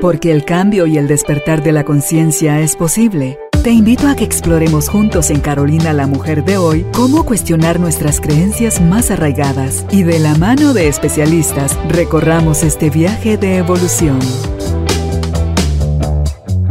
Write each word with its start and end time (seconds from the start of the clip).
Porque 0.00 0.32
el 0.32 0.46
cambio 0.46 0.86
y 0.86 0.96
el 0.96 1.06
despertar 1.06 1.62
de 1.62 1.72
la 1.72 1.84
conciencia 1.84 2.60
es 2.60 2.74
posible. 2.74 3.38
Te 3.62 3.68
invito 3.68 4.08
a 4.08 4.16
que 4.16 4.24
exploremos 4.24 4.88
juntos 4.88 5.28
en 5.28 5.40
Carolina 5.40 5.92
la 5.92 6.06
Mujer 6.06 6.42
de 6.42 6.56
hoy 6.56 6.86
cómo 6.94 7.26
cuestionar 7.26 7.78
nuestras 7.78 8.18
creencias 8.18 8.80
más 8.80 9.10
arraigadas 9.10 9.84
y 9.90 10.02
de 10.02 10.18
la 10.18 10.34
mano 10.36 10.72
de 10.72 10.88
especialistas 10.88 11.76
recorramos 11.90 12.62
este 12.62 12.88
viaje 12.88 13.36
de 13.36 13.58
evolución. 13.58 14.18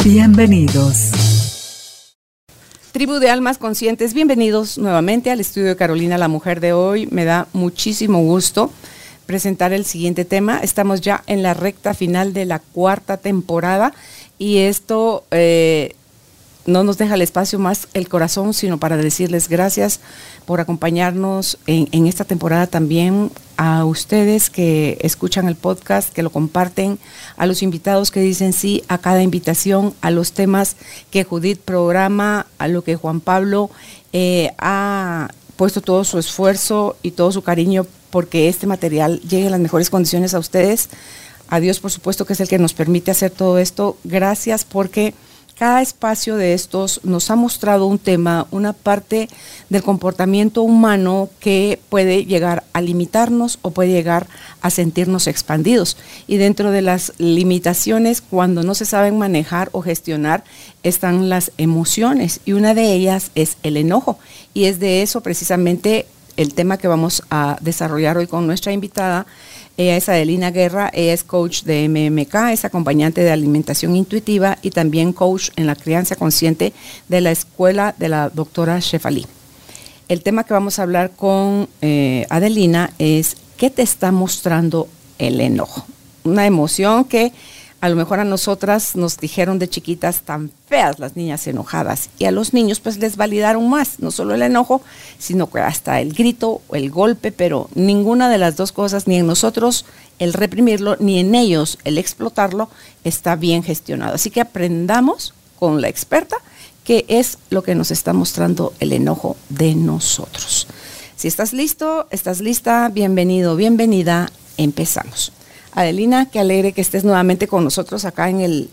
Bienvenidos. 0.04 2.16
Tribu 2.92 3.20
de 3.20 3.30
Almas 3.30 3.60
Conscientes, 3.60 4.16
bienvenidos 4.16 4.80
nuevamente 4.80 5.30
al 5.30 5.40
estudio 5.40 5.68
de 5.68 5.76
Carolina 5.76 6.18
la 6.18 6.30
Mujer 6.30 6.62
de 6.62 6.74
hoy. 6.74 7.08
Me 7.12 7.26
da 7.26 7.48
muchísimo 7.54 8.24
gusto 8.24 8.72
presentar 9.30 9.74
el 9.74 9.86
siguiente 9.86 10.26
tema. 10.26 10.58
Estamos 10.58 11.02
ya 11.02 11.24
en 11.28 11.44
la 11.44 11.54
recta 11.54 11.94
final 11.94 12.34
de 12.34 12.46
la 12.46 12.58
cuarta 12.58 13.18
temporada 13.18 13.94
y 14.40 14.58
esto 14.58 15.24
eh, 15.30 15.94
no 16.66 16.84
nos 16.84 16.98
deja 16.98 17.14
el 17.14 17.22
espacio 17.22 17.60
más 17.60 17.88
el 17.94 18.10
corazón, 18.10 18.56
sino 18.56 18.80
para 18.80 18.98
decirles 18.98 19.48
gracias 19.48 20.00
por 20.48 20.62
acompañarnos 20.62 21.60
en, 21.68 22.08
esta 22.08 22.26
temporada 22.26 22.66
también 22.66 23.30
a 23.56 23.86
ustedes 23.86 24.50
que 24.50 24.98
escuchan 25.02 25.48
el 25.48 25.56
podcast, 25.56 26.12
que 26.12 26.24
lo 26.24 26.32
comparten, 26.32 26.98
a 27.38 27.46
los 27.46 27.62
invitados 27.62 28.10
que 28.10 28.22
dicen 28.22 28.52
sí 28.52 28.84
a 28.88 28.98
cada 28.98 29.22
invitación, 29.22 29.94
a 30.02 30.10
los 30.10 30.32
temas 30.32 30.76
que 31.12 31.24
Judith 31.24 31.60
programa, 31.60 32.48
a 32.58 32.68
lo 32.68 32.84
que 32.84 32.96
Juan 32.96 33.22
Pablo 33.22 33.70
eh, 34.12 34.54
ha 34.58 35.30
puesto 35.56 35.82
todo 35.82 36.04
su 36.04 36.18
esfuerzo 36.18 36.98
y 37.04 37.12
todo 37.12 37.32
su 37.32 37.44
cariño 37.44 37.86
porque 38.10 38.50
este 38.50 38.68
material 38.68 39.20
llegue 39.22 39.46
en 39.46 39.52
las 39.52 39.60
mejores 39.60 39.90
condiciones 39.90 40.34
a 40.34 40.40
ustedes. 40.40 40.90
A 41.48 41.60
Dios, 41.60 41.80
por 41.80 41.92
supuesto, 41.92 42.26
que 42.26 42.34
es 42.34 42.40
el 42.40 42.48
que 42.48 42.60
nos 42.60 42.74
permite 42.74 43.12
hacer 43.12 43.32
todo 43.32 43.58
esto. 43.58 43.98
Gracias 44.04 44.66
porque 44.66 45.14
cada 45.60 45.82
espacio 45.82 46.38
de 46.38 46.54
estos 46.54 47.02
nos 47.04 47.30
ha 47.30 47.36
mostrado 47.36 47.86
un 47.86 48.00
tema, 48.00 48.48
una 48.50 48.72
parte 48.72 49.28
del 49.68 49.84
comportamiento 49.84 50.62
humano 50.64 51.30
que 51.42 51.82
puede 51.90 52.24
llegar 52.24 52.64
a 52.72 52.80
limitarnos 52.80 53.60
o 53.62 53.72
puede 53.72 53.92
llegar 53.92 54.28
a 54.62 54.70
sentirnos 54.70 55.28
expandidos. 55.28 55.98
Y 56.28 56.38
dentro 56.38 56.72
de 56.72 56.82
las 56.82 57.12
limitaciones, 57.18 58.22
cuando 58.22 58.64
no 58.64 58.74
se 58.74 58.86
saben 58.86 59.18
manejar 59.18 59.68
o 59.74 59.82
gestionar, 59.82 60.46
están 60.84 61.28
las 61.28 61.52
emociones 61.58 62.40
y 62.46 62.54
una 62.54 62.74
de 62.74 62.94
ellas 62.94 63.32
es 63.36 63.58
el 63.62 63.76
enojo. 63.76 64.18
Y 64.54 64.64
es 64.64 64.80
de 64.80 65.02
eso 65.02 65.20
precisamente 65.20 66.08
el 66.38 66.54
tema 66.54 66.78
que 66.78 66.88
vamos 66.88 67.24
a 67.30 67.58
desarrollar 67.62 68.18
hoy 68.18 68.28
con 68.28 68.48
nuestra 68.48 68.72
invitada 68.72 69.26
ella 69.80 69.96
es 69.96 70.10
Adelina 70.10 70.52
Guerra, 70.52 70.92
ella 70.94 71.14
es 71.14 71.24
coach 71.24 71.64
de 71.64 71.88
MMK, 71.88 72.52
es 72.52 72.66
acompañante 72.66 73.22
de 73.22 73.32
alimentación 73.32 73.96
intuitiva 73.96 74.58
y 74.62 74.72
también 74.72 75.14
coach 75.14 75.52
en 75.56 75.68
la 75.68 75.76
crianza 75.78 76.18
consciente 76.18 76.74
de 77.08 77.22
la 77.22 77.32
escuela 77.32 77.96
de 77.98 78.10
la 78.10 78.28
doctora 78.30 78.80
Shefali. 78.82 79.26
El 80.10 80.22
tema 80.22 80.44
que 80.44 80.54
vamos 80.54 80.80
a 80.80 80.84
hablar 80.84 81.12
con 81.12 81.70
eh, 81.82 82.26
Adelina 82.30 82.92
es 83.00 83.38
¿qué 83.56 83.70
te 83.70 83.82
está 83.82 84.12
mostrando 84.12 84.90
el 85.18 85.40
enojo? 85.40 85.86
Una 86.26 86.46
emoción 86.46 87.06
que 87.06 87.32
a 87.82 87.90
lo 87.90 87.96
mejor 87.96 88.20
a 88.20 88.26
nosotras 88.26 88.96
nos 88.96 89.18
dijeron 89.18 89.58
de 89.58 89.70
chiquitas 89.70 90.22
tan 90.22 90.52
feas 90.68 91.00
las 91.00 91.16
niñas 91.16 91.48
enojadas 91.48 92.10
y 92.20 92.26
a 92.26 92.32
los 92.32 92.54
niños 92.54 92.80
pues 92.80 92.98
les 92.98 93.16
validaron 93.16 93.70
más, 93.70 94.00
no 94.00 94.12
solo 94.12 94.36
el 94.36 94.42
enojo, 94.42 94.82
sino 95.18 95.50
que 95.50 95.60
hasta 95.60 96.02
el 96.02 96.14
grito 96.14 96.62
o 96.68 96.76
el 96.76 96.92
golpe, 96.92 97.32
pero 97.32 97.70
ninguna 97.76 98.30
de 98.30 98.38
las 98.38 98.58
dos 98.58 98.72
cosas, 98.72 99.08
ni 99.08 99.16
en 99.16 99.28
nosotros 99.28 99.86
el 100.20 100.34
reprimirlo, 100.34 100.98
ni 101.00 101.20
en 101.20 101.36
ellos 101.36 101.78
el 101.86 101.98
explotarlo, 101.98 102.70
está 103.04 103.36
bien 103.38 103.64
gestionado. 103.64 104.16
Así 104.16 104.30
que 104.30 104.42
aprendamos 104.42 105.34
con 105.58 105.80
la 105.82 105.88
experta 105.88 106.36
qué 106.84 107.06
es 107.08 107.38
lo 107.50 107.64
que 107.64 107.76
nos 107.76 107.92
está 107.92 108.12
mostrando 108.12 108.74
el 108.80 108.92
enojo 108.92 109.38
de 109.48 109.76
nosotros. 109.76 110.68
Si 111.16 111.28
estás 111.28 111.54
listo, 111.54 112.08
estás 112.12 112.42
lista, 112.42 112.90
bienvenido, 112.90 113.56
bienvenida, 113.56 114.30
empezamos. 114.58 115.32
Adelina, 115.74 116.30
qué 116.30 116.40
alegre 116.40 116.74
que 116.74 116.82
estés 116.82 117.04
nuevamente 117.04 117.48
con 117.48 117.64
nosotros 117.64 118.06
acá 118.06 118.30
en 118.30 118.42
el, 118.42 118.70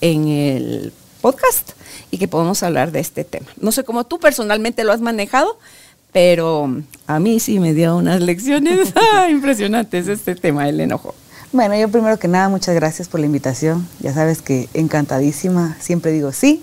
en 0.00 0.28
el 0.28 0.92
podcast 1.20 1.70
y 2.10 2.18
que 2.18 2.28
podamos 2.28 2.62
hablar 2.62 2.92
de 2.92 3.00
este 3.00 3.24
tema. 3.24 3.46
No 3.60 3.72
sé 3.72 3.84
cómo 3.84 4.04
tú 4.04 4.18
personalmente 4.18 4.84
lo 4.84 4.92
has 4.92 5.00
manejado, 5.00 5.58
pero 6.12 6.70
a 7.06 7.18
mí 7.18 7.40
sí 7.40 7.58
me 7.58 7.74
dio 7.74 7.96
unas 7.96 8.20
lecciones 8.20 8.92
impresionantes 9.30 10.08
este 10.08 10.34
tema 10.34 10.66
del 10.66 10.80
enojo. 10.80 11.14
Bueno, 11.52 11.76
yo 11.76 11.88
primero 11.88 12.18
que 12.18 12.28
nada, 12.28 12.48
muchas 12.48 12.74
gracias 12.74 13.08
por 13.08 13.20
la 13.20 13.26
invitación. 13.26 13.88
Ya 14.00 14.12
sabes 14.12 14.42
que 14.42 14.68
encantadísima, 14.74 15.76
siempre 15.80 16.10
digo 16.12 16.32
sí. 16.32 16.62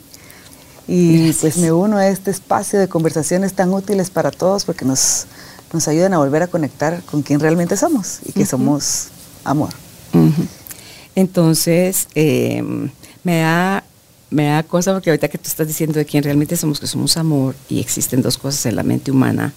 Y 0.87 1.31
pues 1.33 1.57
me 1.57 1.71
uno 1.71 1.97
a 1.97 2.07
este 2.07 2.31
espacio 2.31 2.79
de 2.79 2.89
conversaciones 2.89 3.53
tan 3.53 3.73
útiles 3.73 4.09
para 4.09 4.31
todos 4.31 4.65
porque 4.65 4.83
nos, 4.83 5.27
nos 5.71 5.87
ayudan 5.87 6.13
a 6.13 6.17
volver 6.17 6.43
a 6.43 6.47
conectar 6.47 7.01
con 7.03 7.21
quien 7.21 7.39
realmente 7.39 7.77
somos 7.77 8.19
y 8.25 8.33
que 8.33 8.45
somos 8.45 9.07
amor. 9.43 9.69
Entonces, 11.15 12.07
em, 12.15 12.89
me 13.23 13.39
da 13.39 13.83
me 14.31 14.45
da 14.45 14.63
cosa 14.63 14.93
porque 14.93 15.09
ahorita 15.09 15.27
que 15.27 15.37
tú 15.37 15.47
estás 15.47 15.67
diciendo 15.67 15.99
de 15.99 16.05
quién 16.05 16.23
realmente 16.23 16.55
somos, 16.55 16.79
que 16.79 16.87
somos 16.87 17.17
amor, 17.17 17.53
y 17.69 17.79
existen 17.79 18.21
dos 18.21 18.37
cosas 18.37 18.65
en 18.65 18.77
la 18.77 18.83
mente 18.83 19.11
humana, 19.11 19.53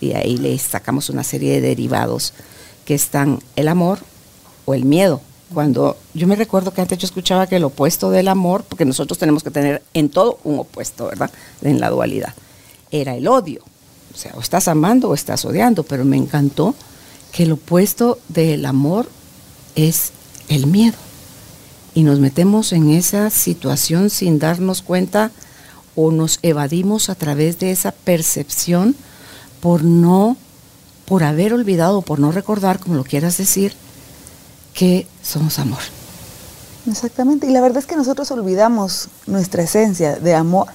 y 0.00 0.12
ahí 0.12 0.36
le 0.36 0.56
sacamos 0.58 1.08
una 1.08 1.24
serie 1.24 1.54
de 1.54 1.68
derivados 1.68 2.34
que 2.84 2.94
están 2.94 3.40
el 3.56 3.68
amor 3.68 3.98
o 4.66 4.74
el 4.74 4.84
miedo. 4.84 5.22
Cuando 5.52 5.96
yo 6.12 6.26
me 6.26 6.36
recuerdo 6.36 6.72
que 6.72 6.82
antes 6.82 6.98
yo 6.98 7.06
escuchaba 7.06 7.46
que 7.46 7.56
el 7.56 7.64
opuesto 7.64 8.10
del 8.10 8.28
amor, 8.28 8.64
porque 8.68 8.84
nosotros 8.84 9.18
tenemos 9.18 9.42
que 9.42 9.50
tener 9.50 9.82
en 9.94 10.10
todo 10.10 10.38
un 10.44 10.58
opuesto, 10.58 11.06
¿verdad? 11.06 11.30
En 11.62 11.80
la 11.80 11.88
dualidad, 11.88 12.34
era 12.90 13.14
el 13.14 13.26
odio. 13.26 13.62
O 14.14 14.16
sea, 14.16 14.32
o 14.36 14.40
estás 14.40 14.68
amando 14.68 15.08
o 15.08 15.14
estás 15.14 15.44
odiando, 15.46 15.84
pero 15.84 16.04
me 16.04 16.18
encantó 16.18 16.74
que 17.32 17.44
el 17.44 17.52
opuesto 17.52 18.18
del 18.28 18.66
amor 18.66 19.08
es 19.78 20.12
el 20.48 20.66
miedo. 20.66 20.96
Y 21.94 22.02
nos 22.02 22.18
metemos 22.18 22.72
en 22.72 22.90
esa 22.90 23.30
situación 23.30 24.10
sin 24.10 24.38
darnos 24.38 24.82
cuenta 24.82 25.30
o 25.94 26.10
nos 26.10 26.38
evadimos 26.42 27.08
a 27.08 27.14
través 27.14 27.58
de 27.58 27.70
esa 27.70 27.92
percepción 27.92 28.94
por 29.60 29.84
no, 29.84 30.36
por 31.06 31.24
haber 31.24 31.52
olvidado, 31.54 32.02
por 32.02 32.18
no 32.18 32.32
recordar, 32.32 32.78
como 32.78 32.96
lo 32.96 33.04
quieras 33.04 33.36
decir, 33.38 33.72
que 34.74 35.06
somos 35.22 35.58
amor. 35.58 35.80
Exactamente, 36.88 37.46
y 37.46 37.50
la 37.50 37.60
verdad 37.60 37.78
es 37.78 37.86
que 37.86 37.96
nosotros 37.96 38.30
olvidamos 38.30 39.08
nuestra 39.26 39.62
esencia 39.62 40.16
de 40.16 40.34
amor 40.34 40.68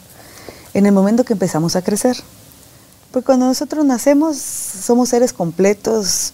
en 0.74 0.86
el 0.86 0.92
momento 0.92 1.24
que 1.24 1.34
empezamos 1.34 1.76
a 1.76 1.82
crecer. 1.82 2.18
Porque 3.12 3.26
cuando 3.28 3.46
nosotros 3.46 3.86
nacemos 3.86 4.38
somos 4.38 5.10
seres 5.10 5.34
completos, 5.34 6.34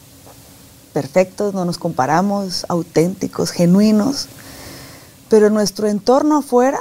perfectos, 0.90 1.54
no 1.54 1.66
nos 1.66 1.78
comparamos, 1.78 2.66
auténticos, 2.68 3.52
genuinos, 3.52 4.28
pero 5.30 5.50
nuestro 5.50 5.88
entorno 5.88 6.38
afuera 6.38 6.80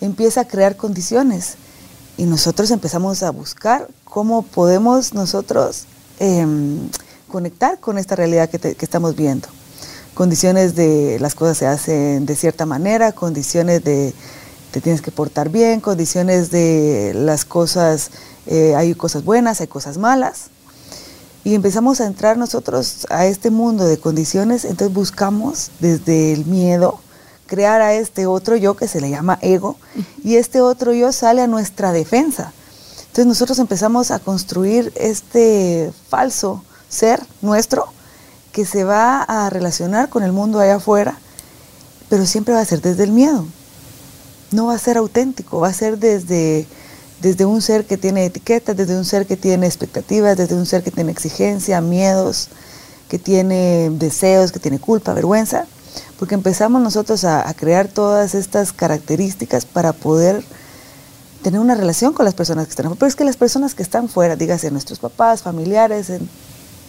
empieza 0.00 0.42
a 0.42 0.44
crear 0.48 0.76
condiciones 0.76 1.54
y 2.16 2.24
nosotros 2.24 2.70
empezamos 2.70 3.22
a 3.22 3.30
buscar 3.30 3.88
cómo 4.04 4.42
podemos 4.42 5.14
nosotros 5.14 5.84
em, 6.18 6.88
conectar 7.28 7.78
con 7.78 7.98
esta 7.98 8.16
realidad 8.16 8.48
que, 8.48 8.76
estamos 8.80 9.16
viendo. 9.16 9.48
Condiciones 10.14 10.74
de 10.74 11.18
las 11.20 11.34
cosas 11.34 11.58
se 11.58 11.66
hacen 11.66 12.26
de 12.26 12.36
cierta 12.36 12.66
manera, 12.66 13.12
condiciones 13.12 13.84
de 13.84 14.14
te 14.70 14.80
tienes 14.80 15.00
que 15.00 15.10
portar 15.10 15.48
bien, 15.48 15.80
condiciones 15.80 16.50
de 16.50 17.12
las 17.14 17.44
cosas, 17.44 18.10
eh, 18.46 18.74
hay 18.76 18.94
cosas 18.94 19.24
buenas, 19.24 19.60
hay 19.60 19.68
cosas 19.68 19.96
malas 19.96 20.50
y 21.46 21.54
empezamos 21.54 22.00
a 22.00 22.06
entrar 22.06 22.36
nosotros 22.36 23.06
a 23.08 23.26
este 23.26 23.52
mundo 23.52 23.84
de 23.84 23.98
condiciones, 23.98 24.64
entonces 24.64 24.92
buscamos 24.92 25.70
desde 25.78 26.32
el 26.32 26.44
miedo 26.44 26.98
crear 27.46 27.80
a 27.82 27.94
este 27.94 28.26
otro 28.26 28.56
yo 28.56 28.74
que 28.74 28.88
se 28.88 29.00
le 29.00 29.10
llama 29.10 29.38
ego 29.42 29.76
y 30.24 30.38
este 30.38 30.60
otro 30.60 30.92
yo 30.92 31.12
sale 31.12 31.42
a 31.42 31.46
nuestra 31.46 31.92
defensa. 31.92 32.52
Entonces 32.98 33.26
nosotros 33.26 33.60
empezamos 33.60 34.10
a 34.10 34.18
construir 34.18 34.92
este 34.96 35.92
falso 36.08 36.64
ser 36.88 37.24
nuestro 37.42 37.86
que 38.50 38.66
se 38.66 38.82
va 38.82 39.22
a 39.22 39.48
relacionar 39.48 40.08
con 40.08 40.24
el 40.24 40.32
mundo 40.32 40.58
allá 40.58 40.74
afuera, 40.74 41.16
pero 42.08 42.26
siempre 42.26 42.54
va 42.54 42.60
a 42.60 42.64
ser 42.64 42.82
desde 42.82 43.04
el 43.04 43.12
miedo. 43.12 43.46
No 44.50 44.66
va 44.66 44.74
a 44.74 44.78
ser 44.78 44.96
auténtico, 44.96 45.60
va 45.60 45.68
a 45.68 45.72
ser 45.72 46.00
desde 46.00 46.66
desde 47.20 47.44
un 47.44 47.62
ser 47.62 47.86
que 47.86 47.96
tiene 47.96 48.26
etiquetas, 48.26 48.76
desde 48.76 48.96
un 48.96 49.04
ser 49.04 49.26
que 49.26 49.36
tiene 49.36 49.66
expectativas, 49.66 50.36
desde 50.36 50.54
un 50.54 50.66
ser 50.66 50.82
que 50.82 50.90
tiene 50.90 51.12
exigencia, 51.12 51.80
miedos, 51.80 52.48
que 53.08 53.18
tiene 53.18 53.90
deseos, 53.90 54.52
que 54.52 54.58
tiene 54.58 54.78
culpa, 54.78 55.14
vergüenza, 55.14 55.66
porque 56.18 56.34
empezamos 56.34 56.82
nosotros 56.82 57.24
a, 57.24 57.52
crear 57.54 57.88
todas 57.88 58.34
estas 58.34 58.72
características 58.72 59.64
para 59.64 59.92
poder 59.92 60.44
tener 61.42 61.60
una 61.60 61.74
relación 61.74 62.12
con 62.12 62.24
las 62.24 62.34
personas 62.34 62.66
que 62.66 62.70
están 62.70 62.86
afuera. 62.86 62.98
Pero 62.98 63.08
es 63.08 63.16
que 63.16 63.24
las 63.24 63.36
personas 63.36 63.74
que 63.74 63.82
están 63.82 64.08
fuera, 64.08 64.36
dígase 64.36 64.70
nuestros 64.70 64.98
papás, 64.98 65.42
familiares, 65.42 66.10
en 66.10 66.28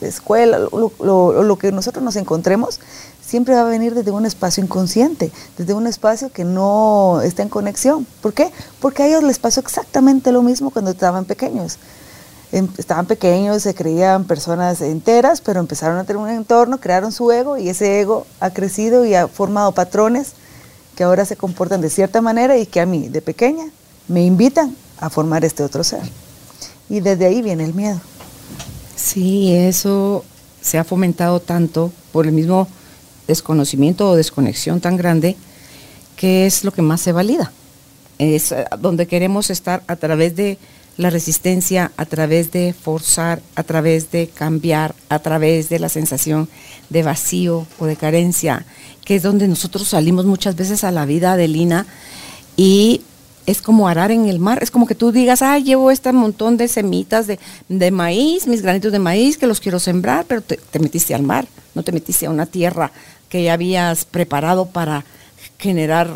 escuela, 0.02 0.60
lo, 0.60 1.44
lo 1.44 1.58
que 1.58 1.72
nosotros 1.72 2.04
nos 2.04 2.16
encontremos, 2.16 2.80
siempre 3.28 3.54
va 3.56 3.62
a 3.62 3.66
venir 3.66 3.94
desde 3.94 4.12
un 4.12 4.26
espacio 4.26 4.64
inconsciente, 4.64 5.32
desde 5.58 5.74
un 5.74 5.86
espacio 5.86 6.32
que 6.32 6.46
no 6.46 7.20
está 7.22 7.44
en 7.44 7.50
conexión. 7.50 8.08
¿Por 8.22 8.34
qué? 8.34 8.52
Porque 8.80 9.04
a 9.04 9.08
ellos 9.08 9.24
les 9.24 9.38
pasó 9.38 9.60
exactamente 9.60 10.32
lo 10.32 10.42
mismo 10.42 10.72
cuando 10.72 10.92
estaban 10.92 11.26
pequeños. 11.26 11.78
Em, 12.54 12.70
estaban 12.78 13.06
pequeños, 13.06 13.64
se 13.64 13.76
creían 13.76 14.24
personas 14.24 14.80
enteras, 14.80 15.42
pero 15.42 15.60
empezaron 15.60 15.98
a 15.98 16.06
tener 16.06 16.22
un 16.22 16.30
entorno, 16.30 16.80
crearon 16.80 17.12
su 17.12 17.30
ego 17.30 17.58
y 17.58 17.68
ese 17.68 18.00
ego 18.00 18.26
ha 18.40 18.52
crecido 18.52 19.06
y 19.06 19.14
ha 19.14 19.28
formado 19.28 19.74
patrones 19.74 20.32
que 20.96 21.04
ahora 21.04 21.26
se 21.26 21.36
comportan 21.36 21.82
de 21.82 21.90
cierta 21.90 22.22
manera 22.22 22.58
y 22.58 22.66
que 22.66 22.80
a 22.80 22.86
mí, 22.86 23.10
de 23.10 23.22
pequeña, 23.22 23.66
me 24.08 24.24
invitan 24.24 24.74
a 25.00 25.10
formar 25.10 25.44
este 25.44 25.64
otro 25.64 25.84
ser. 25.84 26.02
Y 26.90 27.02
desde 27.02 27.26
ahí 27.26 27.42
viene 27.42 27.66
el 27.66 27.74
miedo. 27.74 28.00
Sí, 28.96 29.54
eso 29.54 30.24
se 30.62 30.78
ha 30.78 30.86
fomentado 30.86 31.42
tanto 31.42 31.92
por 32.14 32.26
el 32.26 32.32
mismo 32.32 32.68
desconocimiento 33.28 34.10
o 34.10 34.16
desconexión 34.16 34.82
tan 34.82 34.98
grande 34.98 35.36
que 36.16 36.46
es 36.46 36.64
lo 36.64 36.72
que 36.72 36.82
más 36.82 37.02
se 37.02 37.12
valida. 37.12 37.52
Es 38.18 38.52
eh, 38.52 38.66
donde 38.80 39.08
queremos 39.08 39.50
estar 39.50 39.84
a 39.88 39.96
través 39.96 40.36
de 40.36 40.58
la 40.98 41.12
resistencia, 41.12 41.92
a 41.96 42.06
través 42.06 42.52
de 42.52 42.74
forzar, 42.74 43.42
a 43.56 43.64
través 43.64 44.10
de 44.12 44.28
cambiar, 44.28 44.96
a 45.10 45.20
través 45.20 45.70
de 45.70 45.80
la 45.80 45.90
sensación 45.90 46.50
de 46.90 47.04
vacío 47.04 47.68
o 47.78 47.86
de 47.86 47.96
carencia, 47.96 48.66
que 49.06 49.16
es 49.16 49.24
donde 49.24 49.48
nosotros 49.48 49.88
salimos 49.88 50.26
muchas 50.26 50.56
veces 50.56 50.84
a 50.84 50.92
la 50.92 51.06
vida 51.06 51.38
de 51.38 51.48
Lina 51.48 51.86
y 52.56 53.02
es 53.46 53.62
como 53.62 53.88
arar 53.88 54.12
en 54.12 54.28
el 54.28 54.40
mar, 54.40 54.60
es 54.62 54.72
como 54.72 54.86
que 54.86 54.96
tú 54.96 55.12
digas, 55.12 55.42
ah, 55.42 55.58
llevo 55.58 55.90
este 55.90 56.12
montón 56.12 56.58
de 56.58 56.68
semitas 56.68 57.28
de, 57.28 57.92
maíz, 57.92 58.46
mis 58.46 58.62
granitos 58.62 58.92
de 58.92 59.00
maíz 59.00 59.38
que 59.38 59.48
los 59.48 59.62
quiero 59.62 59.80
sembrar, 59.80 60.26
pero 60.26 60.42
te, 60.42 60.60
metiste 60.80 61.16
al 61.16 61.24
mar, 61.24 61.48
no 61.74 61.82
te 61.82 61.94
metiste 61.94 62.26
a 62.26 62.30
una 62.30 62.46
tierra 62.46 62.92
que 63.30 63.44
ya 63.44 63.54
habías 63.54 64.06
preparado 64.06 64.68
para 64.68 65.06
generar 65.58 66.10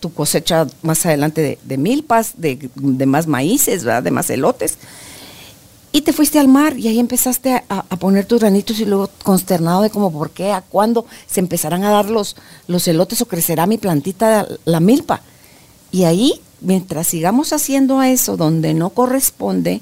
tu 0.00 0.12
cosecha 0.12 0.66
más 0.82 1.04
adelante 1.06 1.58
de, 1.62 1.76
milpas, 1.78 2.34
de, 2.36 2.70
más 3.06 3.26
maíces, 3.26 3.82
de 3.82 4.10
más 4.10 4.30
elotes. 4.30 4.78
Y 5.92 6.02
te 6.02 6.12
fuiste 6.12 6.38
al 6.38 6.48
mar 6.48 6.78
y 6.78 6.88
ahí 6.88 6.98
empezaste 6.98 7.62
a, 7.68 7.82
poner 7.96 8.26
tus 8.26 8.40
granitos 8.40 8.78
y 8.80 8.84
luego 8.84 9.08
consternado 9.22 9.80
de 9.82 9.88
como 9.90 10.12
por 10.12 10.30
qué, 10.30 10.52
a 10.52 10.60
cuándo 10.60 11.06
se 11.26 11.40
empezarán 11.40 11.84
a 11.84 11.90
dar 11.90 12.10
los, 12.10 12.36
los 12.68 12.86
elotes 12.86 13.22
o 13.22 13.26
crecerá 13.26 13.66
mi 13.66 13.78
plantita, 13.78 14.46
la 14.66 14.80
milpa. 14.80 15.22
Y 15.90 16.04
ahí, 16.04 16.40
mientras 16.60 17.06
sigamos 17.06 17.54
haciendo 17.54 18.02
eso 18.02 18.36
donde 18.36 18.74
no 18.74 18.90
corresponde, 18.90 19.80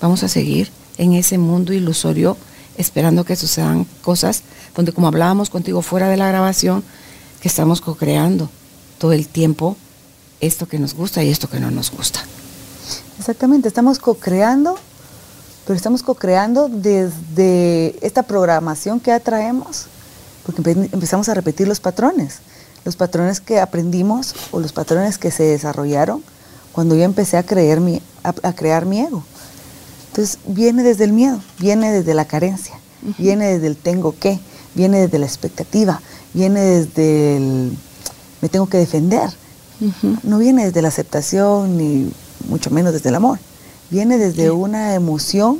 vamos 0.00 0.22
a 0.24 0.28
seguir 0.28 0.70
en 0.98 1.14
ese 1.14 1.38
mundo 1.38 1.72
ilusorio 1.72 2.36
esperando 2.78 3.24
que 3.24 3.36
sucedan 3.36 3.86
cosas 4.02 4.42
donde 4.74 4.92
como 4.92 5.06
hablábamos 5.06 5.50
contigo 5.50 5.82
fuera 5.82 6.08
de 6.08 6.16
la 6.16 6.28
grabación, 6.28 6.82
que 7.40 7.48
estamos 7.48 7.80
co-creando 7.80 8.50
todo 8.98 9.12
el 9.12 9.28
tiempo 9.28 9.76
esto 10.40 10.66
que 10.66 10.78
nos 10.78 10.94
gusta 10.94 11.22
y 11.22 11.30
esto 11.30 11.48
que 11.48 11.60
no 11.60 11.70
nos 11.70 11.90
gusta. 11.90 12.20
Exactamente, 13.18 13.68
estamos 13.68 13.98
co-creando, 13.98 14.76
pero 15.66 15.76
estamos 15.76 16.02
co-creando 16.02 16.68
desde 16.68 17.96
esta 18.06 18.22
programación 18.22 19.00
que 19.00 19.12
atraemos, 19.12 19.86
porque 20.44 20.70
empezamos 20.70 21.28
a 21.28 21.34
repetir 21.34 21.66
los 21.66 21.80
patrones, 21.80 22.38
los 22.84 22.96
patrones 22.96 23.40
que 23.40 23.58
aprendimos 23.58 24.34
o 24.52 24.60
los 24.60 24.72
patrones 24.72 25.18
que 25.18 25.30
se 25.30 25.44
desarrollaron 25.44 26.22
cuando 26.72 26.94
yo 26.94 27.02
empecé 27.02 27.38
a, 27.38 27.42
creer 27.42 27.80
a, 28.22 28.52
crear 28.52 28.84
mi 28.84 29.00
ego. 29.00 29.24
Entonces 30.16 30.38
viene 30.46 30.82
desde 30.82 31.04
el 31.04 31.12
miedo, 31.12 31.42
viene 31.58 31.92
desde 31.92 32.14
la 32.14 32.24
carencia, 32.24 32.80
viene 33.18 33.52
desde 33.52 33.66
el 33.66 33.76
tengo 33.76 34.14
que, 34.18 34.40
viene 34.74 35.00
desde 35.00 35.18
la 35.18 35.26
expectativa, 35.26 36.00
viene 36.32 36.58
desde 36.58 37.36
el 37.36 37.76
me 38.40 38.48
tengo 38.48 38.66
que 38.66 38.78
defender. 38.78 39.28
No 40.22 40.38
viene 40.38 40.64
desde 40.64 40.80
la 40.80 40.88
aceptación 40.88 41.76
ni 41.76 42.10
mucho 42.48 42.70
menos 42.70 42.94
desde 42.94 43.10
el 43.10 43.14
amor. 43.14 43.38
Viene 43.90 44.16
desde 44.16 44.50
una 44.50 44.94
emoción 44.94 45.58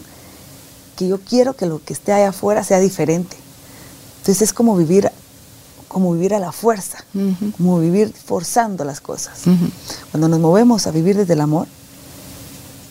que 0.97 1.07
yo 1.07 1.21
quiero 1.21 1.53
que 1.55 1.67
lo 1.67 1.85
que 1.85 1.93
esté 1.93 2.15
allá 2.15 2.31
afuera 2.31 2.65
sea 2.65 2.81
diferente. 2.81 3.37
Entonces 4.21 4.41
es 4.41 4.53
como 4.55 4.75
vivir 4.75 5.11
como 5.89 6.15
vivir 6.15 6.33
a 6.33 6.39
la 6.39 6.53
fuerza, 6.53 7.05
como 7.59 7.79
vivir 7.79 8.11
forzando 8.25 8.85
las 8.85 9.03
cosas. 9.03 9.43
Cuando 10.11 10.29
nos 10.29 10.41
movemos 10.41 10.87
a 10.87 10.93
vivir 10.93 11.15
desde 11.15 11.35
el 11.35 11.43
amor, 11.43 11.69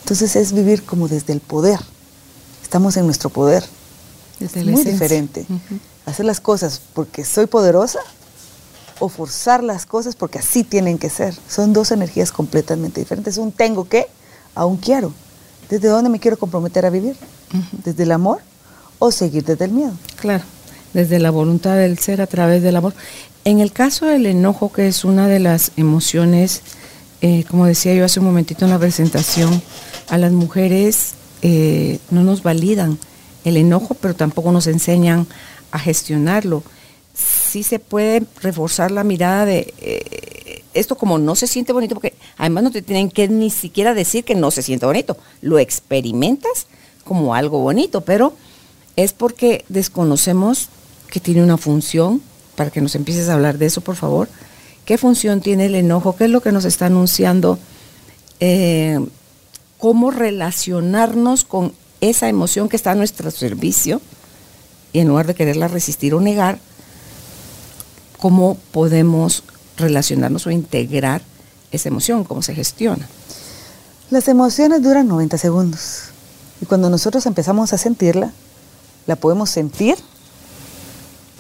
entonces 0.06 0.36
es 0.36 0.54
vivir 0.54 0.84
como 0.84 1.08
desde 1.08 1.34
el 1.34 1.40
poder. 1.40 1.80
Estamos 2.62 2.96
en 2.96 3.08
nuestro 3.08 3.32
poder. 3.32 3.64
es 4.40 4.56
muy 4.64 4.84
diferente. 4.84 5.48
Hacer 6.06 6.28
las 6.28 6.40
cosas 6.40 6.80
porque 6.94 7.26
soy 7.26 7.48
poderosa 7.48 7.98
o 9.00 9.10
forzar 9.10 9.64
las 9.64 9.88
cosas 9.88 10.16
porque 10.16 10.38
así 10.38 10.64
tienen 10.64 11.00
que 11.00 11.10
ser. 11.10 11.34
Son 11.50 11.74
dos 11.74 11.90
energías 11.90 12.32
completamente 12.32 13.00
diferentes. 13.00 13.40
Un 13.40 13.52
tengo 13.52 13.90
que 13.90 14.06
a 14.54 14.68
un 14.68 14.78
quiero. 14.78 15.12
¿Desde 15.72 15.88
dónde 15.88 16.12
me 16.12 16.20
quiero 16.20 16.38
comprometer 16.38 16.86
a 16.86 16.92
vivir? 16.92 17.16
¿Desde 17.84 18.04
el 18.04 18.12
amor 18.12 18.42
o 19.00 19.12
seguir 19.12 19.44
desde 19.44 19.66
el 19.66 19.72
miedo? 19.72 19.94
Claro, 20.18 20.44
desde 20.94 21.18
la 21.18 21.32
voluntad 21.32 21.78
del 21.78 21.98
ser 21.98 22.22
a 22.22 22.28
través 22.28 22.62
del 22.62 22.76
amor. 22.76 22.94
En 23.44 23.60
el 23.60 23.72
caso 23.72 24.06
del 24.06 24.28
enojo, 24.28 24.72
que 24.72 24.88
es 24.88 25.04
una 25.04 25.28
de 25.28 25.40
las 25.40 25.72
emociones, 25.78 26.62
eh, 27.22 27.44
como 27.50 27.66
decía 27.66 27.96
yo 27.96 28.06
hace 28.06 28.20
un 28.20 28.28
momentito 28.28 28.66
en 28.66 28.72
la 28.72 28.78
presentación, 28.78 29.62
a 30.10 30.18
las 30.18 30.32
mujeres 30.32 31.14
eh, 31.42 32.00
no 32.12 32.24
nos 32.24 32.44
validan 32.44 32.98
el 33.44 33.58
enojo, 33.58 33.96
pero 33.96 34.16
tampoco 34.16 34.52
nos 34.52 34.68
enseñan 34.68 35.28
a 35.72 35.80
gestionarlo 35.80 36.64
sí 37.16 37.64
se 37.64 37.80
puede 37.80 38.24
reforzar 38.42 38.92
la 38.92 39.04
mirada 39.04 39.46
de 39.46 39.74
eh, 39.80 40.64
esto 40.74 40.98
como 40.98 41.18
no 41.18 41.36
se 41.36 41.48
siente 41.48 41.72
bonito, 41.72 41.96
porque 41.96 42.14
además 42.38 42.66
no 42.66 42.72
te 42.72 42.82
tienen 42.82 43.10
que 43.10 43.30
ni 43.30 43.50
siquiera 43.50 43.94
decir 43.94 44.26
que 44.26 44.36
no 44.36 44.52
se 44.52 44.62
siente 44.62 44.86
bonito, 44.86 45.18
lo 45.42 45.58
experimentas 45.58 46.68
como 47.06 47.34
algo 47.34 47.60
bonito, 47.60 48.02
pero 48.02 48.34
es 48.98 49.14
porque 49.14 49.64
desconocemos 49.70 50.70
que 51.10 51.20
tiene 51.20 51.44
una 51.44 51.58
función, 51.58 52.22
para 52.56 52.72
que 52.72 52.82
nos 52.82 52.96
empieces 52.96 53.30
a 53.30 53.34
hablar 53.34 53.58
de 53.58 53.68
eso, 53.68 53.82
por 53.82 53.96
favor. 53.96 54.28
¿Qué 54.86 54.98
función 54.98 55.42
tiene 55.42 55.66
el 55.66 55.76
enojo? 55.76 56.16
¿Qué 56.16 56.26
es 56.26 56.30
lo 56.30 56.42
que 56.42 56.52
nos 56.52 56.66
está 56.66 56.86
anunciando? 56.88 57.60
Eh, 58.40 59.00
¿Cómo 59.86 60.10
relacionarnos 60.10 61.46
con 61.46 61.72
esa 62.02 62.28
emoción 62.28 62.70
que 62.70 62.76
está 62.76 62.90
a 62.90 62.96
nuestro 62.96 63.30
servicio? 63.30 64.02
Y 64.94 64.98
en 64.98 65.08
lugar 65.08 65.28
de 65.28 65.36
quererla 65.36 65.68
resistir 65.68 66.16
o 66.16 66.22
negar, 66.22 66.58
cómo 68.18 68.58
podemos 68.72 69.44
relacionarnos 69.78 70.48
o 70.48 70.50
integrar 70.50 71.22
esa 71.72 71.90
emoción, 71.90 72.24
cómo 72.24 72.42
se 72.42 72.56
gestiona. 72.56 73.08
Las 74.10 74.28
emociones 74.28 74.82
duran 74.82 75.08
90 75.08 75.38
segundos 75.38 76.06
y 76.62 76.66
cuando 76.66 76.90
nosotros 76.90 77.24
empezamos 77.28 77.72
a 77.72 77.78
sentirla, 77.78 78.34
la 79.06 79.16
podemos 79.18 79.52
sentir, 79.52 79.98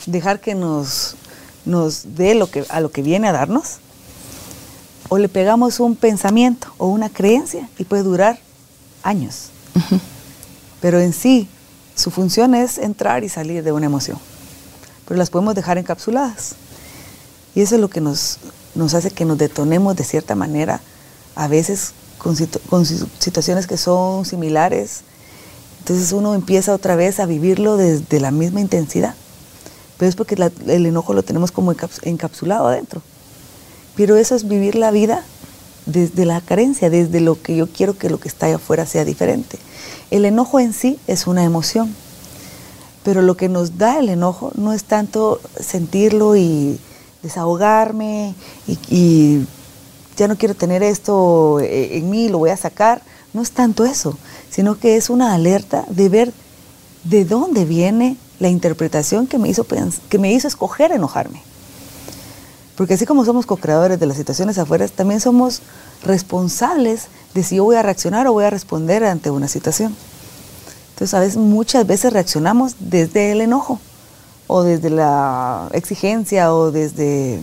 dejar 0.05 0.39
que 0.39 0.53
nos, 0.53 1.15
nos 1.65 2.15
dé 2.15 2.35
lo 2.35 2.51
que, 2.51 2.63
a 2.69 2.79
lo 2.79 2.91
que 2.91 3.01
viene 3.01 3.27
a 3.27 3.31
darnos, 3.31 3.79
o 5.09 5.17
le 5.17 5.29
pegamos 5.29 5.79
un 5.79 5.95
pensamiento 5.95 6.67
o 6.77 6.87
una 6.87 7.09
creencia 7.09 7.69
y 7.77 7.83
puede 7.83 8.03
durar 8.03 8.39
años. 9.03 9.49
Pero 10.81 10.99
en 10.99 11.13
sí, 11.13 11.47
su 11.95 12.11
función 12.11 12.55
es 12.55 12.77
entrar 12.77 13.23
y 13.23 13.29
salir 13.29 13.63
de 13.63 13.71
una 13.71 13.85
emoción. 13.85 14.17
Pero 15.07 15.17
las 15.17 15.29
podemos 15.29 15.55
dejar 15.55 15.77
encapsuladas. 15.77 16.55
Y 17.53 17.61
eso 17.61 17.75
es 17.75 17.81
lo 17.81 17.89
que 17.89 18.01
nos, 18.01 18.39
nos 18.73 18.93
hace 18.93 19.11
que 19.11 19.25
nos 19.25 19.37
detonemos 19.37 19.95
de 19.95 20.03
cierta 20.03 20.35
manera, 20.35 20.81
a 21.35 21.47
veces 21.47 21.93
con, 22.17 22.35
situaciones 22.85 23.67
que 23.67 23.77
son 23.77 24.25
similares. 24.25 25.01
Entonces 25.79 26.11
uno 26.11 26.33
empieza 26.33 26.73
otra 26.73 26.95
vez 26.95 27.19
a 27.19 27.25
vivirlo 27.25 27.77
desde 27.77 28.19
la 28.19 28.31
misma 28.31 28.61
intensidad. 28.61 29.15
Pero 29.97 30.09
es 30.09 30.15
porque 30.15 30.35
el 30.67 30.85
enojo 30.85 31.13
lo 31.13 31.23
tenemos 31.23 31.51
como 31.51 31.73
encapsulado 32.03 32.67
adentro. 32.67 33.01
Pero 33.95 34.17
eso 34.17 34.35
es 34.35 34.47
vivir 34.47 34.75
la 34.75 34.91
vida 34.91 35.23
desde 35.85 36.25
la 36.25 36.41
carencia, 36.41 36.89
desde 36.89 37.21
lo 37.21 37.41
que 37.41 37.55
yo 37.55 37.67
quiero 37.67 37.97
que 37.97 38.09
lo 38.09 38.19
que 38.19 38.27
está 38.27 38.47
allá 38.47 38.55
afuera 38.55 38.85
sea 38.85 39.05
diferente. 39.05 39.57
El 40.11 40.25
enojo 40.25 40.59
en 40.59 40.73
sí 40.73 40.99
es 41.07 41.27
una 41.27 41.43
emoción, 41.43 41.93
pero 43.03 43.21
lo 43.21 43.37
que 43.37 43.49
nos 43.49 43.77
da 43.77 43.99
el 43.99 44.09
enojo 44.09 44.51
no 44.55 44.73
es 44.73 44.83
tanto 44.83 45.39
sentirlo 45.59 46.35
y 46.35 46.79
desahogarme 47.21 48.33
y, 48.67 49.41
ya 50.17 50.29
no 50.29 50.37
quiero 50.37 50.55
tener 50.55 50.81
esto 50.81 51.59
eh, 51.59 51.97
en 51.97 52.09
mí, 52.09 52.29
lo 52.29 52.37
voy 52.37 52.49
a 52.49 52.55
sacar. 52.55 53.01
No 53.33 53.41
es 53.41 53.51
tanto 53.51 53.83
eso, 53.83 54.17
sino 54.49 54.79
que 54.79 54.95
es 54.95 55.09
una 55.09 55.33
alerta 55.33 55.83
de 55.89 56.07
ver 56.07 56.33
de 57.03 57.25
dónde 57.25 57.65
viene 57.65 58.15
la 58.39 58.47
interpretación 58.47 59.27
que 59.27 59.37
me 59.37 59.49
hizo, 59.49 59.65
que 60.07 60.17
me 60.17 60.31
hizo 60.31 60.47
escoger 60.47 60.93
enojarme. 60.93 61.41
Porque 62.77 62.95
así 62.95 63.05
como 63.05 63.25
somos 63.25 63.45
co-creadores 63.45 63.99
de 63.99 64.05
las 64.05 64.17
situaciones 64.17 64.57
afuera, 64.57 64.87
también 64.87 65.21
somos 65.21 65.61
responsables 66.03 67.07
de 67.33 67.43
si 67.43 67.57
yo 67.57 67.63
voy 67.63 67.77
a 67.77 67.81
reaccionar 67.81 68.27
o 68.27 68.33
voy 68.33 68.45
a 68.45 68.49
responder 68.49 69.03
ante 69.05 69.29
una 69.29 69.47
situación. 69.47 69.95
Entonces, 70.91 71.13
a 71.13 71.19
veces, 71.19 71.37
muchas 71.37 71.87
veces 71.87 72.11
reaccionamos 72.13 72.75
desde 72.79 73.31
el 73.31 73.41
enojo, 73.41 73.79
o 74.47 74.63
desde 74.63 74.89
la 74.89 75.69
exigencia 75.73 76.53
o 76.53 76.71
desde 76.71 77.41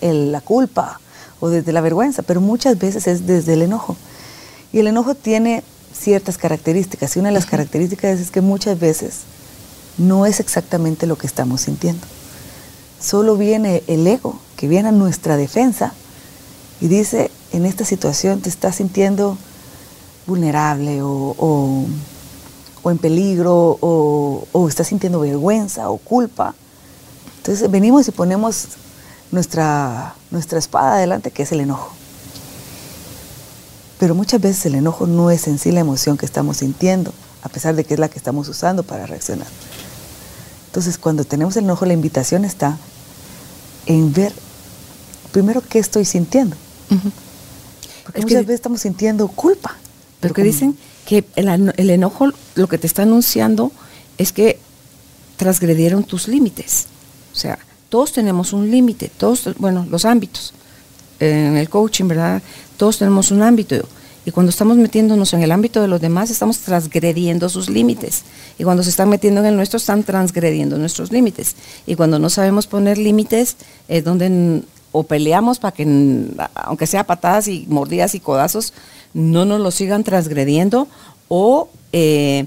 la 0.00 0.40
culpa 0.40 1.00
o 1.40 1.48
desde 1.48 1.72
la 1.72 1.80
vergüenza, 1.80 2.22
pero 2.22 2.40
muchas 2.40 2.78
veces 2.78 3.06
es 3.06 3.26
desde 3.26 3.54
el 3.54 3.62
enojo. 3.62 3.96
Y 4.72 4.78
el 4.78 4.86
enojo 4.86 5.14
tiene 5.14 5.62
ciertas 5.92 6.38
características 6.38 7.16
y 7.16 7.18
una 7.18 7.28
de 7.28 7.34
las 7.34 7.46
características 7.46 8.20
es 8.20 8.30
que 8.30 8.40
muchas 8.40 8.78
veces 8.78 9.20
no 9.98 10.26
es 10.26 10.40
exactamente 10.40 11.06
lo 11.06 11.16
que 11.16 11.26
estamos 11.26 11.62
sintiendo. 11.62 12.06
Solo 13.02 13.36
viene 13.36 13.82
el 13.88 14.06
ego, 14.06 14.38
que 14.56 14.68
viene 14.68 14.90
a 14.90 14.92
nuestra 14.92 15.36
defensa 15.36 15.92
y 16.80 16.86
dice, 16.86 17.32
en 17.52 17.66
esta 17.66 17.84
situación 17.84 18.40
te 18.40 18.48
estás 18.48 18.76
sintiendo 18.76 19.36
vulnerable 20.26 21.00
o, 21.02 21.86
en 22.84 22.98
peligro 22.98 23.78
o, 23.80 24.46
o 24.52 24.68
estás 24.68 24.88
sintiendo 24.88 25.18
vergüenza 25.20 25.90
o 25.90 25.98
culpa. 25.98 26.54
Entonces 27.38 27.68
venimos 27.68 28.06
y 28.06 28.12
ponemos 28.12 28.68
nuestra, 29.32 30.14
nuestra 30.30 30.60
espada 30.60 30.94
adelante, 30.94 31.32
que 31.32 31.42
es 31.42 31.50
el 31.50 31.60
enojo. 31.60 31.90
Pero 33.98 34.14
muchas 34.14 34.40
veces 34.40 34.66
el 34.66 34.76
enojo 34.76 35.08
no 35.08 35.30
es 35.30 35.48
en 35.48 35.58
sí 35.58 35.72
la 35.72 35.80
emoción 35.80 36.16
que 36.16 36.26
estamos 36.26 36.58
sintiendo, 36.58 37.12
a 37.42 37.48
pesar 37.48 37.74
de 37.74 37.84
que 37.84 37.94
es 37.94 38.00
la 38.00 38.08
que 38.08 38.18
estamos 38.18 38.48
usando 38.48 38.84
para 38.84 39.06
reaccionar. 39.06 39.48
Entonces, 40.66 40.98
cuando 40.98 41.24
tenemos 41.24 41.56
el 41.56 41.64
enojo, 41.64 41.84
la 41.84 41.92
invitación 41.92 42.44
está 42.44 42.78
en 43.86 44.12
ver 44.12 44.32
primero 45.32 45.62
qué 45.66 45.78
estoy 45.78 46.04
sintiendo. 46.04 46.56
Porque 48.04 48.20
muchas 48.20 48.40
veces 48.40 48.54
estamos 48.56 48.80
sintiendo 48.80 49.28
culpa. 49.28 49.76
Pero 50.20 50.34
que 50.34 50.42
dicen 50.42 50.76
que 51.06 51.24
el, 51.34 51.72
el, 51.76 51.90
enojo 51.90 52.28
lo 52.54 52.68
que 52.68 52.78
te 52.78 52.86
está 52.86 53.02
anunciando 53.02 53.72
es 54.18 54.32
que 54.32 54.58
transgredieron 55.36 56.04
tus 56.04 56.28
límites. 56.28 56.86
O 57.32 57.36
sea, 57.36 57.58
todos 57.88 58.12
tenemos 58.12 58.52
un 58.52 58.70
límite, 58.70 59.10
todos, 59.16 59.48
bueno, 59.58 59.86
los 59.90 60.04
ámbitos. 60.04 60.54
En 61.18 61.56
el 61.56 61.68
coaching, 61.68 62.06
¿verdad? 62.06 62.42
Todos 62.76 62.98
tenemos 62.98 63.30
un 63.30 63.42
ámbito. 63.42 63.86
Y 64.24 64.30
cuando 64.30 64.50
estamos 64.50 64.76
metiéndonos 64.76 65.32
en 65.32 65.42
el 65.42 65.50
ámbito 65.50 65.80
de 65.80 65.88
los 65.88 66.00
demás, 66.00 66.30
estamos 66.30 66.58
transgrediendo 66.58 67.48
sus 67.48 67.68
límites. 67.68 68.22
Y 68.58 68.64
cuando 68.64 68.82
se 68.82 68.90
están 68.90 69.08
metiendo 69.08 69.40
en 69.40 69.46
el 69.46 69.56
nuestro, 69.56 69.78
están 69.78 70.04
transgrediendo 70.04 70.78
nuestros 70.78 71.10
límites. 71.10 71.56
Y 71.86 71.96
cuando 71.96 72.18
no 72.18 72.30
sabemos 72.30 72.66
poner 72.66 72.98
límites, 72.98 73.56
es 73.88 74.04
donde 74.04 74.62
o 74.92 75.02
peleamos 75.04 75.58
para 75.58 75.74
que, 75.74 75.86
aunque 76.54 76.86
sea 76.86 77.04
patadas 77.04 77.48
y 77.48 77.66
mordidas 77.68 78.14
y 78.14 78.20
codazos, 78.20 78.74
no 79.14 79.44
nos 79.44 79.60
lo 79.60 79.70
sigan 79.70 80.04
transgrediendo, 80.04 80.86
o 81.28 81.68
eh, 81.92 82.46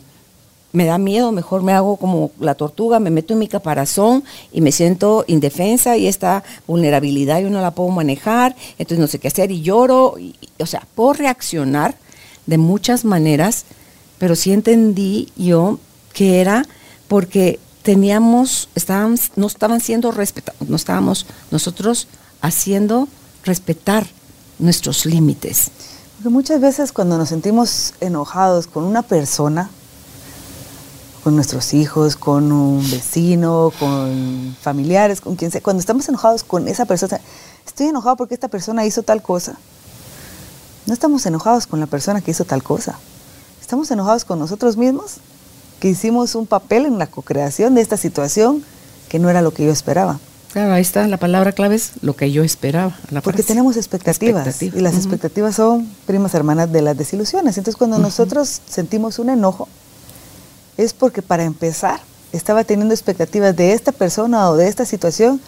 me 0.75 0.85
da 0.85 0.97
miedo, 0.97 1.31
mejor 1.31 1.63
me 1.63 1.73
hago 1.73 1.97
como 1.97 2.31
la 2.39 2.55
tortuga, 2.55 2.99
me 2.99 3.09
meto 3.09 3.33
en 3.33 3.39
mi 3.39 3.47
caparazón 3.47 4.23
y 4.51 4.61
me 4.61 4.71
siento 4.71 5.23
indefensa 5.27 5.97
y 5.97 6.07
esta 6.07 6.43
vulnerabilidad 6.67 7.39
yo 7.39 7.49
no 7.49 7.61
la 7.61 7.71
puedo 7.71 7.89
manejar, 7.89 8.55
entonces 8.77 8.99
no 8.99 9.07
sé 9.07 9.19
qué 9.19 9.29
hacer 9.29 9.51
y 9.51 9.61
lloro, 9.61 10.15
o 10.59 10.65
sea, 10.65 10.85
puedo 10.93 11.13
reaccionar 11.13 11.95
de 12.45 12.57
muchas 12.57 13.05
maneras, 13.05 13.65
pero 14.17 14.35
sí 14.35 14.51
entendí 14.51 15.29
yo 15.35 15.79
que 16.13 16.41
era 16.41 16.65
porque 17.07 17.59
teníamos, 17.83 18.69
estaban, 18.75 19.15
no 19.35 19.47
estaban 19.47 19.79
siendo 19.79 20.11
respetados, 20.11 20.67
no 20.67 20.75
estábamos 20.75 21.25
nosotros 21.51 22.07
haciendo 22.41 23.07
respetar 23.43 24.07
nuestros 24.59 25.05
límites. 25.05 25.71
Porque 26.17 26.29
muchas 26.29 26.61
veces 26.61 26.91
cuando 26.91 27.17
nos 27.17 27.29
sentimos 27.29 27.93
enojados 27.99 28.67
con 28.67 28.83
una 28.83 29.03
persona, 29.03 29.69
con 31.25 31.33
nuestros 31.33 31.73
hijos, 31.73 32.17
con 32.17 32.51
un 32.51 32.87
vecino, 32.91 33.71
con 33.79 34.55
familiares, 34.61 35.21
con 35.21 35.35
quien 35.35 35.49
sea. 35.49 35.59
Cuando 35.59 35.79
estamos 35.79 36.07
enojados 36.07 36.43
con 36.43 36.67
esa 36.67 36.85
persona, 36.85 37.19
estoy 37.65 37.87
enojado 37.87 38.15
porque 38.15 38.35
esta 38.35 38.47
persona 38.47 38.85
hizo 38.85 39.01
tal 39.01 39.23
cosa. 39.23 39.57
No 40.85 40.93
estamos 40.93 41.25
enojados 41.25 41.65
con 41.65 41.79
la 41.79 41.87
persona 41.87 42.21
que 42.21 42.29
hizo 42.29 42.45
tal 42.45 42.61
cosa. 42.61 42.99
Estamos 43.59 43.89
enojados 43.89 44.23
con 44.23 44.37
nosotros 44.37 44.77
mismos, 44.77 45.15
que 45.79 45.89
hicimos 45.89 46.35
un 46.35 46.45
papel 46.45 46.85
en 46.85 46.99
la 46.99 47.07
co-creación 47.07 47.73
de 47.73 47.81
esta 47.81 47.97
situación 47.97 48.63
que 49.09 49.17
no 49.17 49.27
era 49.27 49.41
lo 49.41 49.51
que 49.51 49.65
yo 49.65 49.71
esperaba. 49.71 50.19
Claro, 50.53 50.73
ahí 50.73 50.83
está, 50.83 51.07
la 51.07 51.17
palabra 51.17 51.53
clave 51.53 51.73
es 51.73 51.93
lo 52.03 52.15
que 52.15 52.31
yo 52.31 52.43
esperaba. 52.43 52.95
Porque 53.23 53.41
tenemos 53.41 53.77
expectativas, 53.77 54.61
y 54.61 54.69
las 54.69 54.93
expectativas 54.93 55.55
son 55.55 55.89
primas 56.05 56.35
hermanas 56.35 56.71
de 56.71 56.83
las 56.83 56.95
desilusiones. 56.95 57.57
Entonces 57.57 57.77
cuando 57.77 57.97
nosotros 57.97 58.61
sentimos 58.69 59.17
un 59.17 59.31
enojo, 59.31 59.67
es 60.77 60.93
porque 60.93 61.21
para 61.21 61.43
empezar 61.43 62.01
estaba 62.31 62.63
teniendo 62.63 62.93
expectativas 62.93 63.55
de 63.55 63.73
esta 63.73 63.91
persona 63.91 64.49
o 64.49 64.55
de 64.55 64.67
esta 64.67 64.85
situación 64.85 65.41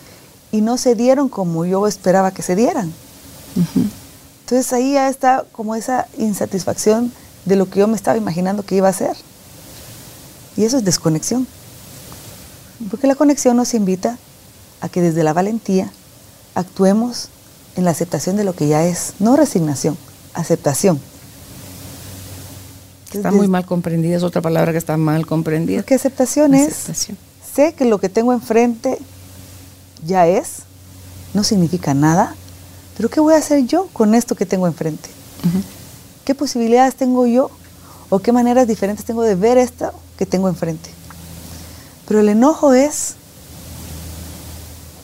y 0.51 0.61
no 0.61 0.77
se 0.77 0.95
dieron 0.95 1.29
como 1.29 1.65
yo 1.65 1.87
esperaba 1.87 2.31
que 2.31 2.41
se 2.41 2.55
dieran. 2.55 2.93
Entonces 4.41 4.71
ahí 4.71 4.93
ya 4.93 5.09
está 5.09 5.45
como 5.51 5.75
esa 5.75 6.07
insatisfacción 6.17 7.11
de 7.45 7.55
lo 7.55 7.69
que 7.69 7.79
yo 7.79 7.87
me 7.87 7.95
estaba 7.95 8.17
imaginando 8.17 8.63
que 8.63 8.75
iba 8.75 8.87
a 8.87 8.93
ser. 8.93 9.15
Y 10.55 10.63
eso 10.63 10.77
es 10.77 10.85
desconexión. 10.85 11.45
Porque 12.89 13.07
la 13.07 13.15
conexión 13.15 13.57
nos 13.57 13.73
invita 13.73 14.17
a 14.81 14.89
que 14.89 15.01
desde 15.01 15.23
la 15.23 15.33
valentía 15.33 15.91
actuemos 16.55 17.29
en 17.75 17.85
la 17.85 17.91
aceptación 17.91 18.37
de 18.37 18.43
lo 18.43 18.55
que 18.55 18.67
ya 18.67 18.85
es, 18.85 19.13
no 19.19 19.35
resignación, 19.35 19.97
aceptación. 20.33 20.99
Está 23.13 23.31
muy 23.31 23.47
mal 23.47 23.65
comprendida, 23.65 24.17
es 24.17 24.23
otra 24.23 24.41
palabra 24.41 24.71
que 24.71 24.77
está 24.77 24.97
mal 24.97 25.25
comprendida. 25.25 25.83
¿Qué 25.83 25.95
aceptación, 25.95 26.53
aceptación 26.53 27.15
es? 27.15 27.55
Sé 27.55 27.73
que 27.73 27.85
lo 27.85 27.99
que 27.99 28.09
tengo 28.09 28.33
enfrente 28.33 28.99
ya 30.05 30.27
es, 30.27 30.59
no 31.33 31.43
significa 31.43 31.93
nada, 31.93 32.35
pero 32.97 33.09
¿qué 33.09 33.19
voy 33.19 33.33
a 33.33 33.37
hacer 33.37 33.65
yo 33.65 33.87
con 33.93 34.13
esto 34.13 34.35
que 34.35 34.45
tengo 34.45 34.67
enfrente? 34.67 35.09
¿Qué 36.25 36.35
posibilidades 36.35 36.95
tengo 36.95 37.25
yo 37.25 37.49
o 38.09 38.19
qué 38.19 38.31
maneras 38.31 38.67
diferentes 38.67 39.05
tengo 39.05 39.23
de 39.23 39.35
ver 39.35 39.57
esto 39.57 39.93
que 40.17 40.25
tengo 40.25 40.49
enfrente? 40.49 40.89
Pero 42.07 42.19
el 42.19 42.29
enojo 42.29 42.73
es, 42.73 43.15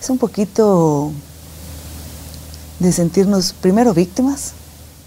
es 0.01 0.09
un 0.09 0.17
poquito 0.17 1.11
de 2.79 2.91
sentirnos 2.91 3.53
primero 3.53 3.93
víctimas, 3.93 4.51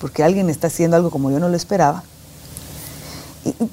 porque 0.00 0.22
alguien 0.22 0.48
está 0.48 0.68
haciendo 0.68 0.96
algo 0.96 1.10
como 1.10 1.30
yo 1.30 1.38
no 1.38 1.48
lo 1.48 1.56
esperaba 1.56 2.02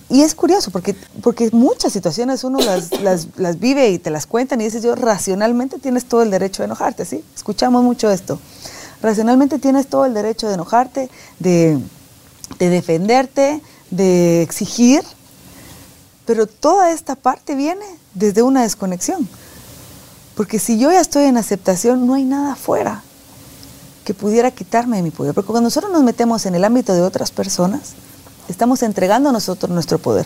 y, 0.10 0.22
es 0.22 0.36
curioso 0.36 0.72
porque, 0.72 0.96
porque 1.22 1.50
muchas 1.52 1.94
situaciones 1.94 2.44
uno 2.44 2.60
las, 3.02 3.28
las, 3.38 3.60
vive 3.60 3.90
y 3.90 4.00
te 4.00 4.10
las 4.10 4.26
cuentan 4.26 4.62
y 4.62 4.66
dices 4.66 4.84
yo, 4.84 4.96
racionalmente 4.96 5.80
tienes 5.80 6.06
todo 6.06 6.22
el 6.22 6.32
derecho 6.32 6.64
de 6.64 6.66
enojarte, 6.66 7.06
¿sí? 7.06 7.24
Escuchamos 7.36 7.84
mucho 7.84 8.12
esto. 8.12 8.40
Racionalmente 9.02 9.60
tienes 9.60 9.88
todo 9.88 10.06
el 10.06 10.14
derecho 10.14 10.48
de 10.48 10.54
enojarte, 10.54 11.10
de, 11.40 11.80
de 12.60 12.70
defenderte, 12.70 13.62
de 13.90 14.42
exigir, 14.42 15.04
pero 16.26 16.48
toda 16.48 16.92
esta 16.92 17.16
parte 17.16 17.56
viene 17.56 17.86
desde 18.14 18.42
una 18.44 18.64
desconexión. 18.64 19.28
Porque 20.36 20.58
si 20.58 20.80
yo 20.80 20.92
ya 20.92 21.02
estoy 21.02 21.26
en 21.26 21.38
aceptación, 21.38 22.08
no 22.08 22.14
hay 22.16 22.24
nada 22.24 22.54
afuera 22.54 23.04
que 24.04 24.14
pudiera 24.14 24.52
quitarme 24.52 24.98
de 24.98 25.04
mi 25.04 25.12
poder. 25.12 25.34
Porque 25.34 25.48
cuando 25.48 25.68
nosotros 25.68 25.92
nos 25.92 26.04
metemos 26.04 26.46
en 26.46 26.56
el 26.56 26.64
ámbito 26.64 26.94
de 26.94 27.02
otras 27.02 27.32
personas, 27.32 27.94
Estamos 28.50 28.84
entregando 28.84 29.30
a 29.30 29.32
nosotros 29.32 29.72
nuestro 29.72 30.00
poder. 30.00 30.26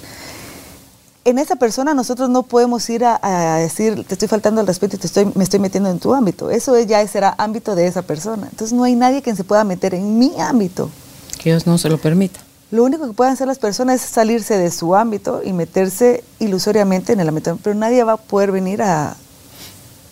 En 1.26 1.40
esa 1.40 1.58
persona 1.58 1.94
nosotros 1.94 2.30
no 2.30 2.44
podemos 2.44 2.90
ir 2.90 3.04
a, 3.04 3.58
decir, 3.58 4.06
te 4.06 4.14
estoy 4.14 4.30
faltando 4.30 4.62
el 4.62 4.68
respeto 4.68 4.96
y 4.96 5.00
te 5.00 5.08
estoy, 5.08 5.30
me 5.36 5.44
estoy 5.44 5.60
metiendo 5.60 5.90
en 5.90 6.00
tu 6.00 6.14
ámbito. 6.14 6.50
Eso 6.50 6.80
ya 6.80 7.06
será 7.06 7.36
ámbito 7.38 7.76
de 7.76 7.86
esa 7.86 8.02
persona. 8.02 8.48
Entonces 8.50 8.76
no 8.76 8.86
hay 8.86 8.96
nadie 8.96 9.22
que 9.22 9.36
se 9.36 9.44
pueda 9.44 9.66
meter 9.66 9.94
en 9.94 10.18
mi 10.18 10.32
ámbito. 10.40 10.90
Que 11.38 11.50
Dios 11.50 11.68
no 11.68 11.78
se 11.78 11.90
lo 11.90 11.98
permita. 11.98 12.40
Lo 12.72 12.84
único 12.84 13.08
que 13.08 13.14
pueden 13.14 13.34
hacer 13.34 13.48
las 13.48 13.60
personas 13.60 14.04
es 14.04 14.10
salirse 14.10 14.58
de 14.58 14.72
su 14.72 14.96
ámbito 14.96 15.42
y 15.44 15.54
meterse 15.54 16.24
ilusoriamente 16.40 17.14
en 17.14 17.20
el 17.20 17.30
ámbito. 17.30 17.58
Pero 17.62 17.76
nadie 17.76 18.04
va 18.04 18.14
a 18.14 18.18
poder 18.18 18.52
venir 18.52 18.82
a, 18.82 19.16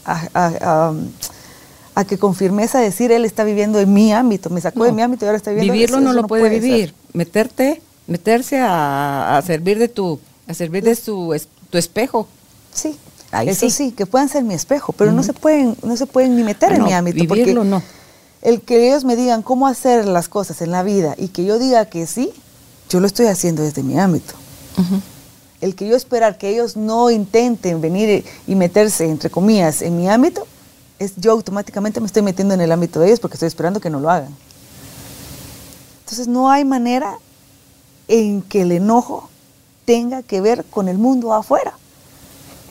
a, 0.06 0.94
a, 1.96 2.06
que 2.06 2.18
con 2.18 2.36
firmeza 2.36 2.80
decir, 2.80 3.12
él 3.12 3.26
está 3.26 3.44
viviendo 3.44 3.80
en 3.80 3.94
mi 3.94 4.14
ámbito, 4.14 4.50
me 4.50 4.62
sacó 4.62 4.84
de 4.84 4.92
mi 4.92 5.02
ámbito 5.02 5.26
y 5.26 5.28
ahora 5.28 5.38
está 5.38 5.52
viviendo. 5.52 5.74
Vivirlo 5.74 6.00
no 6.00 6.14
lo 6.14 6.28
puede, 6.28 6.50
vivir. 6.50 6.94
Meterte 7.14 7.82
meterse 8.08 8.60
a, 8.60 9.42
servir 9.46 9.80
de 9.80 9.88
tu, 9.88 10.20
a 10.48 10.54
servir 10.54 10.84
de 10.84 10.96
tu, 10.96 11.34
tu 11.70 11.78
espejo. 11.78 12.28
Sí, 12.74 12.98
eso 13.44 13.70
sí. 13.70 13.92
que 13.92 14.06
puedan 14.06 14.30
ser 14.30 14.44
mi 14.44 14.54
espejo, 14.54 14.94
pero 14.94 15.12
no 15.12 15.24
se 15.24 15.34
pueden, 15.34 15.76
no 15.84 15.98
se 15.98 16.06
pueden 16.06 16.36
ni 16.36 16.44
meter 16.44 16.74
en 16.74 16.84
mi 16.84 16.94
ámbito. 16.94 17.20
Vivirlo 17.20 17.64
no. 17.64 17.82
El 18.42 18.62
que 18.62 18.88
ellos 18.88 19.04
me 19.04 19.16
digan 19.16 19.42
cómo 19.42 19.68
hacer 19.68 20.06
las 20.06 20.30
cosas 20.30 20.62
en 20.62 20.72
la 20.72 20.84
vida 20.84 21.16
y 21.18 21.30
que 21.30 21.46
yo 21.46 21.58
diga 21.58 21.86
que 21.86 22.06
sí, 22.06 22.32
yo 22.90 23.00
lo 23.00 23.08
estoy 23.08 23.26
haciendo 23.26 23.64
desde 23.64 23.82
mi 23.82 24.00
ámbito. 24.00 24.34
El 25.62 25.74
que 25.76 25.88
yo 25.88 25.96
esperar 25.96 26.38
que 26.38 26.50
ellos 26.50 26.78
no 26.78 27.10
intenten 27.10 27.82
venir 27.82 28.24
y 28.46 28.56
meterse, 28.56 29.06
entre 29.06 29.30
comillas, 29.30 29.82
en 29.82 29.98
mi 29.98 30.08
ámbito, 30.08 30.46
es 31.00 31.14
yo 31.18 31.32
automáticamente 31.32 32.00
me 32.00 32.06
estoy 32.06 32.22
metiendo 32.22 32.54
en 32.54 32.62
el 32.62 32.72
ámbito 32.72 33.00
de 33.00 33.08
ellos 33.08 33.20
porque 33.20 33.36
estoy 33.36 33.48
esperando 33.48 33.80
que 33.80 33.90
no 33.90 34.00
lo 34.00 34.10
hagan. 34.10 34.36
Entonces 36.02 36.28
no 36.28 36.52
hay 36.52 36.64
manera 36.66 37.18
en 38.08 38.42
que 38.42 38.62
el 38.62 38.72
enojo 38.72 39.30
tenga 39.86 40.24
que 40.24 40.42
ver 40.42 40.66
con 40.70 40.88
el 40.88 40.98
mundo 40.98 41.34
afuera. 41.34 41.74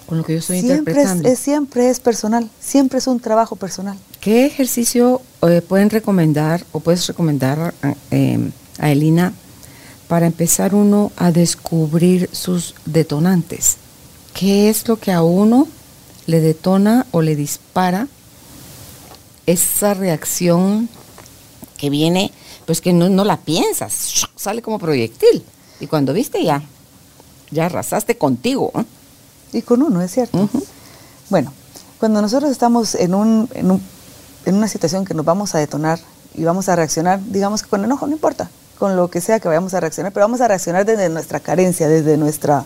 con 0.07 0.19
lo 0.19 0.25
que 0.25 0.35
yo 0.35 0.39
estoy 0.41 0.61
siempre 0.61 0.93
interpretando. 0.93 1.29
Es, 1.29 1.39
siempre 1.39 1.89
es 1.89 2.01
personal, 2.01 2.51
siempre 2.61 2.99
es 2.99 3.07
un 3.07 3.21
trabajo 3.21 3.57
personal. 3.57 3.97
¿Qué 4.21 4.45
ejercicio 4.47 5.23
eh, 5.43 5.63
pueden 5.67 5.91
recomendar 5.91 6.65
o 6.73 6.81
puedes 6.81 7.07
recomendar 7.07 7.75
eh, 8.11 8.51
a 8.79 8.91
Elina 8.91 9.33
para 10.09 10.27
empezar 10.27 10.75
uno 10.75 11.11
a 11.17 11.31
descubrir 11.31 12.29
sus 12.33 12.75
detonantes? 12.85 13.77
¿Qué 14.35 14.69
es 14.69 14.87
lo 14.89 14.99
que 14.99 15.13
a 15.13 15.23
uno 15.23 15.69
le 16.27 16.41
detona 16.41 17.07
o 17.13 17.23
le 17.23 17.37
dispara 17.37 18.09
esa 19.47 19.95
reacción 19.95 20.89
que 21.77 21.91
viene, 21.91 22.33
pues 22.67 22.81
que 22.81 22.93
no, 22.93 23.09
no 23.09 23.25
la 23.25 23.39
piensas, 23.39 24.27
sale 24.45 24.63
como 24.63 24.79
proyectil. 24.79 25.45
Y 25.81 25.87
cuando 25.87 26.13
viste 26.13 26.43
ya, 26.45 26.63
ya 27.51 27.67
arrasaste 27.67 28.17
contigo. 28.17 28.71
¿eh? 28.77 28.85
Y 29.53 29.63
con 29.63 29.83
uno, 29.83 30.01
es 30.03 30.13
cierto. 30.13 30.49
Bueno, 31.31 31.53
cuando 31.99 32.23
nosotros 32.23 32.51
estamos 32.51 32.95
en, 32.95 33.15
un, 33.15 33.49
en, 33.55 33.71
un, 33.71 33.83
en 34.45 34.55
una 34.55 34.69
situación 34.69 35.05
que 35.05 35.15
nos 35.15 35.25
vamos 35.25 35.55
a 35.55 35.59
detonar 35.59 35.99
y 36.35 36.45
vamos 36.45 36.69
a 36.69 36.77
reaccionar, 36.77 37.21
digamos 37.25 37.63
que 37.63 37.69
con 37.69 37.85
enojo, 37.85 38.07
no 38.07 38.13
importa, 38.13 38.51
con 38.79 38.97
lo 38.97 39.09
que 39.09 39.21
sea 39.21 39.41
que 39.41 39.49
vayamos 39.49 39.75
a 39.75 39.81
reaccionar, 39.81 40.13
pero 40.13 40.25
vamos 40.25 40.41
a 40.41 40.49
reaccionar 40.49 40.85
desde 40.85 41.09
nuestra 41.09 41.41
carencia, 41.41 41.89
desde, 41.89 42.17
nuestra, 42.17 42.65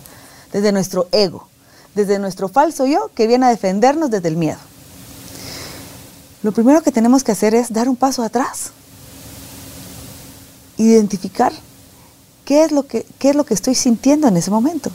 desde 0.53 0.73
nuestro 0.73 1.09
ego, 1.13 1.47
desde 1.95 2.19
nuestro 2.19 2.49
falso 2.49 2.87
yo 2.87 3.11
que 3.15 3.27
viene 3.27 3.47
a 3.47 3.51
defendernos 3.51 4.11
desde 4.11 4.29
el 4.29 4.37
miedo. 4.37 4.59
Lo 6.43 6.53
primero 6.53 6.83
que 6.83 6.93
tenemos 6.93 7.25
que 7.25 7.33
hacer 7.33 7.55
es 7.55 7.73
dar 7.73 7.89
un 7.89 7.97
paso 7.97 8.23
atrás, 8.23 8.71
identificar 10.79 11.53
qué 12.49 12.65
es 12.65 12.73
lo 12.73 12.87
que, 12.87 13.05
qué 13.19 13.29
es 13.29 13.37
lo 13.37 13.45
que 13.45 13.53
estoy 13.53 13.75
sintiendo 13.75 14.27
en 14.27 14.39
ese 14.39 14.51
momento. 14.51 14.91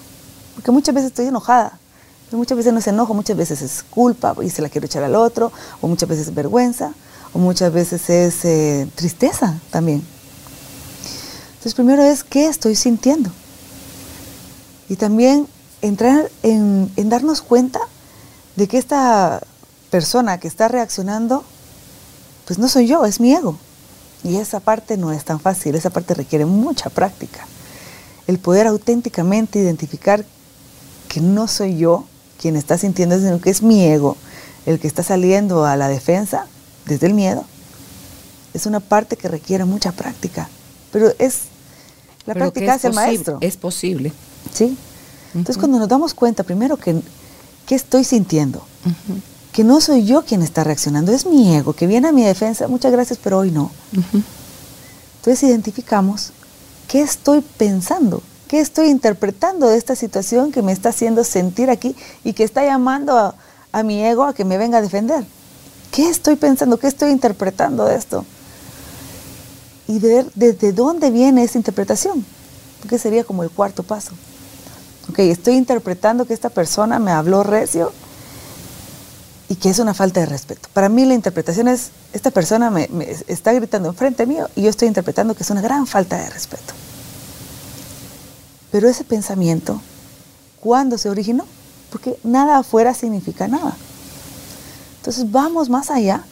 Porque 0.55 0.71
muchas 0.71 0.95
veces 0.95 1.11
estoy 1.11 1.27
enojada, 1.27 1.77
pero 2.25 2.39
muchas 2.39 2.57
veces 2.57 2.73
no 2.73 2.79
es 2.79 2.87
enojo, 2.87 3.13
muchas 3.13 3.37
veces 3.37 3.61
es 3.61 3.83
culpa 3.87 4.33
y 4.41 4.49
se 4.49 4.63
la 4.63 4.69
quiero 4.69 4.87
echar 4.87 5.03
al 5.03 5.13
otro, 5.13 5.51
o 5.79 5.87
muchas 5.87 6.09
veces 6.09 6.29
es 6.29 6.33
vergüenza, 6.33 6.95
o 7.31 7.37
muchas 7.37 7.71
veces 7.71 8.09
es 8.09 8.43
eh, 8.43 8.87
tristeza 8.95 9.59
también. 9.69 10.03
Entonces, 11.51 11.75
primero 11.75 12.01
es 12.01 12.23
qué 12.23 12.47
estoy 12.47 12.75
sintiendo. 12.75 13.29
Y 14.89 14.95
también 14.95 15.47
entrar 15.83 16.31
en, 16.41 16.91
en 16.95 17.09
darnos 17.09 17.43
cuenta 17.43 17.81
de 18.55 18.67
que 18.67 18.79
esta 18.79 19.43
persona 19.91 20.39
que 20.39 20.47
está 20.47 20.69
reaccionando, 20.69 21.43
pues 22.47 22.57
no 22.57 22.67
soy 22.67 22.87
yo, 22.87 23.05
es 23.05 23.19
mi 23.19 23.31
ego. 23.31 23.59
Y 24.23 24.37
esa 24.37 24.59
parte 24.59 24.97
no 24.97 25.11
es 25.11 25.25
tan 25.25 25.39
fácil, 25.39 25.75
esa 25.75 25.89
parte 25.89 26.13
requiere 26.13 26.45
mucha 26.45 26.89
práctica. 26.89 27.45
El 28.27 28.39
poder 28.39 28.67
auténticamente 28.67 29.59
identificar 29.59 30.25
que 31.09 31.19
no 31.19 31.47
soy 31.47 31.77
yo 31.77 32.05
quien 32.41 32.55
está 32.55 32.77
sintiendo, 32.77 33.17
sino 33.17 33.39
que 33.39 33.49
es 33.49 33.61
mi 33.61 33.83
ego 33.83 34.17
el 34.65 34.79
que 34.79 34.87
está 34.87 35.03
saliendo 35.03 35.65
a 35.65 35.75
la 35.75 35.87
defensa 35.89 36.47
desde 36.85 37.07
el 37.07 37.13
miedo. 37.13 37.45
Es 38.53 38.65
una 38.65 38.79
parte 38.79 39.17
que 39.17 39.27
requiere 39.27 39.65
mucha 39.65 39.91
práctica, 39.91 40.49
pero 40.91 41.11
es 41.19 41.41
la 42.25 42.33
práctica 42.33 42.73
hace 42.73 42.87
el 42.87 42.93
maestro. 42.93 43.37
Es 43.41 43.57
posible. 43.57 44.13
Sí. 44.53 44.77
Entonces 45.33 45.57
cuando 45.57 45.79
nos 45.79 45.87
damos 45.89 46.13
cuenta 46.13 46.43
primero 46.43 46.77
que 46.77 47.01
qué 47.65 47.75
estoy 47.75 48.03
sintiendo, 48.03 48.65
que 49.53 49.63
no 49.63 49.79
soy 49.79 50.03
yo 50.03 50.23
quien 50.23 50.41
está 50.41 50.63
reaccionando, 50.63 51.11
es 51.11 51.27
mi 51.27 51.55
ego 51.55 51.73
que 51.73 51.85
viene 51.85 52.07
a 52.07 52.11
mi 52.11 52.23
defensa, 52.23 52.67
muchas 52.67 52.91
gracias, 52.91 53.19
pero 53.23 53.37
hoy 53.37 53.51
no. 53.51 53.71
Entonces 55.17 55.43
identificamos 55.43 56.31
qué 56.87 57.01
estoy 57.01 57.41
pensando, 57.41 58.23
qué 58.47 58.59
estoy 58.59 58.87
interpretando 58.89 59.69
de 59.69 59.77
esta 59.77 59.95
situación 59.95 60.51
que 60.51 60.63
me 60.63 60.71
está 60.71 60.89
haciendo 60.89 61.23
sentir 61.23 61.69
aquí 61.69 61.95
y 62.23 62.33
que 62.33 62.43
está 62.43 62.65
llamando 62.65 63.15
a, 63.15 63.35
a 63.71 63.83
mi 63.83 64.03
ego 64.03 64.23
a 64.23 64.33
que 64.33 64.43
me 64.43 64.57
venga 64.57 64.79
a 64.79 64.81
defender. 64.81 65.23
¿Qué 65.91 66.09
estoy 66.09 66.35
pensando? 66.35 66.77
¿Qué 66.77 66.87
estoy 66.87 67.11
interpretando 67.11 67.85
de 67.85 67.95
esto? 67.95 68.25
Y 69.87 69.99
ver 69.99 70.25
desde 70.33 70.73
dónde 70.73 71.11
viene 71.11 71.43
esa 71.43 71.59
interpretación, 71.59 72.25
porque 72.81 72.97
sería 72.97 73.23
como 73.23 73.43
el 73.43 73.51
cuarto 73.51 73.83
paso. 73.83 74.13
Ok, 75.09 75.19
estoy 75.19 75.55
interpretando 75.55 76.25
que 76.25 76.33
esta 76.33 76.49
persona 76.49 76.97
me 76.97 77.11
habló 77.11 77.43
recio 77.43 77.91
y 79.53 79.55
que 79.55 79.69
es 79.69 79.77
una 79.77 79.93
falta 79.93 80.19
de 80.19 80.25
respeto. 80.25 80.67
Para 80.73 80.89
mí 80.89 81.05
la 81.05 81.13
interpretación 81.13 81.67
es, 81.67 81.91
esta 82.11 82.31
persona 82.31 82.71
me, 82.71 82.89
está 83.27 83.53
gritando 83.53 83.87
enfrente 83.87 84.25
mío 84.25 84.49
y 84.55 84.63
yo 84.63 84.69
estoy 84.71 84.87
interpretando 84.87 85.35
que 85.35 85.43
es 85.43 85.49
una 85.51 85.61
gran 85.61 85.85
falta 85.85 86.17
de 86.17 86.27
respeto. 86.27 86.73
Pero 88.71 88.89
ese 88.89 89.03
pensamiento, 89.03 89.79
¿cuándo 90.59 90.97
se 90.97 91.07
originó? 91.07 91.45
Porque 91.91 92.17
nada 92.23 92.57
afuera 92.57 92.95
significa 92.95 93.47
nada. 93.47 93.77
Entonces 94.97 95.31
vamos 95.31 95.69
más 95.69 95.91
allá 95.91 96.23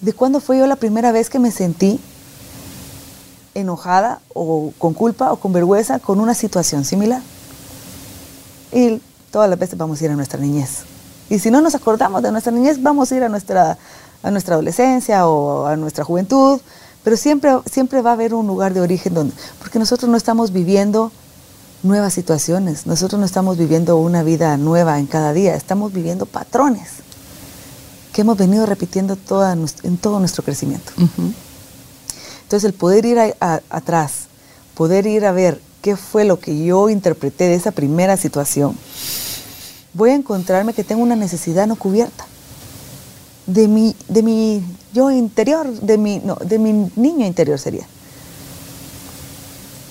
de 0.00 0.14
cuándo 0.14 0.40
fue 0.40 0.56
yo 0.56 0.66
la 0.66 0.76
primera 0.76 1.12
vez 1.12 1.28
que 1.28 1.38
me 1.38 1.50
sentí 1.50 2.00
enojada 3.52 4.22
o 4.32 4.72
con 4.78 4.94
culpa 4.94 5.30
o 5.30 5.36
con 5.36 5.52
vergüenza 5.52 5.98
con 5.98 6.20
una 6.20 6.32
situación 6.32 6.86
similar. 6.86 7.20
Y 8.72 8.98
todas 9.30 9.50
las 9.50 9.58
veces 9.58 9.76
vamos 9.76 10.00
a 10.00 10.04
ir 10.06 10.10
a 10.10 10.16
nuestra 10.16 10.40
niñez. 10.40 10.84
Y 11.32 11.38
si 11.38 11.50
no 11.50 11.62
nos 11.62 11.74
acordamos 11.74 12.22
de 12.22 12.30
nuestra 12.30 12.52
niñez, 12.52 12.82
vamos 12.82 13.10
a 13.10 13.16
ir 13.16 13.22
a 13.22 13.30
nuestra, 13.30 13.78
a 14.22 14.30
nuestra 14.30 14.56
adolescencia 14.56 15.26
o 15.26 15.64
a 15.64 15.76
nuestra 15.76 16.04
juventud, 16.04 16.60
pero 17.02 17.16
siempre, 17.16 17.52
siempre 17.64 18.02
va 18.02 18.10
a 18.10 18.12
haber 18.12 18.34
un 18.34 18.46
lugar 18.46 18.74
de 18.74 18.82
origen 18.82 19.14
donde, 19.14 19.34
porque 19.58 19.78
nosotros 19.78 20.10
no 20.10 20.18
estamos 20.18 20.52
viviendo 20.52 21.10
nuevas 21.82 22.12
situaciones, 22.12 22.86
nosotros 22.86 23.18
no 23.18 23.24
estamos 23.24 23.56
viviendo 23.56 23.96
una 23.96 24.22
vida 24.22 24.58
nueva 24.58 24.98
en 24.98 25.06
cada 25.06 25.32
día, 25.32 25.54
estamos 25.54 25.94
viviendo 25.94 26.26
patrones 26.26 26.90
que 28.12 28.20
hemos 28.20 28.36
venido 28.36 28.66
repitiendo 28.66 29.16
toda, 29.16 29.54
en 29.54 29.96
todo 29.96 30.20
nuestro 30.20 30.44
crecimiento. 30.44 30.92
Uh 30.98 31.04
-huh. 31.04 31.32
Entonces 32.42 32.64
el 32.64 32.74
poder 32.74 33.06
ir 33.06 33.18
a, 33.18 33.34
a, 33.40 33.60
atrás, 33.70 34.26
poder 34.74 35.06
ir 35.06 35.24
a 35.24 35.32
ver 35.32 35.62
qué 35.80 35.96
fue 35.96 36.26
lo 36.26 36.38
que 36.38 36.62
yo 36.62 36.90
interpreté 36.90 37.44
de 37.44 37.54
esa 37.54 37.70
primera 37.70 38.18
situación, 38.18 38.76
voy 39.94 40.10
a 40.10 40.14
encontrarme 40.14 40.74
que 40.74 40.84
tengo 40.84 41.02
una 41.02 41.16
necesidad 41.16 41.66
no 41.66 41.76
cubierta 41.76 42.26
de 43.46 43.68
mi, 43.68 43.96
de 44.08 44.22
mi 44.22 44.62
yo 44.92 45.10
interior, 45.10 45.68
de 45.68 45.98
mi, 45.98 46.18
no, 46.18 46.36
de 46.36 46.58
mi 46.58 46.90
niño 46.96 47.26
interior 47.26 47.58
sería. 47.58 47.86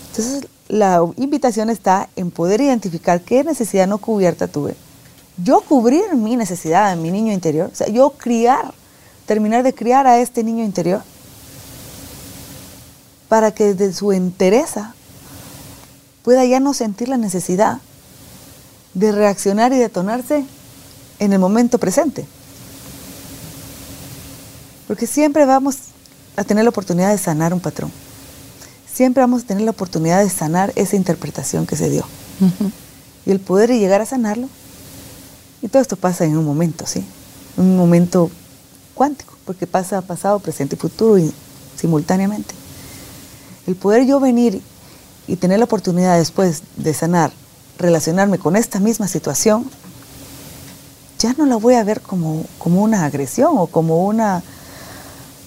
Entonces 0.10 0.48
la 0.68 1.06
invitación 1.18 1.70
está 1.70 2.10
en 2.16 2.32
poder 2.32 2.62
identificar 2.62 3.22
qué 3.22 3.44
necesidad 3.44 3.88
no 3.88 3.98
cubierta 3.98 4.48
tuve. 4.48 4.76
Yo 5.38 5.62
cubrir 5.62 6.16
mi 6.16 6.36
necesidad 6.36 6.96
mi 6.98 7.12
niño 7.12 7.34
interior, 7.34 7.70
o 7.72 7.76
sea, 7.76 7.88
yo 7.88 8.12
criar, 8.12 8.74
terminar 9.26 9.64
de 9.64 9.74
criar 9.74 10.08
a 10.08 10.20
este 10.20 10.44
niño 10.44 10.64
interior 10.64 11.02
para 13.28 13.52
que 13.52 13.74
desde 13.74 13.94
su 13.94 14.12
entereza 14.12 14.94
pueda 16.24 16.46
ya 16.46 16.60
no 16.60 16.74
sentir 16.74 17.10
la 17.10 17.18
necesidad 17.18 17.80
de 18.94 19.12
reaccionar 19.12 19.74
y 19.74 19.78
detonarse 19.78 20.46
en 21.20 21.34
el 21.34 21.40
momento 21.40 21.78
presente. 21.78 22.26
Porque 24.88 25.08
siempre 25.08 25.46
vamos 25.46 25.78
a 26.36 26.44
tener 26.44 26.64
la 26.64 26.70
oportunidad 26.70 27.12
de 27.12 27.18
sanar 27.18 27.54
un 27.54 27.60
patrón. 27.60 27.92
Siempre 28.92 29.22
vamos 29.22 29.44
a 29.44 29.48
tener 29.48 29.64
la 29.64 29.72
oportunidad 29.72 30.22
de 30.24 30.30
sanar 30.30 30.74
esa 30.76 30.96
interpretación 30.96 31.66
que 31.66 31.76
se 31.76 31.90
dio. 31.90 32.06
Uh 32.40 32.46
-huh. 32.46 32.72
Y 33.26 33.32
el 33.32 33.40
poder 33.40 33.70
llegar 33.70 34.02
a 34.02 34.06
sanarlo. 34.06 34.50
Y 35.62 35.68
todo 35.68 35.82
esto 35.82 35.96
pasa 35.96 36.26
en 36.26 36.36
un 36.38 36.44
momento, 36.44 36.86
¿sí? 36.88 37.06
Un 37.56 37.78
momento 37.78 38.30
cuántico, 38.96 39.36
porque 39.46 39.68
pasa 39.68 40.02
pasado, 40.02 40.40
presente 40.40 40.76
y 40.76 40.80
futuro 40.80 41.18
y 41.18 41.32
simultáneamente. 41.80 42.54
El 43.68 43.76
poder 43.76 44.06
yo 44.06 44.20
venir 44.20 44.62
y 45.28 45.36
tener 45.36 45.60
la 45.60 45.66
oportunidad 45.66 46.18
después 46.18 46.64
de 46.78 46.94
sanar, 46.94 47.32
relacionarme 47.82 48.40
con 48.40 48.56
esta 48.56 48.80
misma 48.80 49.08
situación, 49.08 49.70
ya 51.20 51.34
no 51.38 51.46
la 51.46 51.56
voy 51.58 51.76
a 51.76 51.84
ver 51.84 52.02
como, 52.02 52.44
como 52.58 52.82
una 52.82 53.06
agresión 53.06 53.58
o 53.58 53.68
como 53.68 54.06
una, 54.06 54.42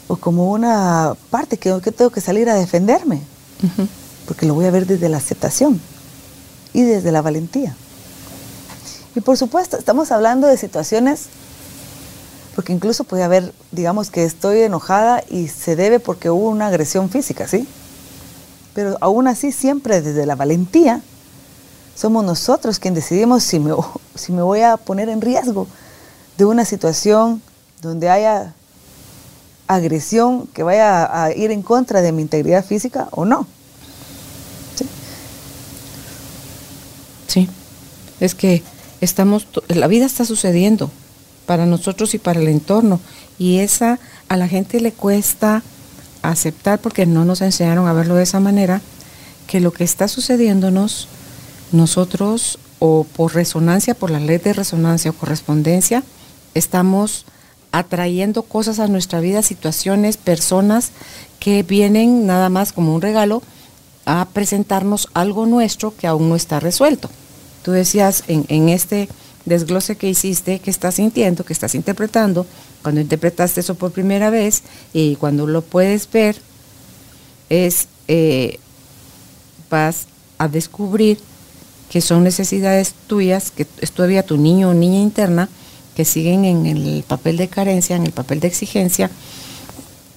o 0.07 0.16
como 0.16 0.53
una 0.53 1.14
parte 1.31 1.57
que, 1.57 1.81
que 1.83 1.90
tengo 1.90 2.11
que 2.11 2.20
salir 2.20 2.49
a 2.49 2.55
defenderme, 2.55 3.23
uh 3.62 3.83
-huh. 3.83 3.88
porque 4.27 4.47
lo 4.47 4.55
voy 4.55 4.66
a 4.66 4.70
ver 4.70 4.87
desde 4.87 5.09
la 5.09 5.16
aceptación 5.16 5.81
y 6.73 6.83
desde 6.83 7.11
la 7.11 7.23
valentía. 7.23 7.75
Y 9.16 9.20
por 9.20 9.37
supuesto, 9.37 9.77
estamos 9.77 10.11
hablando 10.12 10.47
de 10.47 10.57
situaciones, 10.57 11.27
porque 12.55 12.73
incluso 12.73 13.05
puede 13.05 13.23
haber, 13.23 13.53
digamos 13.73 14.11
que 14.11 14.25
estoy 14.25 14.61
enojada 14.61 15.23
y 15.29 15.49
se 15.49 15.77
debe 15.77 15.99
porque 16.01 16.31
hubo 16.31 16.49
una 16.49 16.68
agresión 16.68 17.11
física, 17.11 17.49
¿sí? 17.49 17.66
Pero 18.75 18.97
aún 19.01 19.29
así, 19.29 19.53
siempre 19.53 20.01
desde 20.03 20.27
la 20.27 20.35
valentía, 20.35 21.01
somos 21.94 22.24
nosotros 22.24 22.78
quienes 22.78 23.04
decidimos 23.04 23.42
si 23.42 23.59
me, 23.61 23.72
si 24.14 24.33
me 24.33 24.42
voy 24.42 24.61
a 24.61 24.76
poner 24.76 25.09
en 25.09 25.20
riesgo 25.20 25.66
de 26.37 26.44
una 26.44 26.64
situación 26.64 27.42
donde 27.80 28.09
haya 28.09 28.54
agresión 29.66 30.46
que 30.48 30.62
vaya 30.62 31.24
a 31.24 31.33
ir 31.35 31.50
en 31.50 31.62
contra 31.62 32.02
de 32.02 32.12
mi 32.12 32.22
integridad 32.22 32.64
física 32.64 33.09
o 33.11 33.24
no. 33.24 33.46
Sí, 34.74 34.87
sí. 37.26 37.48
es 38.20 38.35
que 38.35 38.62
estamos, 39.00 39.46
la 39.68 39.87
vida 39.87 40.07
está 40.07 40.24
sucediendo 40.24 40.90
para 41.46 41.66
nosotros 41.66 42.14
y 42.14 42.18
para 42.18 42.40
el 42.40 42.48
entorno. 42.48 43.00
Y 43.38 43.59
esa 43.59 43.98
a 44.28 44.37
la 44.37 44.48
gente 44.48 44.80
le 44.80 44.92
cuesta 44.92 45.62
aceptar 46.22 46.78
porque 46.78 47.07
no 47.07 47.24
nos 47.24 47.40
enseñaron 47.40 47.87
a 47.87 47.92
verlo 47.92 48.14
de 48.14 48.22
esa 48.22 48.40
manera, 48.40 48.80
que 49.46 49.61
lo 49.61 49.72
que 49.72 49.85
está 49.85 50.09
sucediéndonos, 50.09 51.09
nosotros 51.74 52.58
o 52.78 53.04
por 53.16 53.34
resonancia, 53.34 53.94
por 53.94 54.10
la 54.10 54.20
ley 54.20 54.38
de 54.38 54.52
resonancia 54.52 55.10
o 55.10 55.14
correspondencia, 55.14 56.02
estamos 56.54 57.26
atrayendo 57.72 58.42
cosas 58.44 58.78
a 58.78 58.87
nuestra 58.87 59.20
vida, 59.20 59.42
situaciones, 59.42 60.16
personas 60.16 60.92
que 61.40 61.62
vienen 61.62 62.26
nada 62.26 62.48
más 62.48 62.72
como 62.72 62.94
un 62.94 63.02
regalo 63.02 63.42
a 64.06 64.28
presentarnos 64.32 65.08
algo 65.14 65.46
nuestro 65.46 65.94
que 65.96 66.06
aún 66.06 66.28
no 66.28 66.37
está 66.37 66.60
resuelto. 66.60 67.10
Tú 67.62 67.72
decías 67.72 68.22
en, 68.28 68.68
este 68.68 69.08
desglose 69.44 69.96
que 69.96 70.08
hiciste, 70.08 70.60
que 70.60 70.70
estás 70.70 70.96
sintiendo, 70.96 71.44
que 71.44 71.52
estás 71.52 71.74
interpretando, 71.74 72.46
cuando 72.82 73.00
interpretaste 73.00 73.60
eso 73.60 73.74
por 73.74 73.92
primera 73.92 74.30
vez 74.30 74.62
y 74.92 75.16
cuando 75.16 75.46
lo 75.46 75.62
puedes 75.62 76.10
ver, 76.10 76.37
es 77.48 77.88
eh, 78.08 78.58
vas 79.70 80.06
a 80.38 80.48
descubrir 80.48 81.18
que 81.94 82.00
son 82.00 82.24
necesidades 82.24 82.92
tuyas, 83.07 83.52
que 83.52 83.68
es 83.80 83.92
todavía 83.92 84.24
tu 84.24 84.37
niño 84.37 84.70
o 84.70 84.74
niña 84.74 84.98
interna, 84.98 85.48
que 85.94 86.04
siguen 86.04 86.44
en 86.44 86.66
el 86.66 87.04
papel 87.07 87.37
de 87.37 87.46
carencia, 87.46 87.94
en 87.94 88.02
el 88.02 88.11
papel 88.11 88.40
de 88.40 88.48
exigencia, 88.48 89.12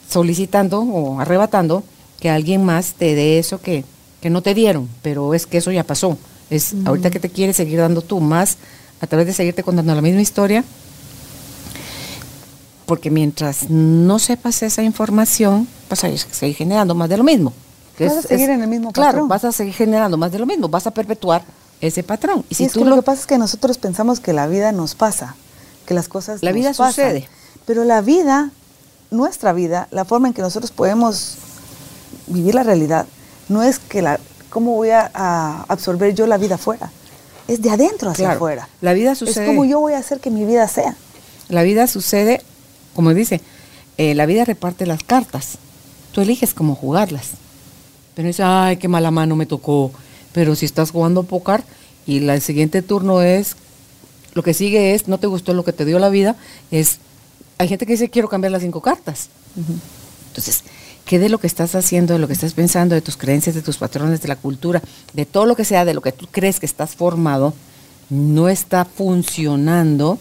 solicitando 0.10 0.82
o 0.82 1.20
arrebatando 1.20 1.84
que 2.20 2.32
alguien 2.32 2.66
más 2.66 2.96
te 2.96 3.14
dé 3.14 3.38
eso 3.38 3.62
que, 3.62 3.86
que 4.22 4.32
no 4.32 4.42
te 4.42 4.56
dieron, 4.56 4.90
pero 5.04 5.36
es 5.36 5.46
que 5.46 5.60
eso 5.60 5.72
ya 5.72 5.84
pasó. 5.84 6.18
Es 6.50 6.74
ahorita 6.84 7.12
que 7.12 7.20
te 7.20 7.30
quieres 7.30 7.58
seguir 7.58 7.78
dando 7.78 8.02
tú 8.02 8.22
más 8.22 8.58
a 9.00 9.06
través 9.06 9.28
de 9.28 9.34
seguirte 9.34 9.62
contando 9.62 9.94
la 9.94 10.02
misma 10.02 10.22
historia, 10.22 10.64
porque 12.88 13.12
mientras 13.12 13.70
no 13.70 14.18
sepas 14.18 14.64
esa 14.64 14.82
información, 14.82 15.68
vas 15.92 16.04
a 16.04 16.18
seguir 16.18 16.56
generando 16.56 16.96
más 16.96 17.08
de 17.08 17.18
lo 17.18 17.24
mismo. 17.24 17.54
Vas 18.00 18.14
a 18.14 18.22
seguir 18.24 18.50
en 18.50 18.64
el 18.64 18.68
mismo 18.68 18.90
patrón. 18.90 19.12
Claro, 19.12 19.28
vas 19.28 19.44
a 19.44 19.52
seguir 19.52 19.76
generando 19.76 20.18
más 20.18 20.32
de 20.32 20.40
lo 20.40 20.48
mismo, 20.48 20.70
vas 20.70 20.88
a 20.88 20.92
perpetuar 20.92 21.44
ese 21.82 22.04
patrón. 22.04 22.44
Y, 22.50 22.56
si 22.56 22.68
tú 22.68 22.86
lo, 22.86 22.96
que 22.96 23.02
pasa 23.02 23.22
es 23.22 23.28
que 23.28 23.38
nosotros 23.38 23.78
pensamos 23.78 24.20
que 24.20 24.34
la 24.34 24.48
vida 24.48 24.72
nos 24.72 24.96
pasa, 24.96 25.36
que 25.86 25.94
las 25.94 26.08
cosas 26.08 26.44
la 26.44 26.52
vida 26.52 26.74
sucede, 26.74 27.28
pero 27.66 27.84
la 27.84 28.02
vida, 28.02 28.52
nuestra 29.12 29.54
vida, 29.54 29.88
la 29.92 30.06
forma 30.06 30.28
en 30.28 30.34
que 30.34 30.42
nosotros 30.42 30.72
podemos 30.72 31.36
vivir 32.28 32.56
la 32.56 32.64
realidad, 32.64 33.06
no 33.50 33.64
es 33.64 33.80
que 33.80 34.02
la 34.02 34.20
cómo 34.50 34.74
voy 34.74 34.90
a, 34.90 35.12
a 35.14 35.66
absorber 35.68 36.16
yo 36.16 36.26
la 36.26 36.38
vida 36.38 36.56
afuera 36.56 36.92
es 37.48 37.62
de 37.62 37.70
adentro 37.70 38.12
hacia 38.12 38.32
afuera. 38.32 38.70
La 38.82 38.94
vida 38.94 39.16
sucede. 39.16 39.46
Es 39.46 39.50
como 39.50 39.66
yo 39.66 39.80
voy 39.80 39.94
a 39.94 40.00
hacer 40.00 40.20
que 40.20 40.30
mi 40.30 40.46
vida 40.46 40.68
sea. 40.68 40.96
La 41.50 41.64
vida 41.64 41.88
sucede, 41.88 42.42
como 42.94 43.14
dice, 43.14 43.42
eh, 43.98 44.14
la 44.16 44.26
vida 44.26 44.44
reparte 44.46 44.86
las 44.86 45.04
cartas. 45.04 45.58
Tú 46.12 46.22
eliges 46.22 46.54
cómo 46.54 46.76
jugarlas. 46.76 47.32
Pero 48.16 48.28
dice, 48.28 48.44
ay, 48.44 48.78
qué 48.78 48.88
mala 48.88 49.12
mano 49.12 49.36
me 49.36 49.46
tocó. 49.46 49.92
Pero 50.38 50.56
si 50.56 50.68
estás 50.68 50.92
jugando 50.92 51.24
póker 51.24 51.64
y 52.06 52.30
el 52.30 52.42
siguiente 52.44 52.84
turno 52.84 53.24
es, 53.24 53.56
lo 54.36 54.44
que 54.44 54.54
sigue 54.54 54.94
es, 54.94 55.08
no 55.08 55.18
te 55.18 55.26
gustó 55.26 55.56
lo 55.56 55.66
que 55.66 55.74
te 55.74 55.84
dio 55.84 55.98
la 55.98 56.10
vida, 56.10 56.36
es, 56.70 57.00
hay 57.58 57.68
gente 57.68 57.88
que 57.88 57.94
dice, 57.94 58.12
quiero 58.12 58.30
cambiar 58.30 58.52
las 58.52 58.62
cinco 58.62 58.80
cartas. 58.80 59.30
Entonces, 60.28 60.64
¿Qué 61.06 61.18
de 61.18 61.30
lo 61.30 61.40
que 61.40 61.48
estás 61.48 61.74
haciendo, 61.74 62.14
de 62.14 62.20
lo 62.20 62.28
que 62.28 62.34
estás 62.34 62.54
pensando, 62.54 62.94
de 62.94 63.02
tus 63.02 63.18
creencias, 63.18 63.56
de 63.56 63.64
tus 63.64 63.78
patrones, 63.78 64.22
de 64.22 64.28
la 64.28 64.36
cultura, 64.36 64.80
de 65.12 65.26
todo 65.26 65.48
lo 65.48 65.56
que 65.56 65.66
sea, 65.66 65.86
de 65.86 65.96
lo 65.96 66.02
que 66.02 66.12
tú 66.12 66.28
crees 66.30 66.60
que 66.60 66.68
estás 66.68 66.96
formado, 66.96 67.56
no 68.12 68.48
está 68.48 68.86
funcionando, 68.86 70.20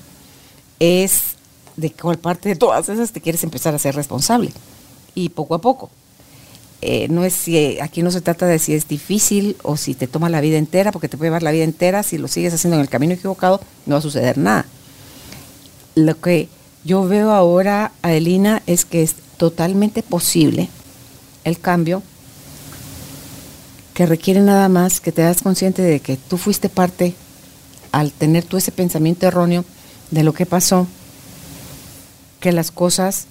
es 0.80 1.34
de 1.76 1.90
cuál 1.90 2.16
parte 2.16 2.48
de 2.48 2.56
todas 2.56 2.88
esas 2.88 3.12
te 3.12 3.20
quieres 3.20 3.44
empezar 3.44 3.74
a 3.74 3.78
ser 3.78 3.94
responsable. 3.94 4.50
Y 5.14 5.28
poco 5.28 5.54
a 5.54 5.60
poco. 5.60 5.90
Eh, 6.82 7.08
no 7.08 7.24
es 7.24 7.32
si 7.32 7.80
aquí 7.80 8.02
no 8.02 8.10
se 8.10 8.20
trata 8.20 8.46
de 8.46 8.58
si 8.58 8.74
es 8.74 8.86
difícil 8.86 9.56
o 9.62 9.76
si 9.76 9.94
te 9.94 10.06
toma 10.06 10.28
la 10.28 10.40
vida 10.40 10.58
entera, 10.58 10.92
porque 10.92 11.08
te 11.08 11.16
puede 11.16 11.28
llevar 11.28 11.42
la 11.42 11.52
vida 11.52 11.64
entera, 11.64 12.02
si 12.02 12.18
lo 12.18 12.28
sigues 12.28 12.52
haciendo 12.52 12.76
en 12.76 12.82
el 12.82 12.88
camino 12.88 13.14
equivocado, 13.14 13.60
no 13.86 13.94
va 13.94 13.98
a 13.98 14.02
suceder 14.02 14.36
nada. 14.36 14.66
Lo 15.94 16.20
que 16.20 16.48
yo 16.84 17.08
veo 17.08 17.32
ahora, 17.32 17.92
Adelina, 18.02 18.62
es 18.66 18.84
que 18.84 19.02
es 19.02 19.14
totalmente 19.38 20.02
posible 20.02 20.68
el 21.44 21.58
cambio 21.58 22.02
que 23.94 24.04
requiere 24.04 24.40
nada 24.40 24.68
más 24.68 25.00
que 25.00 25.10
te 25.10 25.22
das 25.22 25.40
consciente 25.40 25.80
de 25.80 26.00
que 26.00 26.18
tú 26.18 26.36
fuiste 26.36 26.68
parte 26.68 27.14
al 27.92 28.12
tener 28.12 28.44
tú 28.44 28.58
ese 28.58 28.70
pensamiento 28.70 29.26
erróneo 29.26 29.64
de 30.10 30.22
lo 30.22 30.34
que 30.34 30.44
pasó, 30.44 30.86
que 32.40 32.52
las 32.52 32.70
cosas 32.70 33.26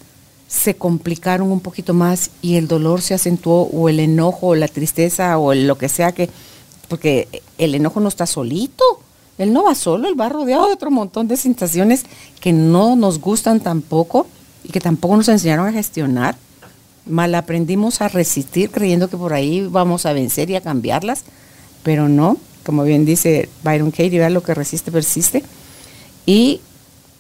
se 0.56 0.76
complicaron 0.76 1.52
un 1.52 1.60
poquito 1.60 1.94
más 1.94 2.32
y 2.42 2.56
el 2.56 2.68
dolor 2.68 3.02
se 3.02 3.14
acentuó 3.14 3.64
o 3.64 3.90
el 3.90 4.00
enojo 4.00 4.48
o 4.48 4.56
la 4.56 4.68
tristeza 4.68 5.38
o 5.38 5.54
lo 5.54 5.78
que 5.78 5.90
sea 5.90 6.14
que, 6.14 6.30
porque 6.88 7.28
el 7.58 7.76
enojo 7.76 8.00
no 8.00 8.08
está 8.08 8.26
solito, 8.26 8.84
él 9.38 9.52
no 9.52 9.66
va 9.66 9.76
solo, 9.76 10.08
él 10.08 10.20
va 10.20 10.30
rodeado 10.30 10.68
de 10.68 10.74
otro 10.74 10.92
montón 10.92 11.28
de 11.28 11.36
sensaciones 11.36 12.06
que 12.40 12.54
no 12.54 12.96
nos 12.96 13.20
gustan 13.20 13.60
tampoco 13.60 14.28
y 14.64 14.70
que 14.70 14.80
tampoco 14.80 15.18
nos 15.18 15.28
enseñaron 15.28 15.68
a 15.68 15.74
gestionar. 15.74 16.38
Mal 17.06 17.36
aprendimos 17.36 18.02
a 18.02 18.08
resistir 18.08 18.72
creyendo 18.72 19.10
que 19.10 19.18
por 19.18 19.34
ahí 19.34 19.68
vamos 19.68 20.06
a 20.06 20.14
vencer 20.14 20.50
y 20.50 20.56
a 20.56 20.62
cambiarlas, 20.62 21.24
pero 21.84 22.08
no, 22.08 22.38
como 22.66 22.84
bien 22.84 23.06
dice 23.06 23.50
Byron 23.64 23.92
Katie, 23.92 24.20
vea 24.20 24.30
lo 24.30 24.42
que 24.42 24.54
resiste, 24.54 24.92
persiste. 24.92 25.44
Y 26.26 26.62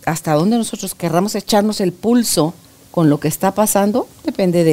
hasta 0.06 0.34
dónde 0.34 0.58
nosotros 0.58 0.96
querramos 0.96 1.36
echarnos 1.36 1.82
el 1.82 1.92
pulso 1.92 2.54
con 2.96 3.10
lo 3.10 3.20
que 3.20 3.28
está 3.28 3.54
pasando, 3.54 4.08
depende 4.24 4.64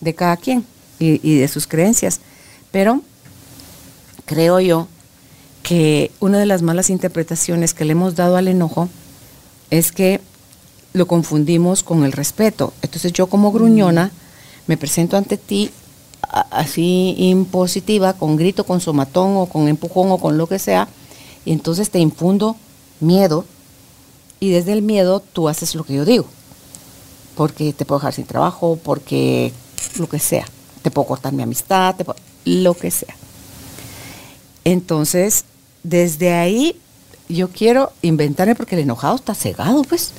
de, 0.00 0.14
cada 0.14 0.36
quien 0.36 0.64
y, 0.98 1.20
y 1.22 1.38
de 1.38 1.46
sus 1.46 1.68
creencias. 1.68 2.20
Pero 2.72 3.00
creo 4.26 4.58
yo 4.58 4.88
que 5.62 6.10
una 6.18 6.40
de 6.40 6.46
las 6.46 6.62
malas 6.62 6.90
interpretaciones 6.90 7.72
que 7.72 7.84
le 7.84 7.92
hemos 7.92 8.16
dado 8.16 8.36
al 8.36 8.48
enojo 8.48 8.88
es 9.70 9.92
que 9.92 10.20
lo 10.94 11.06
confundimos 11.06 11.84
con 11.84 12.02
el 12.04 12.10
respeto. 12.10 12.72
Entonces 12.82 13.12
yo 13.12 13.28
como 13.28 13.52
gruñona 13.52 14.10
me 14.66 14.76
presento 14.76 15.16
ante 15.16 15.36
ti 15.36 15.70
así 16.50 17.14
impositiva, 17.18 18.14
con 18.14 18.36
grito, 18.36 18.64
con 18.64 18.80
somatón 18.80 19.36
o 19.36 19.46
con 19.46 19.68
empujón 19.68 20.10
o 20.10 20.18
con 20.18 20.38
lo 20.38 20.48
que 20.48 20.58
sea, 20.58 20.88
y 21.44 21.52
entonces 21.52 21.90
te 21.90 22.00
infundo 22.00 22.56
miedo 22.98 23.44
y 24.40 24.50
desde 24.50 24.72
el 24.72 24.82
miedo 24.82 25.20
tú 25.20 25.48
haces 25.48 25.76
lo 25.76 25.84
que 25.84 25.94
yo 25.94 26.04
digo, 26.04 26.26
porque 27.34 27.72
te 27.72 27.84
puedo 27.84 27.98
dejar 27.98 28.14
sin 28.14 28.26
trabajo, 28.26 28.78
porque 28.82 29.52
lo 29.96 30.08
que 30.08 30.18
sea, 30.18 30.46
te 30.82 30.90
puedo 30.90 31.08
cortar 31.08 31.32
mi 31.32 31.42
amistad, 31.42 31.94
lo 32.44 32.74
que 32.74 32.90
sea. 32.90 33.14
Entonces, 34.64 35.44
desde 35.82 36.32
ahí 36.32 36.78
yo 37.28 37.48
quiero 37.48 37.92
inventarme, 38.02 38.54
porque 38.54 38.74
el 38.74 38.82
enojado 38.82 39.16
está 39.16 39.34
cegado, 39.34 39.82
pues, 39.84 40.12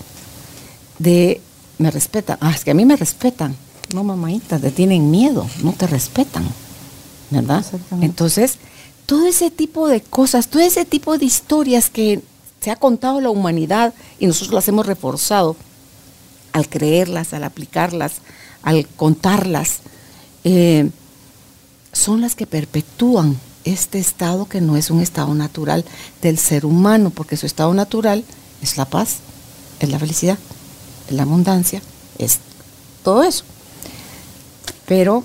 de 1.00 1.42
me 1.78 1.92
respetan, 1.92 2.38
ah, 2.42 2.52
es 2.52 2.64
que 2.64 2.72
a 2.72 2.76
mí 2.76 2.86
me 2.86 2.96
respetan, 2.96 3.56
no, 3.94 4.04
mamita, 4.04 4.60
te 4.60 4.72
tienen 4.72 5.10
miedo, 5.10 5.48
no 5.64 5.74
te 5.74 5.88
respetan. 5.88 6.48
¿Verdad? 7.32 7.66
Entonces, 8.02 8.58
todo 9.06 9.26
ese 9.26 9.50
tipo 9.52 9.88
de 9.88 10.02
cosas, 10.02 10.48
todo 10.50 10.62
ese 10.62 10.84
tipo 10.84 11.18
de 11.18 11.26
historias 11.26 11.90
que 11.90 12.22
se 12.60 12.72
ha 12.72 12.76
contado 12.76 13.22
la 13.22 13.30
humanidad 13.30 13.94
y 14.20 14.28
nosotros 14.28 14.54
las 14.54 14.68
hemos 14.68 14.86
reforzado 14.86 15.56
al 16.54 16.70
creerlas, 16.70 17.34
al 17.34 17.44
aplicarlas, 17.44 18.14
al 18.64 18.88
contarlas, 18.88 19.80
eh, 20.44 20.90
son 21.94 22.22
las 22.22 22.36
que 22.36 22.48
perpetúan 22.48 23.38
este 23.64 24.00
estado 24.00 24.48
que 24.48 24.62
no 24.62 24.78
es 24.78 24.90
un 24.90 25.02
estado 25.02 25.34
natural 25.34 25.86
del 26.22 26.38
ser 26.38 26.66
humano, 26.66 27.10
porque 27.10 27.38
su 27.38 27.46
estado 27.46 27.74
natural 27.74 28.24
es 28.62 28.78
la 28.78 28.86
paz, 28.86 29.18
es 29.80 29.90
la 29.90 30.00
felicidad, 30.00 30.38
es 31.08 31.14
la 31.14 31.24
abundancia, 31.24 31.82
es 32.18 32.40
todo 33.04 33.24
eso. 33.24 33.44
Pero, 34.88 35.24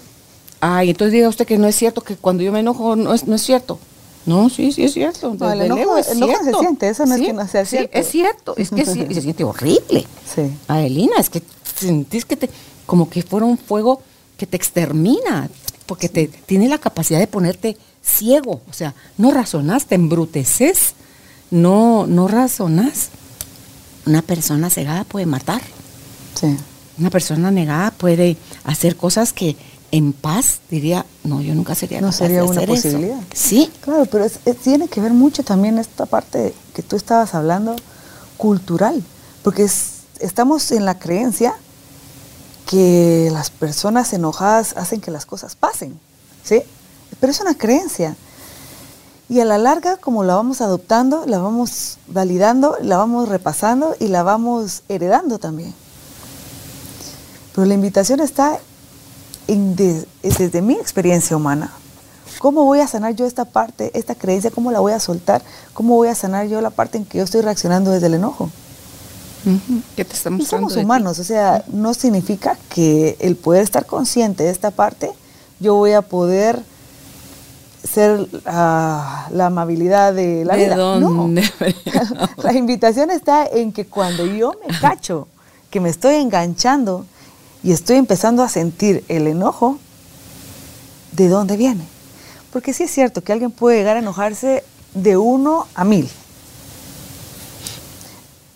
ay, 0.61 0.91
entonces 0.91 1.12
diga 1.12 1.29
usted 1.29 1.47
que 1.47 1.59
no 1.59 1.67
es 1.67 1.77
cierto, 1.77 2.03
que 2.03 2.17
cuando 2.17 2.43
yo 2.43 2.53
me 2.53 2.61
enojo 2.61 2.97
no 2.97 3.15
es, 3.15 3.27
no 3.27 3.35
es 3.37 3.43
cierto. 3.43 3.79
No, 4.27 4.51
sí, 4.51 4.73
sí 4.73 4.85
es 4.85 4.93
cierto. 4.93 5.35
No, 5.39 5.53
el 5.53 5.62
enojo, 5.62 5.97
es 5.97 6.07
cierto. 6.07 6.45
se 6.45 6.53
siente, 6.53 6.89
eso 6.89 7.07
no 7.07 7.15
es 7.15 7.21
que 7.21 7.33
no 7.33 7.47
sea 7.49 7.65
cierto. 7.65 7.91
Sí, 7.93 7.99
es 8.01 8.09
cierto, 8.09 8.55
es 8.57 8.71
que 8.71 8.85
sí, 8.85 9.07
se 9.12 9.23
siente 9.23 9.45
horrible. 9.45 10.07
Sí. 10.35 10.43
Adelina, 10.67 11.17
es 11.19 11.31
que 11.31 11.41
sentís 11.79 12.25
que 12.25 12.37
te, 12.37 12.51
como 12.85 13.09
que 13.09 13.23
fuera 13.23 13.47
un 13.47 13.57
fuego 13.57 14.03
que 14.37 14.45
te 14.45 14.57
extermina, 14.57 15.49
porque 15.87 16.09
te 16.09 16.27
tiene 16.27 16.69
la 16.69 16.79
capacidad 16.79 17.21
de 17.21 17.29
ponerte 17.29 17.77
ciego, 18.03 18.61
o 18.69 18.73
sea, 18.73 18.95
no 19.19 19.31
razonás, 19.31 19.87
te 19.87 19.95
embruteces, 19.95 20.95
no, 21.51 22.07
no 22.07 22.29
razonás. 22.29 23.11
Una 24.05 24.23
persona 24.23 24.69
cegada 24.69 25.05
puede 25.05 25.27
matar. 25.27 25.62
Sí. 26.35 26.57
Una 26.99 27.11
persona 27.11 27.51
negada 27.51 27.93
puede 27.93 28.37
hacer 28.65 28.97
cosas 28.97 29.33
que, 29.33 29.57
en 29.92 30.12
paz, 30.12 30.59
diría, 30.70 31.07
no, 31.25 31.40
yo 31.40 31.55
nunca 31.55 31.75
sería 31.75 32.01
No 32.01 32.09
capaz 32.09 32.16
sería 32.18 32.38
de 32.38 32.42
una 32.42 32.53
hacer 32.61 32.70
eso". 32.70 32.83
posibilidad. 32.88 33.20
Sí, 33.35 33.70
Claro, 33.81 34.07
pero 34.07 34.25
es- 34.25 34.40
es- 34.44 34.57
tiene 34.59 34.88
que 34.88 35.01
ver 35.01 35.12
mucho 35.12 35.42
también 35.44 35.79
esta 35.79 36.07
parte 36.07 36.55
que 36.75 36.83
tú 36.83 36.96
estabas 36.96 37.35
hablando, 37.35 37.77
cultural, 38.37 39.03
porque 39.42 39.62
es- 39.64 39.90
estamos 40.20 40.70
en 40.72 40.85
la 40.85 40.99
creencia 40.99 41.55
que 42.68 43.31
las 43.33 43.51
personas 43.51 44.12
enojadas 44.12 44.77
hacen 44.77 45.01
que 45.01 45.11
las 45.11 45.25
cosas 45.25 45.55
pasen, 45.55 45.99
¿sí? 46.44 46.62
Pero 47.20 47.31
es 47.31 47.40
una 47.40 47.55
creencia. 47.57 48.16
Y 49.29 49.40
a 49.40 49.44
la 49.44 49.57
larga, 49.59 49.96
como 49.96 50.22
la 50.25 50.35
vamos 50.35 50.61
adoptando, 50.61 51.25
la 51.27 51.38
vamos 51.38 51.99
validando, 52.09 52.77
la 52.81 52.96
vamos 52.96 53.29
repasando 53.29 53.94
y 54.01 54.09
la 54.09 54.22
vamos 54.22 54.83
heredando 54.88 55.38
también. 55.38 55.72
Pero 57.55 57.66
la 57.66 57.75
invitación 57.75 58.20
está 58.20 58.59
en 59.49 59.77
de- 59.77 60.07
desde 60.23 60.63
mi 60.63 60.75
experiencia 60.75 61.37
humana. 61.37 61.71
¿Cómo 62.39 62.65
voy 62.65 62.81
a 62.81 62.87
sanar 62.87 63.15
yo 63.15 63.25
esta 63.27 63.45
parte, 63.47 63.91
esta 63.95 64.15
creencia? 64.15 64.51
¿Cómo 64.51 64.71
la 64.71 64.81
voy 64.81 64.93
a 64.93 65.01
soltar? 65.01 65.43
¿Cómo 65.73 65.95
voy 65.95 66.09
a 66.09 66.15
sanar 66.15 66.47
yo 66.49 66.61
la 66.61 66.71
parte 66.71 66.99
en 66.99 67.05
que 67.05 67.19
yo 67.19 67.25
estoy 67.25 67.41
reaccionando 67.41 67.91
desde 67.91 68.07
el 68.09 68.15
enojo? 68.15 68.51
¿qué 69.95 70.05
te 70.05 70.13
está 70.15 70.29
Y 70.31 70.45
somos 70.45 70.77
humanos, 70.77 71.21
o 71.21 71.25
sea, 71.25 71.65
no 71.69 71.95
significa 71.95 72.59
que 72.69 73.17
el 73.21 73.37
poder 73.37 73.63
estar 73.63 73.87
consciente 73.87 74.43
de 74.43 74.51
esta 74.51 74.73
parte, 74.73 75.13
yo 75.61 75.75
voy 75.77 75.93
a 75.93 76.03
poder 76.03 76.61
ser 77.89 78.27
ah, 78.45 79.29
la 79.31 79.47
amabilidad 79.47 80.13
de 80.13 80.45
la 80.45 80.57
¿De 80.57 80.65
vida. 80.65 80.77
dónde? 80.77 81.43
No. 81.43 81.43
la 82.43 82.53
invitación 82.55 83.11
está 83.13 83.47
en 83.47 83.73
que 83.73 83.87
cuando 83.87 84.27
yo 84.27 84.53
me 84.67 84.77
cacho, 84.81 85.29
que 85.71 85.79
me 85.81 85.91
estoy 85.91 86.17
enganchando 86.17 87.07
y 87.66 87.72
estoy 87.72 87.96
empezando 87.96 88.44
a 88.44 88.48
sentir 88.48 89.05
el 89.09 89.26
enojo, 89.26 89.81
¿de 91.11 91.29
dónde 91.29 91.57
viene? 91.57 91.83
Porque 92.52 92.72
sí 92.72 92.85
es 92.85 92.92
cierto 92.92 93.24
que 93.24 93.33
alguien 93.33 93.50
puede 93.50 93.79
llegar 93.79 93.96
a 93.96 93.98
enojarse 93.98 94.62
de 94.94 95.16
uno 95.16 95.66
a 95.74 95.85
mil. 95.85 96.09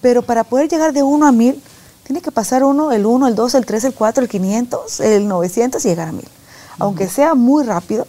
Pero 0.01 0.23
para 0.23 0.45
poder 0.45 0.69
llegar 0.69 0.93
de 0.93 1.03
uno 1.03 1.27
a 1.27 1.33
mil, 1.33 1.61
tiene 2.05 2.23
que 2.23 2.31
pasar 2.31 2.63
uno, 2.63 2.93
el 2.93 3.05
uno, 3.05 3.27
el 3.27 3.35
dos, 3.35 3.57
el 3.57 3.67
tres, 3.67 3.83
el 3.83 3.95
cuatro, 3.95 4.23
el 4.23 4.29
500, 4.29 5.01
el 5.01 5.27
900 5.27 5.85
y 5.85 5.89
llegar 5.89 6.07
a 6.07 6.13
mil. 6.13 6.29
Aunque 6.79 7.09
sea 7.09 7.35
muy 7.35 7.65
rápido, 7.65 8.07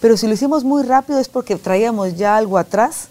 pero 0.00 0.16
si 0.16 0.28
lo 0.28 0.34
hicimos 0.34 0.62
muy 0.62 0.84
rápido 0.84 1.18
es 1.18 1.28
porque 1.28 1.56
traíamos 1.56 2.14
ya 2.14 2.36
algo 2.36 2.58
atrás 2.58 3.08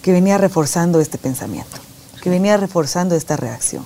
que 0.00 0.10
venía 0.10 0.38
reforzando 0.38 1.00
este 1.00 1.18
pensamiento, 1.18 1.76
que 2.22 2.30
venía 2.30 2.56
reforzando 2.56 3.14
esta 3.14 3.36
reacción. 3.36 3.84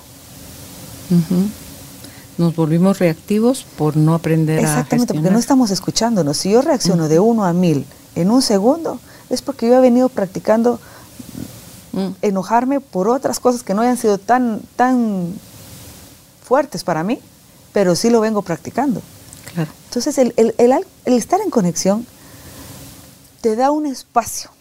Nos 2.37 2.55
volvimos 2.55 2.99
reactivos 2.99 3.65
por 3.77 3.97
no 3.97 4.13
aprender 4.13 4.59
a 4.59 4.61
Exactamente, 4.61 5.13
porque 5.13 5.31
no 5.31 5.39
estamos 5.39 5.71
escuchándonos. 5.71 6.37
Si 6.37 6.51
yo 6.51 6.61
reacciono 6.61 7.07
de 7.07 7.19
uno 7.19 7.45
a 7.45 7.53
mil 7.53 7.85
en 8.15 8.29
un 8.29 8.41
segundo, 8.41 8.99
es 9.29 9.41
porque 9.41 9.67
yo 9.67 9.75
he 9.77 9.81
venido 9.81 10.09
practicando 10.09 10.79
Mm. 11.93 12.09
enojarme 12.21 12.79
por 12.79 13.07
otras 13.09 13.39
cosas 13.39 13.63
que 13.63 13.73
no 13.73 13.81
hayan 13.81 13.97
sido 13.97 14.19
tan, 14.19 14.61
tan 14.75 15.33
fuertes 16.43 16.83
para 16.83 17.03
mí, 17.03 17.19
pero 17.73 17.95
sí 17.95 18.11
lo 18.11 18.19
vengo 18.21 18.43
practicando. 18.43 19.01
Claro. 19.53 19.71
Entonces, 19.85 20.17
el, 20.19 20.33
el- 20.37 20.53
el 21.05 21.13
estar 21.13 21.39
en 21.41 21.49
conexión 21.49 22.05
te 23.41 23.55
da 23.55 23.71
un 23.71 23.87
espacio, 23.87 24.51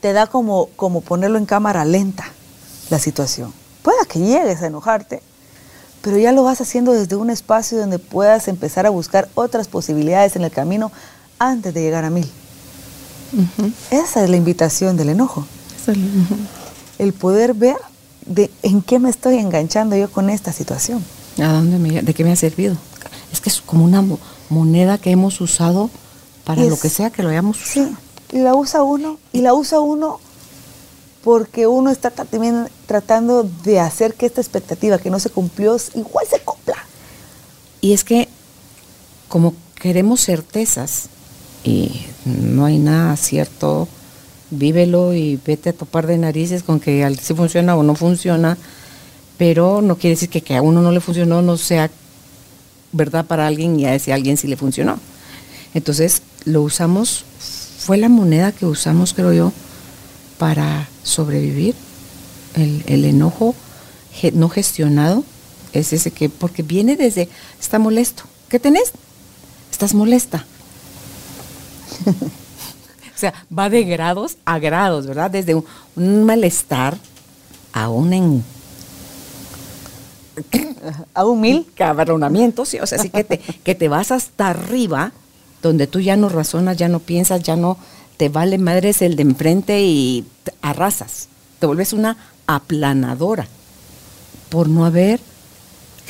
te 0.00 0.12
da 0.12 0.26
como, 0.26 0.66
como 0.74 1.02
ponerlo 1.02 1.38
en 1.38 1.46
cámara 1.46 1.84
lenta 1.84 2.24
la 2.90 2.98
situación. 2.98 3.52
Pueda 3.82 4.04
que 4.08 4.18
llegues 4.18 4.60
a 4.62 4.66
enojarte, 4.66 5.22
pero 6.04 6.18
ya 6.18 6.32
lo 6.32 6.44
vas 6.44 6.60
haciendo 6.60 6.92
desde 6.92 7.16
un 7.16 7.30
espacio 7.30 7.78
donde 7.78 7.98
puedas 7.98 8.46
empezar 8.48 8.84
a 8.84 8.90
buscar 8.90 9.28
otras 9.34 9.68
posibilidades 9.68 10.36
en 10.36 10.42
el 10.44 10.50
camino 10.50 10.92
antes 11.38 11.72
de 11.72 11.80
llegar 11.80 12.04
a 12.04 12.10
mil. 12.10 12.28
Esa 13.90 14.22
es 14.22 14.28
la 14.30 14.36
invitación 14.36 14.96
del 14.98 15.08
enojo, 15.08 15.46
el- 16.98 17.12
poder 17.14 17.54
ver 17.54 17.76
de 18.26 18.50
en 18.62 18.82
qué 18.82 18.98
me 18.98 19.08
estoy 19.10 19.38
enganchando 19.38 19.96
yo 19.96 20.10
con 20.10 20.28
esta 20.30 20.52
situación. 20.52 21.02
¿A 21.38 21.48
dónde 21.54 21.78
me, 21.78 22.02
¿De 22.02 22.14
qué 22.14 22.22
me 22.22 22.32
ha 22.32 22.36
servido? 22.36 22.76
Es 23.32 23.40
que 23.40 23.48
es 23.50 23.60
como 23.60 23.84
una 23.84 24.02
mo- 24.02 24.18
moneda 24.50 24.98
que 24.98 25.10
hemos 25.10 25.40
usado 25.40 25.90
para 26.44 26.62
Es- 26.62 26.68
lo 26.70 26.78
que 26.78 26.88
sea 26.90 27.10
que 27.10 27.22
lo 27.22 27.30
hayamos 27.30 27.60
usado. 27.60 27.88
Sí, 27.88 28.36
y 28.36 28.38
la 28.40 28.54
usa 28.54 28.82
uno, 28.82 29.18
y 29.32 29.40
la 29.40 29.54
usa 29.54 29.80
uno 29.80 30.20
porque 31.24 31.66
uno 31.66 31.90
está 31.90 32.10
ta- 32.10 32.26
también 32.26 32.68
tratando 32.86 33.48
de 33.64 33.80
hacer 33.80 34.14
que 34.14 34.26
esta 34.26 34.40
expectativa 34.42 34.98
que 34.98 35.10
no 35.10 35.18
se 35.18 35.30
cumplió 35.30 35.76
igual 35.94 36.26
se 36.30 36.38
cumpla. 36.40 36.76
Y 37.80 37.94
es 37.94 38.04
que 38.04 38.28
como 39.28 39.54
queremos 39.80 40.20
certezas 40.24 41.08
y 41.64 42.02
no 42.26 42.66
hay 42.66 42.78
nada 42.78 43.16
cierto, 43.16 43.88
vívelo 44.50 45.14
y 45.14 45.40
vete 45.44 45.70
a 45.70 45.72
topar 45.72 46.06
de 46.06 46.18
narices 46.18 46.62
con 46.62 46.78
que 46.78 47.10
si 47.20 47.34
funciona 47.34 47.74
o 47.74 47.82
no 47.82 47.94
funciona, 47.94 48.56
pero 49.38 49.80
no 49.82 49.96
quiere 49.96 50.14
decir 50.16 50.28
que, 50.28 50.42
que 50.42 50.56
a 50.56 50.62
uno 50.62 50.82
no 50.82 50.92
le 50.92 51.00
funcionó 51.00 51.42
no 51.42 51.56
sea 51.56 51.90
verdad 52.92 53.24
para 53.24 53.46
alguien 53.46 53.80
y 53.80 53.86
a 53.86 53.94
ese 53.94 54.12
alguien 54.12 54.36
sí 54.36 54.46
le 54.46 54.56
funcionó. 54.56 54.98
Entonces 55.72 56.22
lo 56.44 56.62
usamos, 56.62 57.24
fue 57.78 57.96
la 57.96 58.08
moneda 58.08 58.52
que 58.52 58.66
usamos, 58.66 59.14
creo 59.14 59.32
yo, 59.32 59.52
para 60.38 60.88
sobrevivir. 61.02 61.74
El, 62.54 62.84
el 62.86 63.04
enojo 63.04 63.54
no 64.32 64.48
gestionado 64.48 65.24
es 65.72 65.92
ese 65.92 66.10
que, 66.10 66.28
porque 66.28 66.62
viene 66.62 66.96
desde, 66.96 67.28
está 67.60 67.78
molesto. 67.78 68.24
¿Qué 68.48 68.58
tenés? 68.58 68.92
Estás 69.70 69.92
molesta. 69.94 70.46
o 72.06 73.18
sea, 73.18 73.34
va 73.56 73.68
de 73.68 73.84
grados 73.84 74.36
a 74.44 74.58
grados, 74.58 75.06
¿verdad? 75.06 75.30
Desde 75.30 75.54
un, 75.54 75.64
un 75.96 76.24
malestar 76.24 76.96
a 77.72 77.88
un 77.88 78.12
en, 78.12 78.44
A 81.12 81.24
un 81.24 81.40
mil, 81.40 81.66
cabronamiento, 81.74 82.64
sí, 82.64 82.78
o 82.78 82.86
sea, 82.86 82.98
sí 82.98 83.10
que 83.10 83.24
te, 83.24 83.38
que 83.38 83.74
te 83.74 83.88
vas 83.88 84.12
hasta 84.12 84.48
arriba, 84.48 85.12
donde 85.60 85.86
tú 85.86 85.98
ya 85.98 86.16
no 86.16 86.28
razonas, 86.28 86.76
ya 86.76 86.88
no 86.88 87.00
piensas, 87.00 87.42
ya 87.42 87.56
no 87.56 87.78
te 88.16 88.28
vale 88.28 88.58
madres 88.58 89.02
el 89.02 89.16
de 89.16 89.22
enfrente 89.22 89.82
y 89.82 90.24
arrasas. 90.62 91.28
Te 91.58 91.66
vuelves 91.66 91.92
una 91.92 92.16
aplanadora 92.46 93.46
por 94.50 94.68
no 94.68 94.84
haber 94.84 95.20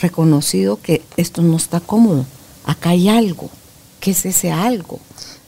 reconocido 0.00 0.80
que 0.80 1.02
esto 1.16 1.42
no 1.42 1.56
está 1.56 1.80
cómodo. 1.80 2.26
Acá 2.64 2.90
hay 2.90 3.08
algo. 3.08 3.50
¿Qué 4.00 4.10
es 4.10 4.26
ese 4.26 4.50
algo? 4.52 4.98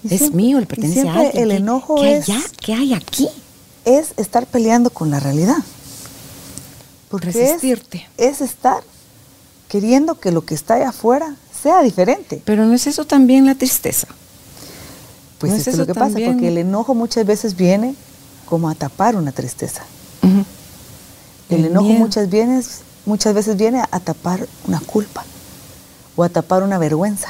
Y 0.02 0.14
es 0.14 0.18
siempre- 0.20 0.36
mío, 0.42 0.58
le 0.58 0.64
y 0.64 0.66
pertenece 0.66 1.00
a 1.00 1.02
siempre 1.02 1.26
alguien. 1.26 1.42
el 1.44 1.48
¿Qué- 1.50 1.56
enojo 1.56 1.94
¿qué 1.96 2.16
es- 2.16 2.28
hay, 2.28 2.36
a- 2.36 2.42
¿Qué 2.64 2.74
hay 2.74 2.94
aquí? 2.94 3.28
es 3.84 4.08
estar 4.16 4.46
peleando 4.46 4.90
con 4.90 5.10
la 5.10 5.20
realidad. 5.20 5.58
Porque 7.10 7.28
es- 7.28 7.34
Resistirte. 7.34 8.08
Es, 8.16 8.40
estar 8.40 8.82
queriendo 9.68 10.18
que 10.18 10.30
lo 10.32 10.44
que 10.44 10.54
está 10.54 10.74
allá 10.74 10.88
afuera 10.90 11.36
sea 11.62 11.82
diferente. 11.82 12.40
Pero 12.44 12.64
no 12.64 12.74
es 12.74 12.86
eso 12.86 13.04
también 13.04 13.46
la 13.46 13.54
tristeza. 13.54 14.08
Pues 15.38 15.52
¿No 15.52 15.56
es 15.56 15.66
esto 15.66 15.70
es 15.70 15.78
lo 15.78 15.86
que 15.86 15.94
pasa, 15.94 16.18
porque 16.24 16.48
el 16.48 16.58
enojo 16.58 16.94
muchas 16.94 17.26
veces 17.26 17.56
viene 17.56 17.94
como 18.46 18.68
a 18.68 18.74
tapar 18.74 19.16
una 19.16 19.32
tristeza. 19.32 19.82
El, 20.22 20.44
El 21.50 21.64
enojo 21.66 21.88
muchas 21.88 23.34
veces 23.34 23.56
viene 23.56 23.82
a 23.90 24.00
tapar 24.00 24.46
una 24.66 24.80
culpa 24.80 25.24
o 26.16 26.24
a 26.24 26.28
tapar 26.28 26.62
una 26.62 26.78
vergüenza. 26.78 27.28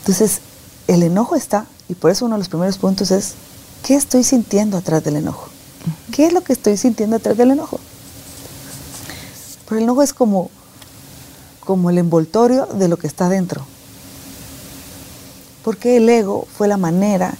Entonces, 0.00 0.40
el 0.86 1.02
enojo 1.02 1.34
está, 1.36 1.66
y 1.88 1.94
por 1.94 2.10
eso 2.10 2.24
uno 2.24 2.36
de 2.36 2.38
los 2.38 2.48
primeros 2.48 2.78
puntos 2.78 3.10
es, 3.10 3.34
¿qué 3.82 3.94
estoy 3.94 4.24
sintiendo 4.24 4.78
atrás 4.78 5.04
del 5.04 5.16
enojo? 5.16 5.48
¿Qué 6.12 6.26
es 6.26 6.32
lo 6.32 6.42
que 6.42 6.52
estoy 6.52 6.76
sintiendo 6.76 7.16
atrás 7.16 7.36
del 7.36 7.50
enojo? 7.50 7.80
Pero 9.66 9.78
el 9.78 9.84
enojo 9.84 10.02
es 10.02 10.14
como, 10.14 10.50
como 11.60 11.90
el 11.90 11.98
envoltorio 11.98 12.66
de 12.66 12.88
lo 12.88 12.96
que 12.96 13.06
está 13.06 13.28
dentro. 13.28 13.66
Porque 15.68 15.98
el 15.98 16.08
ego 16.08 16.48
fue 16.56 16.66
la 16.66 16.78
manera 16.78 17.34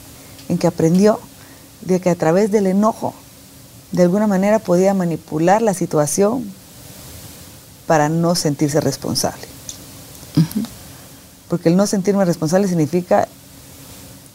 en 0.51 0.59
que 0.59 0.67
aprendió 0.67 1.19
de 1.81 1.99
que 1.99 2.11
a 2.11 2.15
través 2.15 2.51
del 2.51 2.67
enojo, 2.67 3.15
de 3.91 4.03
alguna 4.03 4.27
manera 4.27 4.59
podía 4.59 4.93
manipular 4.93 5.63
la 5.63 5.73
situación 5.73 6.45
para 7.87 8.11
no 8.11 8.35
sentirse 8.35 8.83
responsable. 8.83 9.41
Porque 11.49 11.71
el 11.71 11.77
no 11.79 11.87
sentirme 11.87 12.23
responsable 12.27 12.69
significa, 12.69 13.29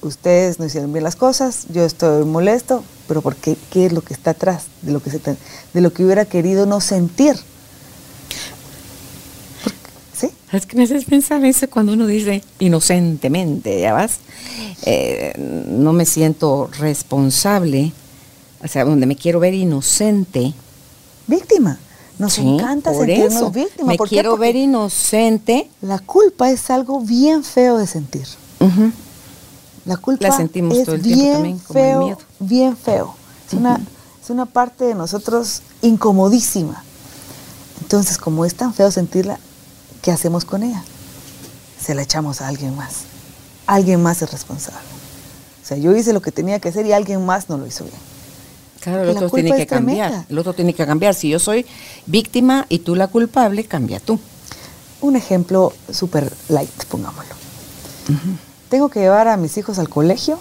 ustedes 0.02 0.58
no 0.58 0.66
hicieron 0.66 0.92
bien 0.92 1.04
las 1.04 1.16
cosas, 1.16 1.68
yo 1.70 1.86
estoy 1.86 2.26
molesto, 2.26 2.84
pero 3.08 3.22
¿por 3.22 3.36
qué? 3.36 3.56
¿Qué 3.70 3.86
es 3.86 3.94
lo 3.94 4.02
que 4.02 4.16
está 4.16 4.32
atrás 4.32 4.64
de 4.82 4.92
lo 4.92 5.04
que, 5.04 5.12
se 5.12 5.20
te- 5.20 5.38
de 5.72 5.82
lo 5.82 5.94
que 5.94 6.04
hubiera 6.04 6.26
querido 6.26 6.66
no 6.66 6.82
sentir? 6.82 7.36
¿Sí? 10.15 10.30
Es 10.52 10.65
que 10.65 10.78
me 10.78 10.84
haces 10.84 11.06
pensar 11.06 11.43
eso 11.43 11.67
cuando 11.69 11.93
uno 11.93 12.06
dice 12.06 12.43
inocentemente, 12.60 13.82
ya 13.82 13.93
vas, 13.93 14.17
eh, 14.86 15.34
no 15.67 15.91
me 15.93 16.06
siento 16.06 16.69
responsable, 16.80 17.91
o 18.63 18.67
sea, 18.67 18.86
donde 18.86 19.06
me 19.08 19.15
quiero 19.15 19.39
ver 19.39 19.54
inocente. 19.54 20.54
Víctima. 21.28 21.80
Nos 22.19 22.34
Sí, 22.34 22.41
encanta 22.41 22.93
sentirnos 22.93 23.34
eso. 23.34 23.52
víctimas. 23.52 23.88
Me 23.88 23.97
quiero 24.08 24.32
Porque 24.32 24.41
ver 24.47 24.56
inocente. 24.56 25.69
La 25.82 25.97
culpa 25.97 26.52
es 26.52 26.69
algo 26.69 26.99
bien 26.99 27.43
feo 27.43 27.78
de 27.78 27.88
sentir. 27.88 28.28
Ujú. 28.60 28.91
La 29.86 29.97
culpa 29.97 30.28
La 30.28 30.38
sentimos 30.38 30.78
es 30.78 30.86
todo 30.86 30.95
el 30.95 31.02
tiempo 31.02 31.21
bien 31.23 31.34
también, 31.34 31.60
como 31.60 31.80
el 31.80 31.97
miedo. 32.06 32.17
bien 32.39 32.78
feo. 32.78 33.15
Es, 33.47 33.54
una, 33.56 33.82
es 34.23 34.30
una 34.30 34.45
parte 34.45 34.86
de 34.86 34.93
nosotros 34.95 35.62
incomodísima. 35.82 36.84
Entonces, 37.82 38.17
como 38.19 38.45
es 38.45 38.54
tan 38.56 38.73
feo 38.73 38.91
sentirla, 38.91 39.39
¿qué 40.04 40.12
hacemos 40.12 40.46
con 40.46 40.62
ella? 40.62 40.84
Se 41.84 41.96
la 41.96 42.04
echamos 42.04 42.42
a 42.42 42.48
alguien 42.50 42.76
más. 42.76 42.98
Alguien 43.66 44.04
más 44.04 44.22
es 44.22 44.32
responsable. 44.32 44.80
O 45.63 45.66
sea, 45.66 45.78
yo 45.78 45.96
hice 45.96 46.13
lo 46.13 46.22
que 46.22 46.32
tenía 46.32 46.60
que 46.60 46.70
hacer 46.70 46.86
y 46.86 46.92
alguien 46.94 47.26
más 47.26 47.50
no 47.50 47.58
lo 47.58 47.66
hizo 47.66 47.86
bien. 47.86 47.96
Claro, 48.82 49.04
el 49.04 49.10
otro 49.12 49.30
tiene 49.30 49.50
que 49.58 49.66
cambiar. 49.68 50.26
El 50.30 50.38
otro 50.38 50.54
tiene 50.54 50.74
que 50.74 50.86
cambiar. 50.86 51.16
Si 51.16 51.30
yo 51.30 51.39
soy 51.39 51.66
víctima 52.06 52.66
y 52.70 52.80
tú 52.80 52.96
la 52.96 53.08
culpable, 53.08 53.63
cambia 53.66 54.00
tú. 54.00 54.20
Un 55.02 55.16
ejemplo 55.16 55.74
súper 55.92 56.32
light, 56.50 56.84
pongámoslo. 56.89 57.34
Tengo 58.70 58.89
que 58.89 59.00
llevar 59.00 59.28
a 59.30 59.38
mis 59.38 59.58
hijos 59.58 59.80
al 59.80 59.88
colegio, 59.88 60.38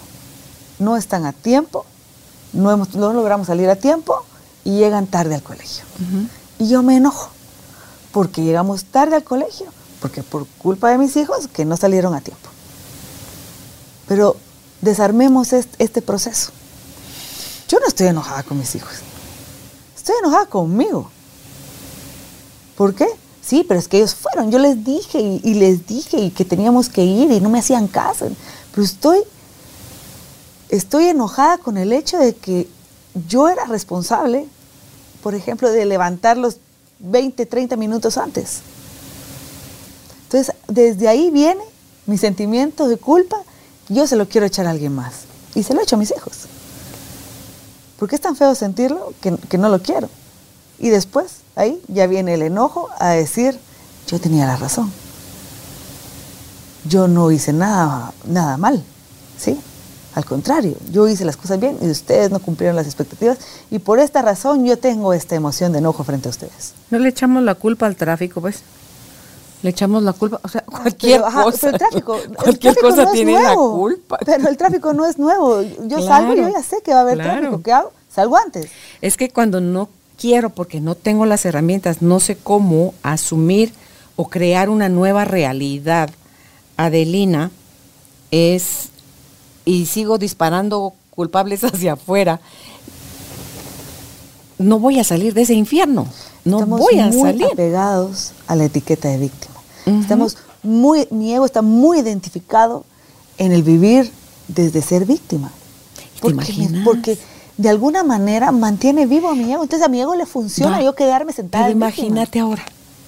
no 0.79 0.97
están 0.97 1.25
a 1.25 1.31
tiempo, 1.31 1.85
no, 2.51 2.71
hemos- 2.71 2.93
no 2.95 3.13
logramos 3.13 3.47
salir 3.47 3.69
a 3.69 3.75
tiempo 3.77 4.25
y 4.65 4.71
llegan 4.77 5.07
tarde 5.07 5.35
al 5.35 5.43
colegio. 5.43 5.83
Y 6.59 6.67
yo 6.67 6.83
me 6.83 6.97
enojo 6.97 7.29
porque 8.13 8.43
llegamos 8.43 8.85
tarde 8.85 9.17
al 9.17 9.23
colegio, 9.25 9.65
porque 9.99 10.23
por 10.23 10.47
culpa 10.59 10.89
de 10.91 10.97
mis 10.97 11.15
hijos 11.17 11.47
que 11.51 11.65
no 11.65 11.75
salieron 11.75 12.13
a 12.15 12.21
tiempo. 12.21 12.49
Pero 14.07 14.37
desarmemos 14.81 15.51
est- 15.51 15.75
este 15.79 16.01
proceso. 16.01 16.51
Yo 17.67 17.79
no 17.79 17.87
estoy 17.87 18.07
enojada 18.07 18.43
con 18.43 18.57
mis 18.59 18.75
hijos, 18.75 18.91
estoy 19.95 20.15
enojada 20.21 20.45
conmigo. 20.45 21.09
¿Por 22.77 22.93
qué? 22.95 23.07
Sí, 23.45 23.65
pero 23.67 23.79
es 23.79 23.87
que 23.87 23.97
ellos 23.97 24.15
fueron. 24.15 24.51
Yo 24.51 24.59
les 24.59 24.83
dije 24.83 25.19
y, 25.19 25.41
y 25.43 25.53
les 25.55 25.85
dije 25.85 26.17
y 26.17 26.29
que 26.31 26.45
teníamos 26.45 26.89
que 26.89 27.03
ir 27.03 27.31
y 27.31 27.39
no 27.41 27.49
me 27.49 27.59
hacían 27.59 27.87
caso. 27.87 28.27
Pero 28.71 28.83
estoy, 28.83 29.19
estoy 30.69 31.05
enojada 31.07 31.57
con 31.57 31.77
el 31.77 31.91
hecho 31.93 32.17
de 32.17 32.35
que 32.35 32.69
yo 33.27 33.47
era 33.49 33.65
responsable, 33.65 34.47
por 35.21 35.35
ejemplo, 35.35 35.69
de 35.71 35.85
levantarlos 35.85 36.57
20, 37.03 37.45
30 37.45 37.75
minutos 37.75 38.17
antes. 38.17 38.61
Entonces, 40.23 40.55
desde 40.67 41.07
ahí 41.07 41.29
viene 41.29 41.63
mi 42.07 42.17
sentimiento 42.17 42.87
de 42.87 42.97
culpa. 42.97 43.37
Yo 43.89 44.07
se 44.07 44.15
lo 44.15 44.27
quiero 44.27 44.47
echar 44.47 44.65
a 44.65 44.71
alguien 44.71 44.95
más. 44.95 45.25
Y 45.53 45.63
se 45.63 45.73
lo 45.73 45.81
echo 45.81 45.95
a 45.95 45.99
mis 45.99 46.11
hijos. 46.11 46.47
Porque 47.99 48.15
es 48.15 48.21
tan 48.21 48.35
feo 48.35 48.55
sentirlo 48.55 49.13
que, 49.21 49.37
que 49.49 49.57
no 49.57 49.69
lo 49.69 49.81
quiero. 49.81 50.09
Y 50.79 50.89
después, 50.89 51.41
ahí 51.55 51.81
ya 51.87 52.07
viene 52.07 52.33
el 52.33 52.41
enojo 52.41 52.89
a 52.99 53.09
decir, 53.09 53.59
yo 54.07 54.19
tenía 54.19 54.45
la 54.47 54.57
razón. 54.57 54.91
Yo 56.85 57.07
no 57.07 57.31
hice 57.31 57.53
nada, 57.53 58.13
nada 58.25 58.57
mal, 58.57 58.83
¿sí? 59.37 59.59
Al 60.15 60.25
contrario, 60.25 60.75
yo 60.91 61.07
hice 61.07 61.25
las 61.25 61.37
cosas 61.37 61.59
bien 61.59 61.77
y 61.81 61.89
ustedes 61.89 62.29
no 62.29 62.39
cumplieron 62.39 62.75
las 62.75 62.85
expectativas 62.85 63.37
y 63.71 63.79
por 63.79 63.97
esta 63.99 64.21
razón 64.21 64.63
yo 64.65 64.77
tengo 64.77 65.13
esta 65.13 65.35
emoción 65.35 65.71
de 65.71 65.79
enojo 65.79 66.03
frente 66.03 66.27
a 66.29 66.31
ustedes. 66.31 66.73
No 66.91 66.99
le 66.99 67.09
echamos 67.09 67.41
la 67.43 67.55
culpa 67.55 67.87
al 67.87 67.95
tráfico, 67.95 68.39
pues. 68.41 68.61
Le 69.63 69.69
echamos 69.69 70.03
la 70.03 70.11
culpa, 70.13 70.39
o 70.43 70.47
sea, 70.49 70.61
cualquier 70.61 71.21
Pero, 71.21 71.25
ajá, 71.27 71.43
cosa. 71.43 71.57
pero 71.61 71.71
el 71.73 71.79
tráfico, 71.79 72.15
el 72.17 72.29
cualquier 72.35 72.73
tráfico 72.75 72.89
cosa 72.89 73.03
no 73.03 73.09
es 73.09 73.13
tiene 73.13 73.31
nuevo, 73.31 73.47
la 73.47 73.55
culpa. 73.77 74.17
Pero 74.25 74.49
el 74.49 74.57
tráfico 74.57 74.93
no 74.93 75.05
es 75.05 75.17
nuevo. 75.17 75.61
Yo 75.61 75.97
Claro, 75.97 76.03
salgo 76.07 76.33
y 76.33 76.37
yo 76.37 76.49
ya 76.49 76.61
sé 76.63 76.77
que 76.83 76.91
va 76.91 76.99
a 76.99 77.01
haber 77.01 77.15
claro. 77.15 77.39
tráfico. 77.39 77.61
¿Qué 77.63 77.71
hago? 77.71 77.91
Salgo 78.13 78.37
antes. 78.37 78.69
Es 79.01 79.15
que 79.17 79.29
cuando 79.29 79.61
no 79.61 79.89
quiero, 80.19 80.49
porque 80.51 80.79
no 80.81 80.95
tengo 80.95 81.25
las 81.25 81.45
herramientas, 81.45 82.01
no 82.01 82.19
sé 82.19 82.35
cómo 82.37 82.93
asumir 83.03 83.71
o 84.17 84.27
crear 84.29 84.69
una 84.69 84.89
nueva 84.89 85.25
realidad, 85.25 86.09
Adelina, 86.77 87.49
es, 88.31 88.89
y 89.65 89.85
sigo 89.85 90.17
disparando 90.17 90.93
culpables 91.09 91.63
hacia 91.63 91.93
afuera, 91.93 92.39
no 94.57 94.79
voy 94.79 94.99
a 94.99 95.03
salir 95.03 95.33
de 95.33 95.41
ese 95.41 95.53
infierno, 95.53 96.07
no 96.45 96.59
Estamos 96.59 96.79
voy 96.79 96.99
a 96.99 97.07
muy 97.07 97.21
salir. 97.31 97.45
apegados 97.51 98.31
a 98.47 98.55
la 98.55 98.65
etiqueta 98.65 99.09
de 99.09 99.17
víctima. 99.17 99.53
Estamos 99.85 100.37
muy, 100.61 101.07
mi 101.11 101.33
ego 101.33 101.45
está 101.45 101.61
muy 101.61 101.99
identificado 101.99 102.85
en 103.37 103.51
el 103.51 103.63
vivir 103.63 104.09
desde 104.47 104.81
ser 104.81 105.05
víctima. 105.05 105.51
¿Te 106.15 106.21
Porque, 106.21 106.69
porque 106.85 107.17
de 107.57 107.69
alguna 107.69 108.03
manera 108.03 108.51
mantiene 108.51 109.05
vivo 109.05 109.29
a 109.29 109.35
mi 109.35 109.51
ego. 109.51 109.63
Entonces 109.63 109.85
a 109.85 109.89
mi 109.89 109.99
ego 109.99 110.15
le 110.15 110.25
funciona 110.25 110.81
yo 110.81 110.95
quedarme 110.95 111.33
sentada. 111.33 111.65
Pero 111.65 111.75
víctima. 111.77 111.89
imagínate 112.07 112.39
ahora, 112.39 112.63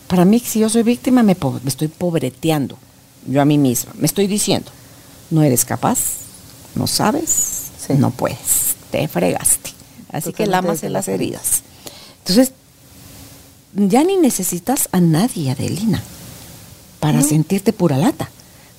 para 0.08 0.26
mí 0.26 0.40
si 0.40 0.60
yo 0.60 0.70
soy 0.70 0.84
víctima 0.84 1.24
me, 1.24 1.36
po- 1.36 1.60
me 1.64 1.70
estoy 1.70 1.88
pobreteando 1.88 2.78
yo 3.28 3.42
a 3.42 3.46
mí 3.46 3.58
misma, 3.58 3.92
me 3.98 4.06
estoy 4.06 4.28
diciendo, 4.28 4.70
no 5.32 5.42
eres 5.42 5.64
capaz, 5.66 5.98
no 6.76 6.88
sabes, 6.88 7.30
Sí. 7.86 7.94
no 7.94 8.12
puedes, 8.12 8.76
te 8.92 9.08
fregaste. 9.08 9.72
Así 10.12 10.32
que 10.34 10.46
Totalmente 10.46 10.86
en 10.88 10.94
la 10.94 11.00
las 11.00 11.08
heridas. 11.08 11.62
Entonces, 12.20 12.54
ya 13.76 14.04
ni 14.04 14.18
necesitas 14.18 14.88
a 14.92 15.00
nadie, 15.02 15.52
Adelina, 15.52 16.02
para 17.00 17.20
No. 17.20 17.24
sentirte 17.28 17.74
pura 17.74 17.98
lata. 17.98 18.30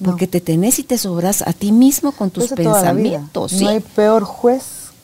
No. 0.00 0.10
Porque 0.10 0.26
te 0.26 0.40
tenés 0.40 0.78
y 0.78 0.82
te 0.82 0.98
sobras 0.98 1.42
a 1.42 1.52
ti 1.52 1.72
mismo 1.72 2.12
con 2.12 2.30
tus 2.30 2.44
Eso 2.44 2.54
pensamientos. 2.54 3.52
No 3.52 3.58
¿sí? 3.58 3.66
hay 3.66 3.80
peor 3.80 4.24
juez 4.24 4.62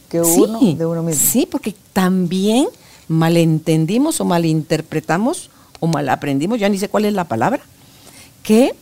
que 0.09 0.21
uno 0.21 0.61
de 0.75 0.87
uno 0.87 1.03
mismo. 1.03 1.23
Sí, 1.31 1.47
porque 1.51 1.75
también 1.93 2.67
malentendimos 3.09 4.21
o 4.21 4.25
malinterpretamos 4.25 5.51
o 5.81 5.87
malaprendimos, 5.87 6.59
ya 6.61 6.69
ni 6.69 6.79
sé 6.79 6.89
cuál 6.89 7.05
es 7.07 7.13
la 7.15 7.25
palabra, 7.25 7.61
que 8.43 8.75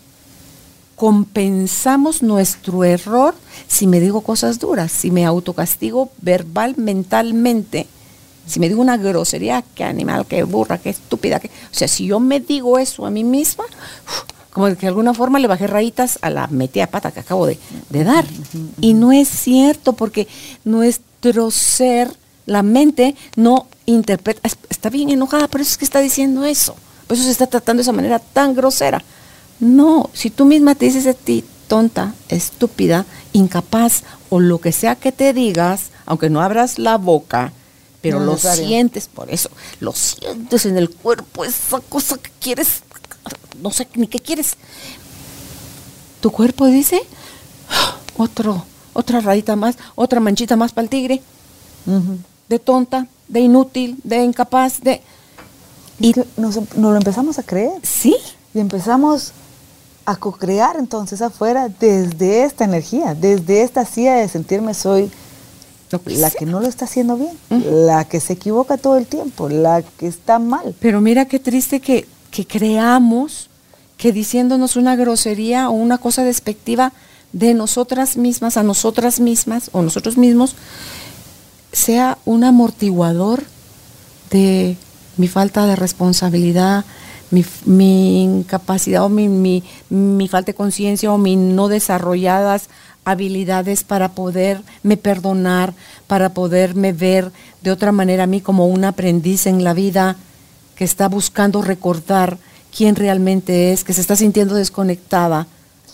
compensamos 1.00 2.22
nuestro 2.22 2.84
error 2.84 3.34
si 3.66 3.86
me 3.86 4.00
digo 4.00 4.20
cosas 4.20 4.58
duras, 4.58 4.92
si 4.92 5.10
me 5.10 5.24
autocastigo 5.24 6.10
verbal, 6.20 6.74
mentalmente, 6.76 7.86
si 8.46 8.60
me 8.60 8.68
digo 8.68 8.82
una 8.82 8.98
grosería, 8.98 9.64
qué 9.74 9.84
animal, 9.84 10.26
qué 10.26 10.42
burra, 10.42 10.76
qué 10.76 10.90
estúpida, 10.90 11.40
qué... 11.40 11.48
o 11.48 11.74
sea, 11.74 11.88
si 11.88 12.04
yo 12.04 12.20
me 12.20 12.38
digo 12.40 12.78
eso 12.78 13.06
a 13.06 13.10
mí 13.10 13.24
misma, 13.24 13.64
como 14.52 14.66
que 14.66 14.74
de 14.82 14.88
alguna 14.88 15.14
forma 15.14 15.38
le 15.38 15.48
bajé 15.48 15.66
rayitas 15.68 16.18
a 16.20 16.28
la 16.28 16.48
metida 16.48 16.86
pata 16.86 17.12
que 17.12 17.20
acabo 17.20 17.46
de, 17.46 17.58
de 17.88 18.04
dar. 18.04 18.26
Y 18.82 18.92
no 18.92 19.10
es 19.10 19.26
cierto, 19.28 19.94
porque 19.94 20.28
nuestro 20.64 21.50
ser, 21.50 22.12
la 22.44 22.62
mente, 22.62 23.16
no 23.36 23.68
interpreta, 23.86 24.40
es- 24.42 24.58
está 24.68 24.90
bien 24.90 25.08
enojada, 25.08 25.48
pero 25.48 25.62
es 25.62 25.78
que 25.78 25.84
está 25.86 26.00
diciendo 26.00 26.44
eso. 26.44 26.74
Por 27.06 27.16
eso 27.16 27.24
se 27.24 27.30
está 27.30 27.46
tratando 27.46 27.78
de 27.78 27.82
esa 27.84 27.92
manera 27.92 28.18
tan 28.18 28.54
grosera. 28.54 29.02
No, 29.60 30.10
si 30.12 30.30
tú 30.30 30.44
misma 30.46 30.74
te 30.74 30.86
dices 30.86 31.06
a 31.06 31.14
ti 31.14 31.44
tonta, 31.68 32.14
estúpida, 32.28 33.06
incapaz 33.32 34.02
o 34.28 34.40
lo 34.40 34.58
que 34.60 34.72
sea 34.72 34.96
que 34.96 35.12
te 35.12 35.32
digas, 35.32 35.90
aunque 36.06 36.28
no 36.30 36.40
abras 36.40 36.78
la 36.78 36.96
boca, 36.96 37.52
pero 38.02 38.18
No 38.18 38.26
lo 38.26 38.32
necesario. 38.32 38.66
sientes, 38.66 39.06
por 39.08 39.30
eso, 39.30 39.50
lo 39.80 39.92
sientes 39.92 40.66
en 40.66 40.76
el 40.78 40.90
cuerpo, 40.90 41.44
esa 41.44 41.80
cosa 41.80 42.16
que 42.16 42.30
quieres, 42.40 42.82
no 43.62 43.70
sé 43.70 43.86
ni 43.94 44.06
qué 44.06 44.18
quieres. 44.18 44.54
Tu 46.20 46.30
cuerpo 46.30 46.66
dice, 46.66 47.00
"Ah, 47.68 47.96
otro, 48.16 48.64
otra 48.94 49.20
rayita 49.20 49.54
más, 49.56 49.76
otra 49.94 50.18
manchita 50.20 50.56
más 50.56 50.72
para 50.72 50.84
el 50.84 50.90
tigre, 50.90 51.22
de 52.48 52.58
tonta, 52.58 53.06
de 53.28 53.40
inútil, 53.40 53.96
de 54.04 54.24
incapaz, 54.24 54.80
de... 54.80 55.02
Y 56.00 56.14
nos, 56.36 56.56
nos 56.56 56.66
lo 56.76 56.96
empezamos 56.96 57.38
a 57.38 57.42
creer. 57.42 57.72
Sí, 57.82 58.16
Y 58.54 58.58
empezamos 58.58 59.32
a 60.06 60.16
co-crear 60.16 60.76
entonces 60.76 61.22
afuera 61.22 61.68
desde 61.68 62.44
esta 62.44 62.64
energía, 62.64 63.14
desde 63.14 63.62
esta 63.62 63.84
silla 63.84 64.14
de 64.16 64.28
sentirme 64.28 64.74
soy 64.74 65.10
que 65.90 66.16
la 66.16 66.30
sea. 66.30 66.38
que 66.38 66.46
no 66.46 66.60
lo 66.60 66.68
está 66.68 66.84
haciendo 66.84 67.16
bien, 67.16 67.36
la 67.86 68.04
que 68.04 68.20
se 68.20 68.34
equivoca 68.34 68.76
todo 68.76 68.96
el 68.96 69.06
tiempo, 69.06 69.48
la 69.48 69.82
que 69.82 70.06
está 70.06 70.38
mal. 70.38 70.74
Pero 70.78 71.00
mira 71.00 71.24
qué 71.24 71.38
triste 71.40 71.80
que, 71.80 72.06
que 72.30 72.46
creamos 72.46 73.50
que 73.96 74.12
diciéndonos 74.12 74.76
una 74.76 74.96
grosería 74.96 75.68
o 75.68 75.72
una 75.72 75.98
cosa 75.98 76.22
despectiva 76.22 76.92
de 77.32 77.54
nosotras 77.54 78.16
mismas, 78.16 78.56
a 78.56 78.62
nosotras 78.62 79.20
mismas 79.20 79.70
o 79.72 79.82
nosotros 79.82 80.16
mismos, 80.16 80.54
sea 81.72 82.18
un 82.24 82.44
amortiguador 82.44 83.42
de 84.30 84.76
mi 85.16 85.28
falta 85.28 85.66
de 85.66 85.76
responsabilidad, 85.76 86.84
mi, 87.30 87.44
mi 87.64 88.22
incapacidad 88.24 89.04
o 89.04 89.08
mi, 89.08 89.28
mi- 89.28 90.28
falta 90.28 90.46
de 90.52 90.54
conciencia 90.54 91.12
o 91.12 91.18
mi 91.18 91.36
no 91.36 91.68
desarrolladas 91.68 92.68
habilidades 93.04 93.82
para 93.82 94.10
poderme 94.12 94.96
perdonar, 94.96 95.72
para 96.06 96.34
poderme 96.34 96.92
ver 96.92 97.32
de 97.62 97.70
otra 97.70 97.92
manera 97.92 98.24
a 98.24 98.26
mí 98.26 98.40
como 98.40 98.66
un 98.66 98.84
aprendiz 98.84 99.46
en 99.46 99.64
la 99.64 99.74
vida 99.74 100.16
que 100.76 100.84
está 100.84 101.08
buscando 101.08 101.62
recordar 101.62 102.38
quién 102.76 102.96
realmente 102.96 103.72
es, 103.72 103.84
que 103.84 103.92
se 103.94 104.00
está 104.00 104.16
sintiendo 104.16 104.54
desconectada 104.54 105.46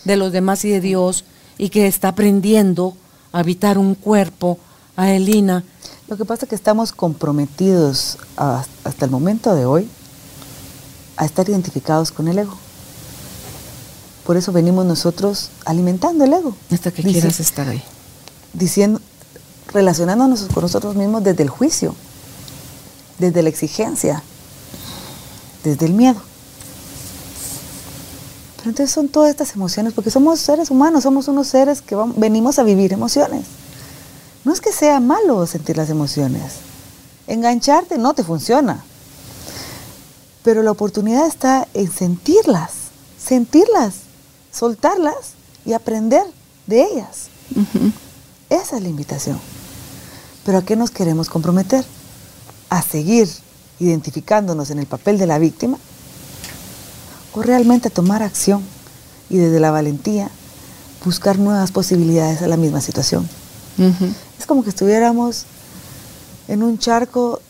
de 0.05 0.17
los 0.17 0.33
demás 0.33 0.65
y 0.65 0.69
de 0.71 0.81
Dios 0.81 1.25
y 1.59 1.69
que 1.71 1.87
está 1.87 2.09
aprendiendo 2.09 2.97
a 3.33 3.39
habitar 3.41 3.79
un 3.79 3.95
cuerpo, 3.95 4.59
Adelina. 4.97 5.65
Lo 6.09 6.17
que 6.17 6.25
pasa 6.25 6.45
es 6.45 6.49
que 6.51 6.55
estamos 6.55 6.93
comprometidos 6.93 8.19
hasta 8.37 9.05
el 9.05 9.11
momento 9.11 9.55
de 9.55 9.65
hoy 9.65 9.89
a 11.17 11.25
estar 11.25 11.49
identificados 11.49 12.13
con 12.13 12.29
el 12.29 12.39
ego. 12.39 12.57
Por 14.25 14.37
eso 14.37 14.53
venimos 14.53 14.85
nosotros 14.85 15.51
alimentando 15.65 16.25
el 16.25 16.33
ego. 16.33 16.57
Hasta 16.71 16.91
que 16.91 17.03
quieras 17.03 17.39
estar 17.41 17.69
ahí. 17.69 17.83
Diciendo, 18.53 19.01
relacionándonos 19.73 20.43
con 20.53 20.63
nosotros 20.63 20.97
mismos 20.97 21.23
desde 21.23 21.43
el 21.43 21.49
juicio, 21.49 21.95
desde 23.19 23.43
la 23.43 23.49
exigencia, 23.49 24.23
desde 25.63 25.87
el 25.87 25.93
miedo. 25.93 26.21
Pero 28.57 28.71
entonces 28.71 28.93
son 28.93 29.09
todas 29.09 29.31
estas 29.31 29.55
emociones, 29.55 29.93
porque 29.93 30.11
somos 30.11 30.41
seres 30.41 30.71
humanos, 30.71 31.05
somos 31.05 31.29
unos 31.29 31.47
seres 31.47 31.81
que 31.81 31.97
venimos 32.17 32.59
a 32.59 32.65
vivir 32.65 32.93
emociones. 32.93 33.45
No 34.45 34.53
es 34.53 34.61
que 34.61 34.73
sea 34.73 34.99
malo 34.99 35.47
sentir 35.47 35.77
las 35.77 35.91
emociones. 35.91 36.55
Engancharte 37.27 37.99
no 37.99 38.15
te 38.15 38.25
funciona. 38.25 38.85
Pero 40.47 40.63
la 40.63 40.71
oportunidad 40.71 41.27
está 41.27 41.67
en 41.75 41.91
sentirlas, 41.91 42.71
sentirlas, 43.19 43.95
soltarlas 44.53 45.33
y 45.65 45.73
aprender 45.73 46.23
de 46.69 46.85
ellas. 46.85 47.31
Esa 48.49 48.77
es 48.77 48.83
la 48.85 48.89
invitación. 48.89 49.41
Pero 50.45 50.59
¿a 50.59 50.63
qué 50.63 50.77
nos 50.77 50.93
queremos 50.93 51.29
comprometer? 51.29 51.85
¿A 52.71 52.81
seguir 52.81 53.29
identificándonos 53.81 54.71
en 54.71 54.79
el 54.79 54.87
papel 54.87 55.19
de 55.19 55.27
la 55.27 55.41
víctima? 55.41 55.79
¿O 57.35 57.43
realmente 57.43 57.89
a 57.89 57.91
tomar 57.91 58.23
acción 58.23 58.63
y 59.29 59.39
desde 59.39 59.59
la 59.59 59.73
valentía 59.73 60.31
buscar 61.05 61.41
nuevas 61.41 61.73
posibilidades 61.73 62.43
a 62.43 62.47
la 62.47 62.57
misma 62.57 62.81
situación? 62.81 63.29
Es 64.39 64.47
como 64.47 64.63
que 64.63 64.71
estuviéramos 64.71 65.45
en 66.47 66.63
un 66.63 66.79
charco 66.79 67.41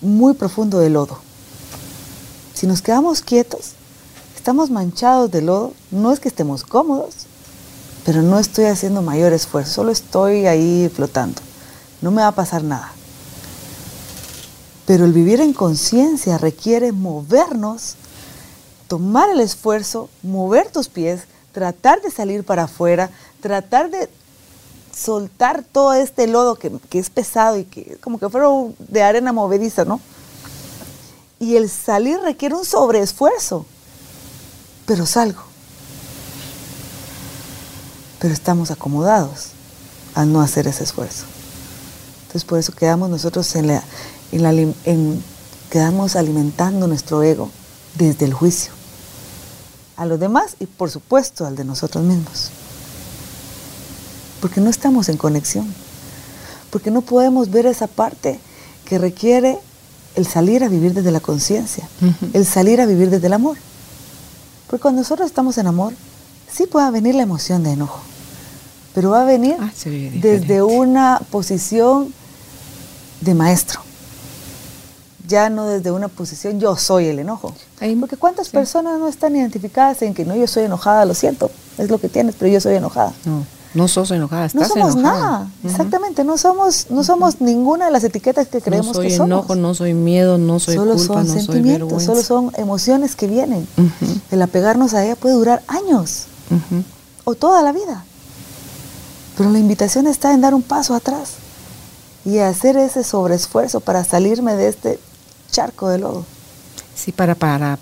muy 0.00 0.34
profundo 0.34 0.78
de 0.78 0.90
lodo. 0.90 1.23
Si 2.54 2.66
nos 2.68 2.82
quedamos 2.82 3.20
quietos, 3.20 3.72
estamos 4.36 4.70
manchados 4.70 5.30
de 5.30 5.42
lodo, 5.42 5.72
no 5.90 6.12
es 6.12 6.20
que 6.20 6.28
estemos 6.28 6.62
cómodos, 6.62 7.26
pero 8.04 8.22
no 8.22 8.38
estoy 8.38 8.66
haciendo 8.66 9.02
mayor 9.02 9.32
esfuerzo, 9.32 9.72
solo 9.72 9.90
estoy 9.90 10.46
ahí 10.46 10.90
flotando. 10.94 11.40
No 12.00 12.10
me 12.10 12.22
va 12.22 12.28
a 12.28 12.34
pasar 12.34 12.62
nada. 12.62 12.92
Pero 14.86 15.04
el 15.04 15.12
vivir 15.12 15.40
en 15.40 15.52
conciencia 15.52 16.38
requiere 16.38 16.92
movernos, 16.92 17.96
tomar 18.86 19.30
el 19.30 19.40
esfuerzo, 19.40 20.08
mover 20.22 20.70
tus 20.70 20.88
pies, 20.88 21.22
tratar 21.52 22.02
de 22.02 22.10
salir 22.10 22.44
para 22.44 22.64
afuera, 22.64 23.10
tratar 23.40 23.90
de 23.90 24.08
soltar 24.94 25.64
todo 25.64 25.94
este 25.94 26.26
lodo 26.26 26.56
que, 26.56 26.70
es 26.92 27.10
pesado 27.10 27.58
y 27.58 27.64
que 27.64 27.96
como 28.00 28.18
que 28.18 28.28
fuera 28.28 28.48
de 28.78 29.02
arena 29.02 29.32
movediza, 29.32 29.84
¿no? 29.84 30.00
Y 31.44 31.56
el 31.56 31.68
salir 31.68 32.18
requiere 32.20 32.54
un 32.54 32.64
sobreesfuerzo, 32.64 33.66
pero 34.86 35.04
salgo. 35.04 35.42
Pero 38.18 38.32
estamos 38.32 38.70
acomodados 38.70 39.48
al 40.14 40.32
no 40.32 40.40
hacer 40.40 40.66
ese 40.66 40.84
esfuerzo. 40.84 41.24
Entonces 42.22 42.44
por 42.44 42.58
eso 42.58 42.72
quedamos 42.72 43.10
nosotros 43.10 43.54
en 43.56 43.66
la, 43.66 43.84
quedamos 45.70 46.16
alimentando 46.16 46.86
nuestro 46.86 47.22
ego 47.22 47.50
desde 47.96 48.24
el 48.24 48.32
juicio 48.32 48.72
a 49.96 50.06
los 50.06 50.18
demás 50.18 50.56
y 50.58 50.66
por 50.66 50.90
supuesto 50.90 51.44
al 51.46 51.56
de 51.56 51.64
nosotros 51.64 52.02
mismos. 52.02 52.48
Porque 54.40 54.62
no 54.62 54.70
estamos 54.70 55.10
en 55.10 55.18
conexión. 55.18 55.72
Porque 56.70 56.90
no 56.90 57.02
podemos 57.02 57.50
ver 57.50 57.66
esa 57.66 57.86
parte 57.86 58.40
que 58.86 58.96
requiere 58.96 59.58
el 60.14 60.26
salir 60.26 60.64
a 60.64 60.68
vivir 60.68 60.94
desde 60.94 61.10
la 61.10 61.20
conciencia, 61.20 61.88
el 62.32 62.46
salir 62.46 62.80
a 62.80 62.86
vivir 62.86 63.10
desde 63.10 63.26
el 63.26 63.32
amor. 63.32 63.56
Porque 64.66 64.82
cuando 64.82 65.02
nosotros 65.02 65.26
estamos 65.26 65.58
en 65.58 65.66
amor, 65.66 65.92
sí 66.50 66.66
puede 66.66 66.90
venir 66.90 67.14
la 67.14 67.22
emoción 67.22 67.62
de 67.62 67.72
enojo, 67.72 68.00
pero 68.94 69.10
va 69.10 69.22
a 69.22 69.24
venir 69.24 69.56
ah, 69.60 69.70
desde 69.84 70.62
una 70.62 71.20
posición 71.30 72.12
de 73.20 73.34
maestro, 73.34 73.80
ya 75.26 75.50
no 75.50 75.66
desde 75.66 75.90
una 75.90 76.08
posición 76.08 76.60
yo 76.60 76.76
soy 76.76 77.06
el 77.06 77.18
enojo. 77.18 77.54
Porque 78.00 78.16
cuántas 78.16 78.48
personas 78.50 78.98
no 78.98 79.08
están 79.08 79.34
identificadas 79.36 80.02
en 80.02 80.14
que 80.14 80.24
no, 80.24 80.36
yo 80.36 80.46
soy 80.46 80.64
enojada, 80.64 81.04
lo 81.04 81.14
siento, 81.14 81.50
es 81.78 81.90
lo 81.90 81.98
que 81.98 82.08
tienes, 82.08 82.34
pero 82.38 82.50
yo 82.52 82.60
soy 82.60 82.76
enojada. 82.76 83.12
No. 83.24 83.44
No 83.74 83.88
sos 83.88 84.12
enojada, 84.12 84.46
estás 84.46 84.68
No 84.68 84.74
somos 84.74 84.96
nada, 84.96 85.48
exactamente, 85.64 86.22
no 86.22 86.38
somos, 86.38 86.86
no 86.90 87.02
somos 87.02 87.40
ninguna 87.40 87.86
de 87.86 87.90
las 87.90 88.04
etiquetas 88.04 88.46
que 88.46 88.60
creemos 88.60 88.96
que 88.96 89.10
somos. 89.10 89.10
No 89.10 89.16
soy 89.16 89.26
enojo, 89.26 89.54
no 89.56 89.74
soy 89.74 89.94
miedo, 89.94 90.38
no 90.38 90.60
soy 90.60 90.76
solo 90.76 90.94
culpa, 90.94 91.14
son 91.14 91.28
sentimientos, 91.28 92.04
Solo 92.04 92.22
son 92.22 92.52
emociones 92.56 93.16
que 93.16 93.26
vienen. 93.26 93.66
El 94.30 94.42
apegarnos 94.42 94.94
a 94.94 95.04
ella 95.04 95.16
puede 95.16 95.34
durar 95.34 95.62
años 95.66 96.26
o 97.24 97.34
toda 97.34 97.62
la 97.62 97.72
vida. 97.72 98.04
Pero 99.36 99.50
la 99.50 99.58
invitación 99.58 100.06
está 100.06 100.32
en 100.32 100.40
dar 100.40 100.54
un 100.54 100.62
paso 100.62 100.94
atrás 100.94 101.32
y 102.24 102.38
hacer 102.38 102.76
ese 102.76 103.02
sobreesfuerzo 103.02 103.80
para 103.80 104.04
salirme 104.04 104.54
de 104.54 104.68
este 104.68 105.00
charco 105.50 105.88
de 105.88 105.98
lodo. 105.98 106.24
Sí, 106.94 107.10
para, 107.10 107.34
para, 107.34 107.80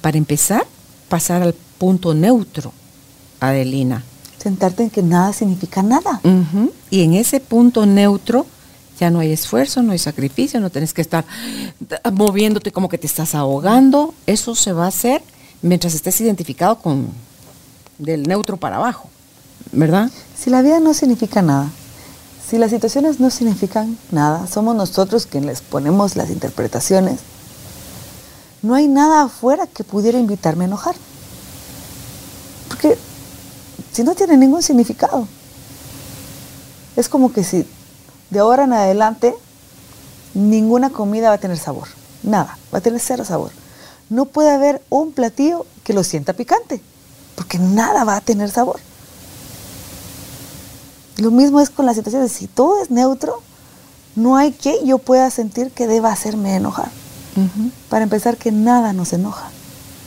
para 0.00 0.18
empezar, 0.18 0.66
pasar 1.08 1.42
al 1.42 1.54
punto 1.78 2.12
neutro, 2.12 2.72
Adelina 3.38 4.02
sentarte 4.46 4.84
en 4.84 4.90
que 4.90 5.02
nada 5.02 5.32
significa 5.32 5.82
nada. 5.82 6.20
Y 6.88 7.02
en 7.02 7.14
ese 7.14 7.40
punto 7.40 7.84
neutro 7.84 8.46
ya 9.00 9.10
no 9.10 9.18
hay 9.18 9.32
esfuerzo, 9.32 9.82
no 9.82 9.90
hay 9.90 9.98
sacrificio, 9.98 10.60
no 10.60 10.70
tienes 10.70 10.94
que 10.94 11.02
estar 11.02 11.24
moviéndote 12.12 12.70
como 12.70 12.88
que 12.88 12.96
te 12.96 13.08
estás 13.08 13.34
ahogando. 13.34 14.14
Eso 14.24 14.54
se 14.54 14.72
va 14.72 14.84
a 14.84 14.88
hacer 14.88 15.20
mientras 15.62 15.94
estés 15.94 16.20
identificado 16.20 16.78
con 16.78 17.08
del 17.98 18.22
neutro 18.22 18.56
para 18.56 18.76
abajo, 18.76 19.08
¿verdad? 19.72 20.12
Si 20.38 20.48
la 20.48 20.62
vida 20.62 20.78
no 20.78 20.94
significa 20.94 21.42
nada, 21.42 21.68
si 22.48 22.56
las 22.56 22.70
situaciones 22.70 23.18
no 23.18 23.30
significan 23.30 23.98
nada, 24.12 24.46
somos 24.46 24.76
nosotros 24.76 25.26
quienes 25.26 25.48
les 25.48 25.60
ponemos 25.60 26.14
las 26.14 26.30
interpretaciones, 26.30 27.18
no 28.62 28.76
hay 28.76 28.86
nada 28.86 29.22
afuera 29.22 29.66
que 29.66 29.82
pudiera 29.82 30.20
invitarme 30.20 30.64
a 30.64 30.68
enojar. 30.68 30.94
Porque 32.68 32.96
si 33.96 34.04
no 34.04 34.14
tiene 34.14 34.36
ningún 34.36 34.62
significado. 34.62 35.26
Es 36.96 37.08
como 37.08 37.32
que 37.32 37.42
si 37.42 37.66
de 38.28 38.38
ahora 38.40 38.64
en 38.64 38.74
adelante 38.74 39.34
ninguna 40.34 40.90
comida 40.90 41.30
va 41.30 41.36
a 41.36 41.38
tener 41.38 41.56
sabor, 41.56 41.88
nada, 42.22 42.58
va 42.74 42.78
a 42.78 42.82
tener 42.82 43.00
cero 43.00 43.24
sabor. 43.24 43.52
No 44.10 44.26
puede 44.26 44.50
haber 44.50 44.82
un 44.90 45.12
platillo 45.12 45.64
que 45.82 45.94
lo 45.94 46.04
sienta 46.04 46.34
picante, 46.34 46.82
porque 47.36 47.58
nada 47.58 48.04
va 48.04 48.16
a 48.16 48.20
tener 48.20 48.50
sabor. 48.50 48.80
Lo 51.16 51.30
mismo 51.30 51.62
es 51.62 51.70
con 51.70 51.86
la 51.86 51.94
situación 51.94 52.22
de 52.22 52.28
si 52.28 52.48
todo 52.48 52.82
es 52.82 52.90
neutro, 52.90 53.40
no 54.14 54.36
hay 54.36 54.52
que 54.52 54.84
yo 54.84 54.98
pueda 54.98 55.30
sentir 55.30 55.70
que 55.70 55.86
deba 55.86 56.12
hacerme 56.12 56.54
enojar. 56.54 56.90
Para 57.88 58.02
empezar, 58.02 58.36
que 58.36 58.52
nada 58.52 58.92
nos 58.92 59.14
enoja. 59.14 59.48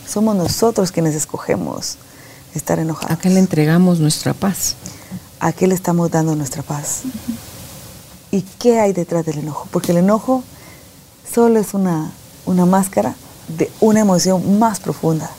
Somos 0.07 0.35
nosotros 0.35 0.91
quienes 0.91 1.15
escogemos 1.15 1.97
estar 2.55 2.79
enojados. 2.79 3.11
¿A 3.11 3.19
qué 3.19 3.29
le 3.29 3.39
entregamos 3.39 3.99
nuestra 3.99 4.33
paz? 4.33 4.75
¿A 5.39 5.51
qué 5.53 5.67
le 5.67 5.75
estamos 5.75 6.11
dando 6.11 6.35
nuestra 6.35 6.63
paz? 6.63 7.01
¿Y 8.31 8.41
qué 8.59 8.79
hay 8.79 8.93
detrás 8.93 9.25
del 9.25 9.39
enojo? 9.39 9.67
Porque 9.71 9.91
el 9.91 9.99
enojo 9.99 10.43
solo 11.33 11.59
es 11.59 11.73
una, 11.73 12.11
una 12.45 12.65
máscara 12.65 13.15
de 13.57 13.71
una 13.79 14.01
emoción 14.01 14.59
más 14.59 14.79
profunda. 14.79 15.29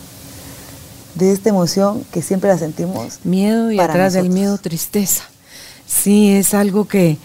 De 1.15 1.33
esta 1.33 1.49
emoción 1.49 2.05
que 2.13 2.23
siempre 2.23 2.51
la 2.51 2.59
sentimos. 2.59 3.19
Miedo 3.25 3.71
y 3.71 3.79
atrás 3.81 4.15
del 4.15 4.31
miedo 4.31 4.59
tristeza. 4.59 5.25
Sí, 5.87 6.31
es 6.31 6.55
algo 6.55 6.87
que, 6.87 7.19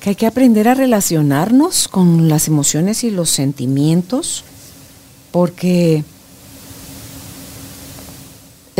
que 0.00 0.10
hay 0.10 0.16
que 0.16 0.26
aprender 0.26 0.68
a 0.68 0.74
relacionarnos 0.74 1.86
con 1.88 2.28
las 2.28 2.48
emociones 2.48 3.04
y 3.04 3.10
los 3.10 3.30
sentimientos, 3.30 4.44
porque 5.30 6.02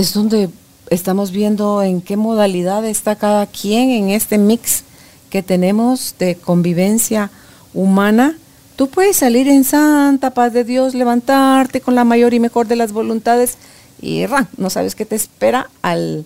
es 0.00 0.14
donde 0.14 0.48
estamos 0.88 1.30
viendo 1.30 1.82
en 1.82 2.00
qué 2.00 2.16
modalidad 2.16 2.86
está 2.86 3.16
cada 3.16 3.46
quien 3.46 3.90
en 3.90 4.08
este 4.08 4.38
mix 4.38 4.84
que 5.28 5.42
tenemos 5.42 6.14
de 6.18 6.36
convivencia 6.36 7.30
humana. 7.74 8.34
Tú 8.76 8.88
puedes 8.88 9.18
salir 9.18 9.46
en 9.46 9.62
santa 9.62 10.30
paz 10.30 10.54
de 10.54 10.64
Dios, 10.64 10.94
levantarte 10.94 11.82
con 11.82 11.94
la 11.94 12.04
mayor 12.04 12.32
y 12.32 12.40
mejor 12.40 12.66
de 12.66 12.76
las 12.76 12.92
voluntades 12.92 13.58
y 14.00 14.24
no 14.56 14.70
sabes 14.70 14.94
qué 14.94 15.04
te 15.04 15.16
espera 15.16 15.68
al 15.82 16.24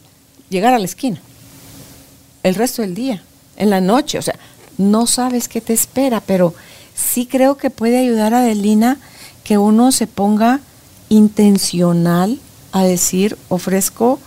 llegar 0.51 0.73
a 0.73 0.79
la 0.79 0.85
esquina. 0.85 1.21
El 2.45 2.55
resto 2.55 2.83
del 2.83 2.95
día, 2.95 3.25
en 3.57 3.71
la 3.71 3.81
noche, 3.81 4.19
o 4.19 4.23
sea, 4.23 4.39
no 4.79 5.09
sabes 5.09 5.49
qué 5.49 5.61
te 5.61 5.73
espera, 5.73 6.21
pero 6.21 6.55
sí 6.95 7.27
creo 7.27 7.57
que 7.57 7.71
puede 7.71 7.99
ayudar 7.99 8.35
a 8.35 8.39
Adelina 8.39 8.99
que 9.43 9.59
uno 9.59 9.91
se 9.91 10.07
ponga 10.07 10.61
intencional 11.09 12.39
a 12.75 12.83
decir, 12.83 13.39
ofrezco 13.49 14.19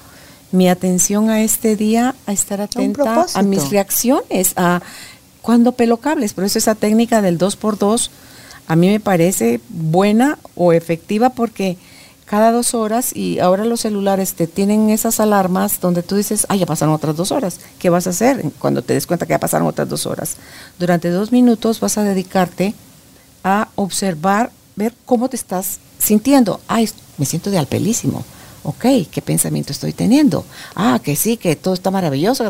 mi 0.53 0.69
atención 0.69 1.29
a 1.29 1.43
este 1.43 1.75
día, 1.75 2.15
a 2.25 2.31
estar 2.31 2.61
atenta 2.61 3.25
a 3.33 3.43
mis 3.43 3.69
reacciones, 3.69 4.53
a 4.55 4.81
cuando 5.41 5.73
pelo 5.73 5.97
cables. 5.97 6.33
Por 6.33 6.45
eso 6.45 6.57
esa 6.57 6.73
técnica 6.73 7.21
del 7.21 7.37
2x2 7.37 8.09
a 8.67 8.75
mí 8.77 8.87
me 8.87 9.01
parece 9.01 9.59
buena 9.67 10.39
o 10.55 10.71
efectiva 10.71 11.29
porque 11.31 11.77
cada 12.25 12.53
dos 12.53 12.73
horas 12.73 13.13
y 13.13 13.39
ahora 13.39 13.65
los 13.65 13.81
celulares 13.81 14.33
te 14.33 14.47
tienen 14.47 14.89
esas 14.91 15.19
alarmas 15.19 15.81
donde 15.81 16.01
tú 16.01 16.15
dices, 16.15 16.45
ah, 16.47 16.55
ya 16.55 16.65
pasaron 16.65 16.95
otras 16.95 17.17
dos 17.17 17.33
horas. 17.33 17.59
¿Qué 17.79 17.89
vas 17.89 18.07
a 18.07 18.11
hacer 18.11 18.43
cuando 18.59 18.81
te 18.81 18.93
des 18.93 19.07
cuenta 19.07 19.25
que 19.25 19.31
ya 19.31 19.39
pasaron 19.39 19.67
otras 19.67 19.89
dos 19.89 20.05
horas? 20.05 20.37
Durante 20.79 21.09
dos 21.09 21.33
minutos 21.33 21.81
vas 21.81 21.97
a 21.97 22.03
dedicarte 22.03 22.75
a 23.43 23.67
observar, 23.75 24.51
ver 24.77 24.93
cómo 25.05 25.27
te 25.27 25.35
estás 25.35 25.79
sintiendo. 25.99 26.61
Ay, 26.69 26.89
me 27.17 27.25
siento 27.25 27.51
de 27.51 27.57
alpelísimo. 27.57 28.23
Ok, 28.67 28.85
¿qué 29.09 29.21
pensamiento 29.23 29.71
estoy 29.71 29.93
teniendo? 29.93 30.45
Ah, 30.75 30.99
que 31.01 31.15
sí, 31.15 31.37
que 31.37 31.55
todo 31.55 31.73
está 31.73 31.89
maravilloso, 31.89 32.43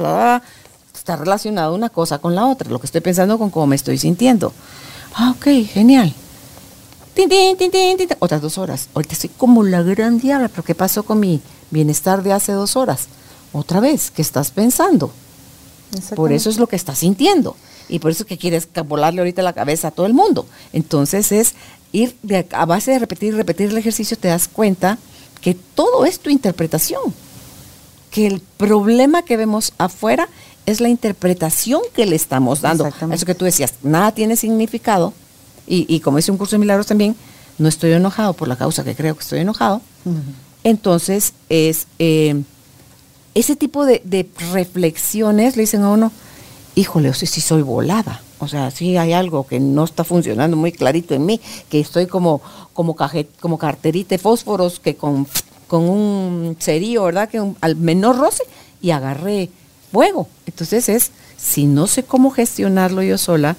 está 0.94 1.16
relacionado 1.16 1.76
una 1.76 1.90
cosa 1.90 2.18
con 2.18 2.34
la 2.34 2.46
otra, 2.46 2.70
lo 2.70 2.80
que 2.80 2.88
estoy 2.88 3.02
pensando 3.02 3.38
con 3.38 3.52
cómo 3.52 3.68
me 3.68 3.76
estoy 3.76 3.98
sintiendo. 3.98 4.52
Ah, 5.14 5.36
ok, 5.38 5.46
genial 5.72 6.14
otras 8.20 8.42
dos 8.42 8.58
horas. 8.58 8.90
Ahorita 8.94 9.14
estoy 9.14 9.32
como 9.38 9.64
la 9.64 9.82
gran 9.82 10.20
diabla, 10.20 10.50
pero 10.50 10.64
¿qué 10.64 10.76
pasó 10.76 11.04
con 11.04 11.20
mi 11.20 11.42
bienestar 11.72 12.22
de 12.24 12.34
hace 12.34 12.52
dos 12.52 12.76
horas? 12.76 13.08
Otra 13.54 13.80
vez, 13.80 14.12
¿qué 14.12 14.22
estás 14.22 14.52
pensando? 14.52 15.12
Por 16.16 16.32
eso 16.32 16.50
es 16.50 16.58
lo 16.58 16.68
que 16.68 16.76
estás 16.76 17.00
sintiendo. 17.00 17.56
Y 17.90 18.00
por 18.00 18.12
eso 18.12 18.24
es 18.24 18.28
que 18.28 18.38
quieres 18.38 18.68
volarle 18.88 19.22
ahorita 19.22 19.42
la 19.42 19.54
cabeza 19.54 19.88
a 19.88 19.92
todo 19.92 20.06
el 20.06 20.14
mundo. 20.14 20.46
Entonces 20.74 21.32
es 21.32 21.56
ir 21.92 22.16
a 22.52 22.66
base 22.66 22.92
de 22.92 23.00
repetir 23.00 23.34
y 23.34 23.38
repetir 23.38 23.70
el 23.70 23.78
ejercicio, 23.78 24.18
te 24.18 24.28
das 24.28 24.48
cuenta 24.48 24.98
que 25.40 25.54
todo 25.54 26.06
es 26.06 26.20
tu 26.20 26.30
interpretación. 26.30 27.02
Que 28.12 28.28
el 28.28 28.42
problema 28.58 29.24
que 29.24 29.38
vemos 29.38 29.74
afuera 29.78 30.28
es 30.66 30.82
la 30.82 30.90
interpretación 30.90 31.82
que 31.94 32.06
le 32.06 32.16
estamos 32.16 32.62
dando. 32.62 32.88
Eso 33.12 33.26
que 33.26 33.36
tú 33.36 33.46
decías, 33.46 33.76
nada 33.84 34.12
tiene 34.12 34.36
significado, 34.36 35.14
y, 35.70 36.00
como 36.00 36.18
dice 36.18 36.32
un 36.32 36.38
curso 36.38 36.56
de 36.56 36.60
milagros 36.60 36.88
también, 36.88 37.16
no 37.58 37.68
estoy 37.68 37.92
enojado 37.92 38.34
por 38.34 38.48
la 38.48 38.56
causa 38.56 38.84
que 38.84 38.96
creo 38.96 39.16
que 39.16 39.22
estoy 39.22 39.40
enojado. 39.40 39.82
Entonces, 40.64 41.34
es 41.50 41.88
eh, 42.00 42.42
ese 43.34 43.56
tipo 43.56 43.86
de, 43.86 44.30
reflexiones 44.52 45.56
le 45.56 45.64
dicen 45.64 45.84
a 45.84 45.90
uno, 45.90 46.12
híjole, 46.76 47.10
o 47.10 47.14
sea, 47.14 47.28
si 47.28 47.42
soy 47.42 47.62
volada. 47.62 48.22
O 48.40 48.48
sea, 48.48 48.70
sí 48.72 48.98
hay 48.98 49.14
algo 49.14 49.48
que 49.48 49.60
no 49.60 49.84
está 49.84 50.04
funcionando 50.04 50.56
muy 50.58 50.72
clarito 50.72 51.14
en 51.16 51.26
mí, 51.26 51.42
que 51.70 51.80
estoy 51.80 52.06
como, 52.06 52.42
como, 52.74 52.96
como 53.40 53.58
carterita 53.58 54.10
de 54.10 54.20
fósforos 54.20 54.80
que 54.80 54.96
con, 54.96 55.28
con 55.68 55.90
un 55.90 56.56
cerillo, 56.60 57.06
¿verdad? 57.06 57.30
Que 57.30 57.42
al 57.62 57.76
menor 57.76 58.18
roce 58.18 58.44
y 58.82 58.92
agarré 58.92 59.50
fuego. 59.92 60.28
Entonces 60.46 60.88
es, 60.90 61.12
si 61.38 61.66
no 61.66 61.88
sé 61.88 62.04
cómo 62.04 62.30
gestionarlo 62.30 63.02
yo 63.02 63.18
sola, 63.18 63.56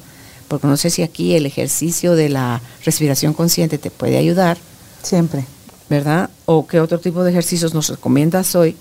porque 0.46 0.66
no 0.66 0.76
sé 0.76 0.90
si 0.90 1.02
aquí 1.02 1.34
el 1.34 1.46
ejercicio 1.46 2.14
de 2.14 2.28
la 2.28 2.62
respiración 2.84 3.34
consciente 3.34 3.78
te 3.78 3.90
puede 3.90 4.16
ayudar. 4.16 4.58
Siempre. 5.02 5.44
¿Verdad? 5.90 6.30
O 6.44 6.66
qué 6.66 6.80
otro 6.80 7.00
tipo 7.00 7.24
de 7.24 7.30
ejercicios 7.30 7.74
nos 7.74 7.88
recomiendas 7.88 8.54
hoy. 8.54 8.76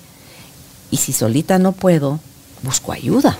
Y 0.91 0.97
si 0.97 1.13
solita 1.13 1.57
no 1.57 1.71
puedo, 1.71 2.19
busco 2.63 2.91
ayuda. 2.91 3.37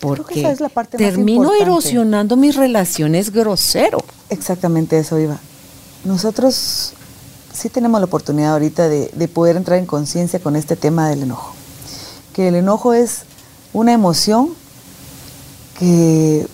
Porque 0.00 0.40
esa 0.40 0.50
es 0.50 0.60
la 0.60 0.68
parte 0.68 0.98
termino 0.98 1.52
erosionando 1.54 2.36
mis 2.36 2.56
relaciones 2.56 3.30
grosero. 3.30 3.98
Exactamente 4.28 4.98
eso 4.98 5.18
iba. 5.18 5.38
Nosotros 6.04 6.92
sí 7.52 7.68
tenemos 7.68 8.00
la 8.00 8.06
oportunidad 8.06 8.52
ahorita 8.52 8.88
de, 8.88 9.10
de 9.12 9.28
poder 9.28 9.56
entrar 9.56 9.78
en 9.78 9.86
conciencia 9.86 10.38
con 10.38 10.56
este 10.56 10.76
tema 10.76 11.08
del 11.08 11.22
enojo. 11.22 11.54
Que 12.34 12.48
el 12.48 12.56
enojo 12.56 12.92
es 12.92 13.22
una 13.72 13.92
emoción 13.92 14.50
que 15.78 16.46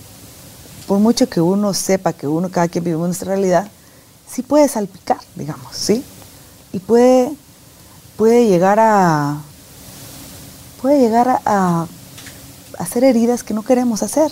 por 0.86 0.98
mucho 0.98 1.28
que 1.28 1.40
uno 1.40 1.74
sepa 1.74 2.12
que 2.12 2.26
uno, 2.26 2.50
cada 2.50 2.68
quien 2.68 2.84
vive 2.84 2.98
nuestra 2.98 3.28
realidad, 3.28 3.68
sí 4.30 4.42
puede 4.42 4.68
salpicar, 4.68 5.18
digamos, 5.34 5.74
¿sí? 5.74 6.04
Y 6.72 6.78
puede, 6.78 7.32
puede 8.16 8.46
llegar 8.46 8.78
a, 8.80 9.40
puede 10.80 11.00
llegar 11.00 11.40
a, 11.44 11.86
hacer 12.82 13.04
heridas 13.04 13.42
que 13.42 13.54
no 13.54 13.62
queremos 13.62 14.02
hacer. 14.02 14.30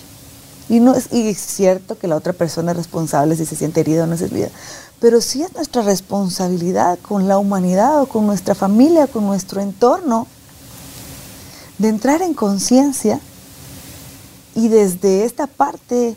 Y, 0.69 0.79
no 0.79 0.95
es, 0.95 1.13
y 1.13 1.29
es 1.29 1.39
cierto 1.39 1.99
que 1.99 2.07
la 2.07 2.17
otra 2.17 2.33
persona 2.33 2.71
es 2.71 2.77
responsable 2.77 3.35
si 3.35 3.45
se 3.45 3.57
siente 3.57 3.81
herida 3.81 4.05
o 4.05 4.07
no 4.07 4.15
es 4.15 4.23
herida, 4.23 4.49
pero 5.01 5.21
sí 5.21 5.43
es 5.43 5.53
nuestra 5.55 5.83
responsabilidad 5.83 6.99
con 7.01 7.27
la 7.27 7.39
humanidad 7.39 8.03
o 8.03 8.07
con 8.07 8.27
nuestra 8.27 8.55
familia, 8.55 9.09
con 9.09 9.27
nuestro 9.27 9.61
entorno, 9.61 10.29
de 11.79 11.89
entrar 11.89 12.23
en 12.23 12.35
conciencia 12.35 13.19
y 14.55 14.69
desde 14.69 15.25
esta 15.25 15.47
parte 15.47 16.17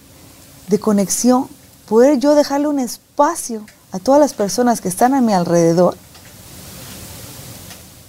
de 0.67 0.79
conexión, 0.79 1.47
poder 1.87 2.19
yo 2.19 2.35
dejarle 2.35 2.67
un 2.67 2.79
espacio 2.79 3.65
a 3.91 3.99
todas 3.99 4.19
las 4.19 4.33
personas 4.33 4.81
que 4.81 4.89
están 4.89 5.13
a 5.13 5.21
mi 5.21 5.33
alrededor, 5.33 5.95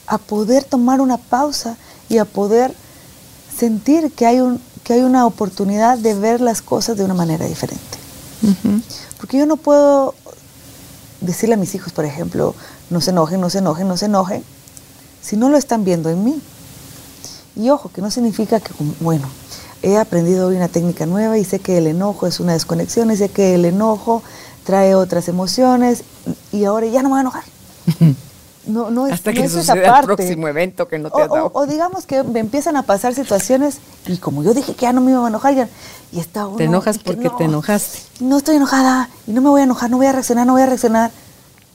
a 0.07 0.19
poder 0.19 0.65
tomar 0.65 1.01
una 1.01 1.17
pausa 1.17 1.77
y 2.09 2.19
a 2.19 2.25
poder 2.25 2.75
sentir 3.57 4.13
que 4.13 4.27
hay, 4.27 4.41
un, 4.41 4.61
que 4.83 4.95
hay 4.95 5.01
una 5.01 5.27
oportunidad 5.27 5.99
de 5.99 6.15
ver 6.15 6.41
las 6.41 6.63
cosas 6.63 6.97
de 6.97 7.05
una 7.05 7.15
manera 7.15 7.47
diferente. 7.47 7.83
Porque 9.19 9.39
yo 9.39 9.47
no 9.47 9.57
puedo 9.57 10.15
decirle 11.21 11.55
a 11.55 11.59
mis 11.59 11.75
hijos, 11.75 11.93
por 11.93 12.05
ejemplo, 12.05 12.55
no 12.91 13.01
se 13.01 13.11
enojen, 13.11 13.41
no 13.41 13.49
se 13.49 13.59
enojen, 13.59 13.89
no 13.89 13.97
se 13.97 14.07
enojen, 14.07 14.45
si 15.23 15.37
no 15.37 15.49
lo 15.49 15.57
están 15.57 15.85
viendo 15.85 16.11
en 16.11 16.25
mí. 16.25 16.41
Y 17.57 17.71
ojo, 17.71 17.91
que 17.91 18.03
no 18.03 18.11
significa 18.11 18.61
que, 18.61 18.73
bueno, 19.01 19.29
he 19.83 19.97
aprendido 19.97 20.49
hoy 20.49 20.57
una 20.57 20.69
técnica 20.69 21.07
nueva 21.07 21.39
y 21.39 21.45
sé 21.45 21.61
que 21.61 21.79
el 21.79 21.87
enojo 21.87 22.27
es 22.27 22.41
una 22.41 22.53
desconexión 22.53 23.11
y 23.11 23.17
sé 23.17 23.29
que 23.29 23.55
el 23.55 23.65
enojo 23.65 24.23
trae 24.65 24.95
otras 24.95 25.29
emociones 25.29 26.03
y 26.53 26.65
ahora 26.65 26.87
ya 26.87 27.03
no 27.03 27.09
me 27.09 27.13
voy 27.13 27.19
a 27.19 27.21
enojar. 27.23 27.45
No, 28.67 28.91
no 28.91 29.07
es, 29.07 29.15
Hasta 29.15 29.33
que 29.33 29.49
suceda 29.49 29.99
el 29.99 30.05
próximo 30.05 30.49
evento 30.49 30.89
que 30.89 30.99
no 30.99 31.11
te 31.11 31.17
o, 31.17 31.25
ha 31.25 31.29
dado. 31.29 31.51
O, 31.55 31.67
digamos 31.67 32.07
que 32.07 32.23
me 32.23 32.41
empiezan 32.41 32.77
a 32.77 32.83
pasar 32.83 33.15
situaciones 33.15 33.79
y 34.07 34.17
como 34.17 34.43
yo 34.43 34.55
dije 34.55 34.75
que 34.75 34.83
ya 34.83 34.93
no 34.93 35.01
me 35.01 35.13
iba 35.13 35.25
a 35.25 35.29
enojar, 35.29 35.55
ya, 35.55 35.69
y 36.13 36.21
está 36.21 36.47
uno, 36.47 36.57
Te 36.57 36.65
enojas 36.65 36.99
porque 36.99 37.31
te 37.31 37.45
enojaste. 37.45 37.99
No 38.21 38.39
estoy 38.39 38.57
enojada 38.57 39.11
y 39.27 39.33
no 39.33 39.43
me 39.43 39.51
voy 39.51 39.61
a 39.61 39.65
enojar, 39.65 39.91
no 39.91 39.99
voy 39.99 40.07
a 40.07 40.13
reaccionar, 40.13 40.47
no 40.47 40.55
voy 40.55 40.63
a 40.63 40.67
reaccionar. 40.67 41.11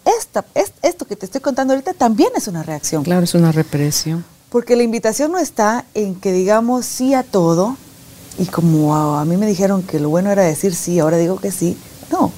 Esta, 0.06 0.46
esto 0.82 1.06
que 1.06 1.16
te 1.16 1.26
estoy 1.26 1.42
contando 1.42 1.74
ahorita 1.74 1.94
también 1.94 2.32
es 2.36 2.48
una 2.48 2.64
reacción. 2.64 3.04
Claro, 3.04 3.24
es 3.24 3.36
una 3.36 3.52
represión. 3.52 4.26
Porque 4.50 4.76
la 4.76 4.84
invitación 4.84 5.32
no 5.32 5.38
está 5.38 5.86
en 5.94 6.16
que 6.16 6.32
digamos 6.32 6.86
sí 6.86 7.14
a 7.14 7.22
todo, 7.24 7.78
y 8.40 8.46
como 8.46 8.96
a, 8.96 9.24
mí 9.26 9.38
me 9.38 9.46
dijeron 9.46 9.84
que 9.84 10.00
lo 10.00 10.10
bueno 10.10 10.32
era 10.32 10.44
decir 10.44 10.74
sí, 10.74 11.00
ahora 11.00 11.18
digo 11.18 11.38
que 11.38 11.52
sí, 11.52 11.78
no. 12.12 12.32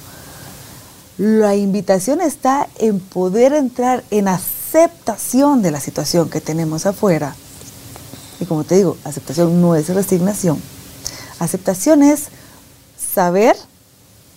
La 1.23 1.55
invitación 1.55 2.19
está 2.19 2.67
en 2.79 2.99
poder 2.99 3.53
entrar 3.53 4.03
en 4.09 4.27
aceptación 4.27 5.61
de 5.61 5.69
la 5.69 5.79
situación 5.79 6.31
que 6.31 6.41
tenemos 6.41 6.87
afuera. 6.87 7.35
Y 8.39 8.45
como 8.45 8.63
te 8.63 8.77
digo, 8.77 8.97
aceptación 9.03 9.61
no 9.61 9.75
es 9.75 9.87
resignación. 9.89 10.59
Aceptación 11.37 12.01
es 12.01 12.29
saber 12.97 13.55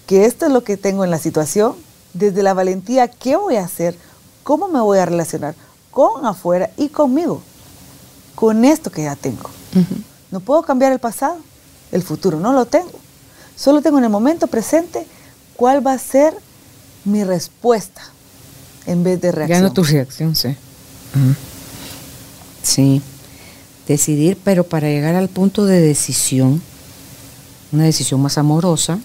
que 0.06 0.26
esto 0.26 0.44
es 0.44 0.52
lo 0.52 0.62
que 0.62 0.76
tengo 0.76 1.04
en 1.04 1.10
la 1.10 1.16
situación, 1.16 1.74
desde 2.12 2.42
la 2.42 2.52
valentía, 2.52 3.08
qué 3.08 3.36
voy 3.36 3.56
a 3.56 3.64
hacer, 3.64 3.96
cómo 4.42 4.68
me 4.68 4.82
voy 4.82 4.98
a 4.98 5.06
relacionar 5.06 5.54
con 5.90 6.26
afuera 6.26 6.68
y 6.76 6.90
conmigo, 6.90 7.40
con 8.34 8.62
esto 8.62 8.90
que 8.90 9.04
ya 9.04 9.16
tengo. 9.16 9.48
No 10.30 10.40
puedo 10.40 10.62
cambiar 10.64 10.92
el 10.92 10.98
pasado, 10.98 11.38
el 11.92 12.02
futuro 12.02 12.40
no 12.40 12.52
lo 12.52 12.66
tengo. 12.66 12.92
Solo 13.56 13.80
tengo 13.80 13.96
en 13.96 14.04
el 14.04 14.10
momento 14.10 14.48
presente 14.48 15.06
cuál 15.56 15.86
va 15.86 15.94
a 15.94 15.98
ser 15.98 16.36
mi 17.04 17.24
respuesta 17.24 18.02
en 18.86 19.02
vez 19.04 19.20
de 19.20 19.32
reacción. 19.32 19.60
Ya 19.60 19.62
no 19.62 19.72
tu 19.72 19.82
reacción, 19.82 20.34
sí. 20.34 20.56
Sí. 22.62 23.02
Decidir, 23.86 24.38
pero 24.42 24.64
para 24.64 24.88
llegar 24.88 25.14
al 25.14 25.28
punto 25.28 25.66
de 25.66 25.80
decisión, 25.80 26.62
una 27.72 27.84
decisión 27.84 28.20
más 28.22 28.38
amorosa, 28.38 28.98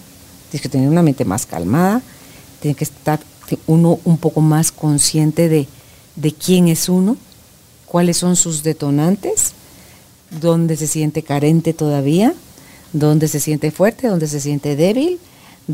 tienes 0.50 0.62
que 0.62 0.68
tener 0.68 0.88
una 0.88 1.02
mente 1.02 1.24
más 1.24 1.46
calmada, 1.46 2.02
tiene 2.60 2.74
que 2.74 2.84
estar 2.84 3.20
uno 3.66 3.98
un 4.04 4.16
poco 4.18 4.40
más 4.40 4.72
consciente 4.72 5.48
de, 5.48 5.66
de 6.16 6.32
quién 6.32 6.68
es 6.68 6.88
uno, 6.88 7.16
cuáles 7.86 8.16
son 8.16 8.36
sus 8.36 8.62
detonantes, 8.62 9.52
dónde 10.40 10.76
se 10.76 10.86
siente 10.86 11.22
carente 11.22 11.72
todavía, 11.74 12.34
donde 12.92 13.28
se 13.28 13.40
siente 13.40 13.70
fuerte, 13.70 14.08
donde 14.08 14.28
se 14.28 14.40
siente 14.40 14.76
débil, 14.76 15.18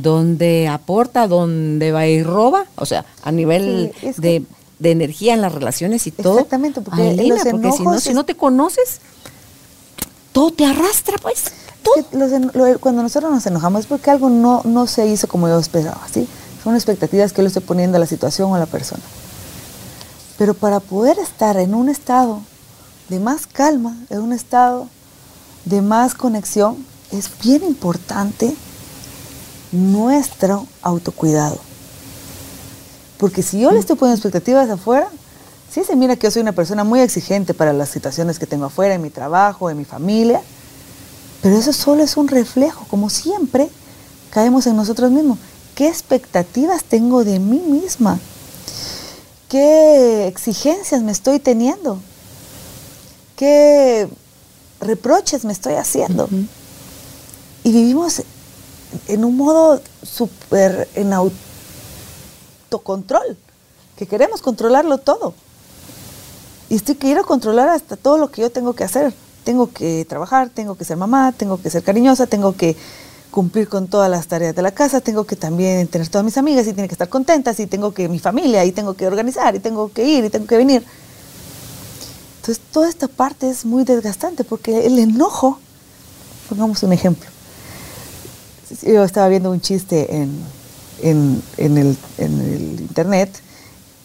donde 0.03 0.69
aporta, 0.69 1.27
donde 1.27 1.93
va 1.93 2.07
y 2.07 2.23
roba, 2.23 2.67
o 2.77 2.87
sea, 2.87 3.05
a 3.23 3.33
nivel 3.33 3.93
de, 4.19 4.45
energía 4.83 5.35
en 5.35 5.41
las 5.41 5.53
relaciones 5.53 6.07
y 6.07 6.11
todo. 6.11 6.35
Exactamente, 6.35 6.81
porque, 6.81 7.17
si, 8.01 8.15
no, 8.15 8.25
te 8.25 8.35
conoces, 8.35 9.01
todo 10.33 10.51
te 10.51 10.65
arrastra, 10.67 11.17
pues. 11.19 11.45
cuando 12.81 13.03
nosotros 13.03 13.31
nos 13.31 13.47
enojamos 13.47 13.81
es 13.81 13.87
porque 13.87 14.11
algo 14.11 14.29
no, 14.29 14.63
no 14.65 14.87
se 14.87 15.07
hizo 15.07 15.29
como 15.29 15.49
yo 15.49 15.59
esperaba, 15.59 16.07
¿sí? 16.13 16.27
Son 16.63 16.75
expectativas 16.75 17.33
que 17.33 17.39
yo 17.39 17.43
le 17.43 17.49
estoy 17.49 17.63
poniendo 17.63 17.97
a 17.97 18.01
la 18.01 18.07
situación 18.07 18.51
o 18.51 18.55
a 18.55 18.59
la 18.59 18.67
persona. 18.67 19.03
Pero 20.37 20.53
para 20.53 20.81
poder 20.81 21.19
estar 21.19 21.57
en 21.57 21.75
un 21.75 21.89
estado 21.89 22.43
de 23.09 23.21
más 23.21 23.47
calma, 23.47 23.97
en 24.11 24.21
un 24.21 24.33
estado 24.33 24.89
de 25.65 25.81
más 25.81 26.15
conexión, 26.15 26.85
es 27.13 27.31
bien 27.43 27.63
importante 27.65 28.55
nuestro 29.77 30.67
autocuidado. 30.83 31.59
Porque 33.19 33.43
si 33.43 33.61
yo 33.61 33.71
le 33.71 33.79
estoy 33.79 33.97
poniendo 33.97 34.17
expectativas 34.17 34.69
afuera, 34.69 35.09
sí 35.71 35.83
se 35.85 35.97
mira 35.97 36.17
que 36.17 36.27
yo 36.27 36.31
soy 36.31 36.43
una 36.43 36.53
persona 36.53 36.85
muy 36.85 37.01
exigente 37.01 37.55
para 37.55 37.73
las 37.73 37.89
situaciones 37.89 38.39
que 38.39 38.47
tengo 38.47 38.67
afuera, 38.67 38.95
en 38.95 39.03
mi 39.03 39.11
trabajo, 39.11 39.71
en 39.71 39.79
mi 39.79 39.85
familia, 39.85 40.43
pero 41.43 41.57
eso 41.57 41.73
solo 41.73 42.03
es 42.03 42.17
un 42.17 42.29
reflejo, 42.29 42.87
como 42.89 43.09
siempre 43.11 43.69
caemos 44.31 44.67
en 44.67 44.77
nosotros 44.77 45.11
mismos. 45.11 45.39
¿Qué 45.75 45.89
expectativas 45.89 46.85
tengo 46.85 47.25
de 47.25 47.39
mí 47.39 47.59
misma? 47.59 48.19
¿Qué 49.49 50.27
exigencias 50.27 51.03
me 51.03 51.13
estoy 51.13 51.39
teniendo? 51.39 52.01
¿Qué 53.37 54.09
reproches 54.81 55.45
me 55.45 55.53
estoy 55.53 55.75
haciendo? 55.75 56.29
Y 57.63 57.73
vivimos 57.73 58.23
en 59.09 59.25
un 59.25 59.37
modo 59.37 59.83
súper 60.03 60.89
en 60.95 61.13
autocontrol, 61.13 63.37
que 63.97 64.07
queremos 64.07 64.43
controlarlo 64.43 64.99
todo. 64.99 65.35
Y 66.69 66.77
estoy 66.77 66.97
quiero 66.97 67.25
controlar 67.25 67.69
hasta 67.69 67.97
todo 67.97 68.19
lo 68.19 68.31
que 68.31 68.43
yo 68.43 68.51
tengo 68.51 68.75
que 68.75 68.85
hacer. 68.85 69.15
Tengo 69.45 69.73
que 69.73 70.05
trabajar, 70.09 70.51
tengo 70.51 70.77
que 70.77 70.85
ser 70.85 70.97
mamá, 70.97 71.33
tengo 71.33 71.63
que 71.63 71.71
ser 71.71 71.85
cariñosa, 71.85 72.27
tengo 72.27 72.57
que 72.57 72.77
cumplir 73.31 73.69
con 73.69 73.87
todas 73.87 74.11
las 74.11 74.27
tareas 74.27 74.57
de 74.57 74.63
la 74.63 74.73
casa, 74.73 75.01
tengo 75.01 75.25
que 75.25 75.37
también 75.37 75.87
tener 75.89 76.09
todas 76.09 76.25
mis 76.25 76.39
amigas 76.39 76.67
y 76.67 76.73
tienen 76.73 76.89
que 76.89 76.95
estar 76.95 77.09
contentas 77.09 77.61
y 77.61 77.67
tengo 77.67 77.93
que 77.93 78.09
mi 78.09 78.19
familia 78.19 78.65
y 78.65 78.73
tengo 78.73 78.95
que 78.95 79.07
organizar 79.07 79.55
y 79.55 79.61
tengo 79.61 79.93
que 79.93 80.05
ir 80.05 80.25
y 80.25 80.31
tengo 80.31 80.47
que 80.47 80.57
venir. 80.57 80.85
Entonces 82.41 82.65
toda 82.73 82.89
esta 82.89 83.09
parte 83.09 83.51
es 83.51 83.65
muy 83.65 83.85
desgastante 83.85 84.43
porque 84.43 84.87
el 84.87 84.99
enojo, 84.99 85.61
pongamos 86.49 86.83
un 86.83 86.93
ejemplo, 86.93 87.29
yo 88.83 89.05
estaba 89.05 89.29
viendo 89.29 89.51
un 89.51 89.61
chiste 89.61 90.17
en, 90.17 90.43
en, 91.03 91.43
el, 91.79 91.97
en 92.19 92.41
el 92.41 92.81
internet 92.81 93.31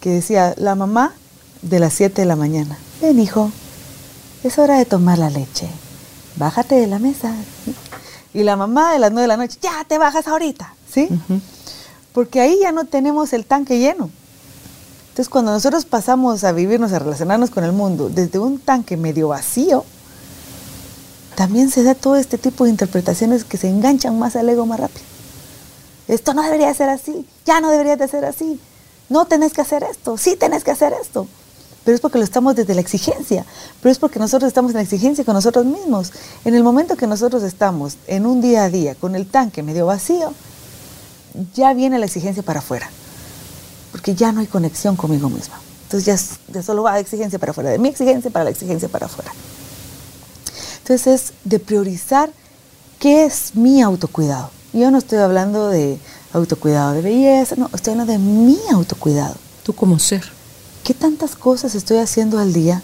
que 0.00 0.10
decía, 0.10 0.54
la 0.56 0.74
mamá 0.74 1.14
de 1.62 1.78
las 1.78 1.94
7 1.94 2.22
de 2.22 2.26
la 2.26 2.36
mañana, 2.36 2.76
ven 3.00 3.20
hijo, 3.20 3.50
es 4.42 4.58
hora 4.58 4.78
de 4.78 4.84
tomar 4.84 5.18
la 5.18 5.30
leche, 5.30 5.68
bájate 6.36 6.74
de 6.74 6.86
la 6.86 6.98
mesa. 6.98 7.34
Y 8.34 8.42
la 8.44 8.56
mamá 8.56 8.92
de 8.92 8.98
las 8.98 9.12
9 9.12 9.22
de 9.22 9.28
la 9.28 9.36
noche, 9.36 9.58
ya 9.60 9.84
te 9.86 9.98
bajas 9.98 10.26
ahorita, 10.26 10.74
¿sí? 10.92 11.08
Porque 12.12 12.40
ahí 12.40 12.58
ya 12.60 12.72
no 12.72 12.86
tenemos 12.86 13.32
el 13.32 13.44
tanque 13.44 13.78
lleno. 13.78 14.10
Entonces 15.10 15.28
cuando 15.28 15.52
nosotros 15.52 15.84
pasamos 15.84 16.42
a 16.42 16.52
vivirnos, 16.52 16.92
a 16.92 16.98
relacionarnos 16.98 17.50
con 17.50 17.64
el 17.64 17.72
mundo 17.72 18.08
desde 18.08 18.38
un 18.38 18.58
tanque 18.58 18.96
medio 18.96 19.28
vacío, 19.28 19.84
también 21.42 21.70
se 21.70 21.82
da 21.82 21.96
todo 21.96 22.14
este 22.14 22.38
tipo 22.38 22.62
de 22.62 22.70
interpretaciones 22.70 23.42
que 23.42 23.56
se 23.56 23.68
enganchan 23.68 24.16
más 24.16 24.36
al 24.36 24.48
ego 24.48 24.64
más 24.64 24.78
rápido. 24.78 25.04
Esto 26.06 26.34
no 26.34 26.42
debería 26.42 26.72
ser 26.72 26.88
así, 26.88 27.26
ya 27.44 27.60
no 27.60 27.68
debería 27.68 27.96
de 27.96 28.06
ser 28.06 28.24
así, 28.24 28.60
no 29.08 29.24
tenés 29.24 29.52
que 29.52 29.60
hacer 29.60 29.82
esto, 29.82 30.16
sí 30.16 30.36
tenés 30.36 30.62
que 30.62 30.70
hacer 30.70 30.92
esto 30.92 31.26
pero 31.84 31.96
es 31.96 32.00
porque 32.00 32.18
lo 32.18 32.22
estamos 32.22 32.54
desde 32.54 32.76
la 32.76 32.80
exigencia, 32.80 33.44
pero 33.80 33.90
es 33.90 33.98
porque 33.98 34.20
nosotros 34.20 34.46
estamos 34.46 34.70
en 34.70 34.76
la 34.76 34.82
exigencia 34.82 35.24
con 35.24 35.34
nosotros 35.34 35.66
mismos. 35.66 36.12
En 36.44 36.54
el 36.54 36.62
momento 36.62 36.94
que 36.94 37.08
nosotros 37.08 37.42
estamos 37.42 37.96
en 38.06 38.24
un 38.24 38.40
día 38.40 38.62
a 38.62 38.70
día 38.70 38.94
con 38.94 39.16
el 39.16 39.26
tanque 39.26 39.64
medio 39.64 39.86
vacío, 39.86 40.32
ya 41.56 41.74
viene 41.74 41.98
la 41.98 42.06
exigencia 42.06 42.44
para 42.44 42.60
afuera, 42.60 42.88
porque 43.90 44.14
ya 44.14 44.30
no 44.30 44.38
hay 44.38 44.46
conexión 44.46 44.94
conmigo 44.94 45.28
misma. 45.28 45.58
Entonces 45.86 46.38
ya, 46.52 46.62
solo 46.62 46.84
va 46.84 46.94
de 46.94 47.00
exigencia 47.00 47.40
para 47.40 47.50
afuera, 47.50 47.70
de 47.70 47.80
mi 47.80 47.88
exigencia 47.88 48.30
para 48.30 48.44
la 48.44 48.50
exigencia 48.50 48.88
para 48.88 49.06
afuera. 49.06 49.32
Entonces 50.82 51.06
es 51.06 51.32
de 51.44 51.58
priorizar 51.58 52.30
qué 52.98 53.24
es 53.24 53.54
mi 53.54 53.80
autocuidado. 53.82 54.50
Yo 54.72 54.90
no 54.90 54.98
estoy 54.98 55.18
hablando 55.18 55.68
de 55.68 55.98
autocuidado 56.32 56.92
de 56.92 57.02
belleza, 57.02 57.54
no, 57.56 57.70
estoy 57.72 57.92
hablando 57.92 58.12
de 58.12 58.18
mi 58.18 58.58
autocuidado. 58.70 59.36
Tú 59.62 59.74
como 59.74 59.98
ser 59.98 60.24
¿qué 60.82 60.94
tantas 60.94 61.36
cosas 61.36 61.74
estoy 61.74 61.98
haciendo 61.98 62.38
al 62.38 62.52
día 62.52 62.82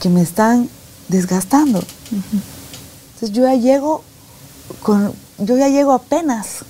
que 0.00 0.08
me 0.08 0.22
están 0.22 0.68
desgastando? 1.08 1.82
Entonces 3.14 3.36
yo 3.36 3.42
ya 3.42 3.54
llego 3.54 4.02
con, 4.82 5.12
yo 5.38 5.56
ya 5.56 5.68
llego 5.68 5.92
apenas 5.92 6.60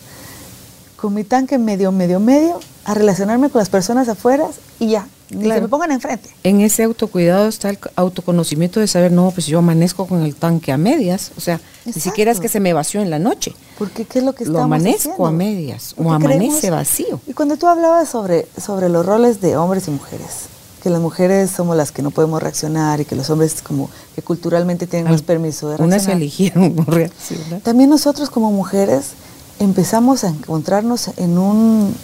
con 0.97 1.15
mi 1.15 1.25
tanque 1.25 1.59
medio, 1.59 1.93
medio, 1.93 2.19
medio 2.19 2.59
a 2.85 2.95
relacionarme 2.95 3.51
con 3.51 3.59
las 3.59 3.69
personas 3.69 4.09
afuera 4.09 4.47
y 4.79 4.89
ya, 4.89 5.09
ni 5.31 5.51
que 5.51 5.61
me 5.61 5.69
pongan 5.69 5.91
enfrente. 5.91 6.31
En 6.43 6.61
ese 6.61 6.83
autocuidado 6.85 7.49
está 7.49 7.71
el 7.71 7.79
autoconocimiento 7.97 8.81
de 8.81 8.87
saber, 8.87 9.13
no, 9.13 9.31
pues 9.31 9.47
yo 9.47 9.59
amanezco 9.59 10.07
con 10.07 10.23
el 10.23 10.35
tanque 10.35 10.73
a 10.73 10.77
medias, 10.77 11.33
o 11.37 11.41
sea, 11.41 11.61
ni 11.85 11.93
siquiera 11.93 12.31
es 12.31 12.41
que 12.41 12.49
se 12.49 12.61
me 12.61 12.73
vació 12.73 13.01
en 13.01 13.11
la 13.11 13.19
noche. 13.19 13.55
Porque 13.79 14.05
qué 14.05 14.19
es 14.19 14.25
lo 14.25 14.35
que 14.35 14.45
estamos 14.45 14.61
Lo 14.61 14.65
amanezco 14.65 15.27
a 15.27 15.33
medias 15.33 15.95
o 15.97 16.13
amanece 16.13 16.71
vacío. 16.71 17.21
Y 17.27 17.33
cuando 17.33 17.57
tú 17.57 17.67
hablabas 17.67 18.09
sobre, 18.09 18.47
sobre 18.61 18.89
los 18.89 19.05
roles 19.05 19.41
de 19.41 19.57
hombres 19.57 19.89
y 19.89 19.91
mujeres, 19.91 20.49
que 20.83 20.91
las 20.91 21.01
mujeres 21.01 21.51
somos 21.51 21.79
las 21.79 21.93
que 21.93 22.03
no 22.03 22.11
podemos 22.11 22.43
reaccionar 22.43 23.01
y 23.01 23.07
que 23.07 23.17
los 23.17 23.31
hombres 23.31 23.63
como 23.63 23.89
que 24.15 24.21
culturalmente 24.21 24.87
tienen 24.87 25.11
más 25.11 25.23
permiso 25.23 25.71
de 25.71 25.79
reaccionar. 25.79 26.01
Unas 26.05 26.15
eligieron 26.15 26.77
no 26.77 26.85
reaccionar. 26.85 27.61
También 27.63 27.89
nosotros 27.89 28.29
como 28.29 28.53
mujeres 28.53 29.13
empezamos 29.61 30.25
a 30.25 30.29
encontrarnos 30.29 31.09
en 31.17 31.39
un, 31.39 31.95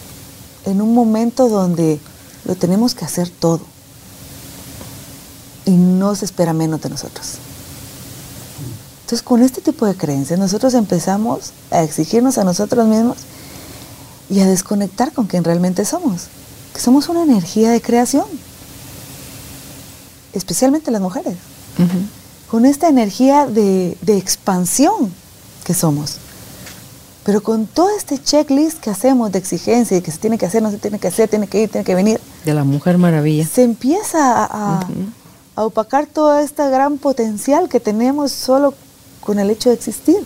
en 0.64 0.80
un 0.80 0.94
momento 0.94 1.48
donde 1.48 2.00
lo 2.44 2.54
tenemos 2.54 2.94
que 2.94 3.04
hacer 3.04 3.28
todo 3.28 3.60
y 5.64 5.72
no 5.72 6.14
se 6.14 6.24
espera 6.24 6.52
menos 6.52 6.80
de 6.80 6.90
nosotros. 6.90 7.34
Entonces, 9.02 9.22
con 9.22 9.42
este 9.42 9.60
tipo 9.60 9.86
de 9.86 9.96
creencias, 9.96 10.38
nosotros 10.38 10.74
empezamos 10.74 11.52
a 11.70 11.82
exigirnos 11.82 12.38
a 12.38 12.44
nosotros 12.44 12.86
mismos 12.86 13.16
y 14.28 14.40
a 14.40 14.46
desconectar 14.46 15.12
con 15.12 15.26
quien 15.26 15.42
realmente 15.42 15.84
somos, 15.84 16.28
que 16.72 16.80
somos 16.80 17.08
una 17.08 17.24
energía 17.24 17.70
de 17.70 17.82
creación, 17.82 18.26
especialmente 20.32 20.90
las 20.92 21.00
mujeres, 21.00 21.36
con 22.48 22.66
esta 22.66 22.88
energía 22.88 23.46
de, 23.46 23.96
de 24.00 24.16
expansión 24.16 25.12
que 25.64 25.74
somos. 25.74 26.18
Pero 27.24 27.42
con 27.42 27.66
todo 27.66 27.90
este 27.96 28.18
checklist 28.22 28.78
que 28.78 28.90
hacemos 28.90 29.30
de 29.30 29.38
exigencia 29.38 29.96
y 29.96 30.00
que 30.00 30.10
se 30.10 30.18
tiene 30.18 30.38
que 30.38 30.46
hacer, 30.46 30.62
no 30.62 30.70
se 30.70 30.78
tiene 30.78 30.98
que 30.98 31.08
hacer, 31.08 31.28
tiene 31.28 31.46
que 31.46 31.62
ir, 31.62 31.68
tiene 31.68 31.84
que 31.84 31.94
venir. 31.94 32.20
De 32.44 32.54
la 32.54 32.64
mujer 32.64 32.96
maravilla. 32.96 33.46
Se 33.46 33.62
empieza 33.62 34.44
a, 34.44 34.86
a 35.54 35.64
opacar 35.64 36.06
todo 36.06 36.38
este 36.38 36.68
gran 36.70 36.98
potencial 36.98 37.68
que 37.68 37.80
tenemos 37.80 38.32
solo 38.32 38.74
con 39.20 39.38
el 39.38 39.50
hecho 39.50 39.68
de 39.68 39.74
existir. 39.74 40.18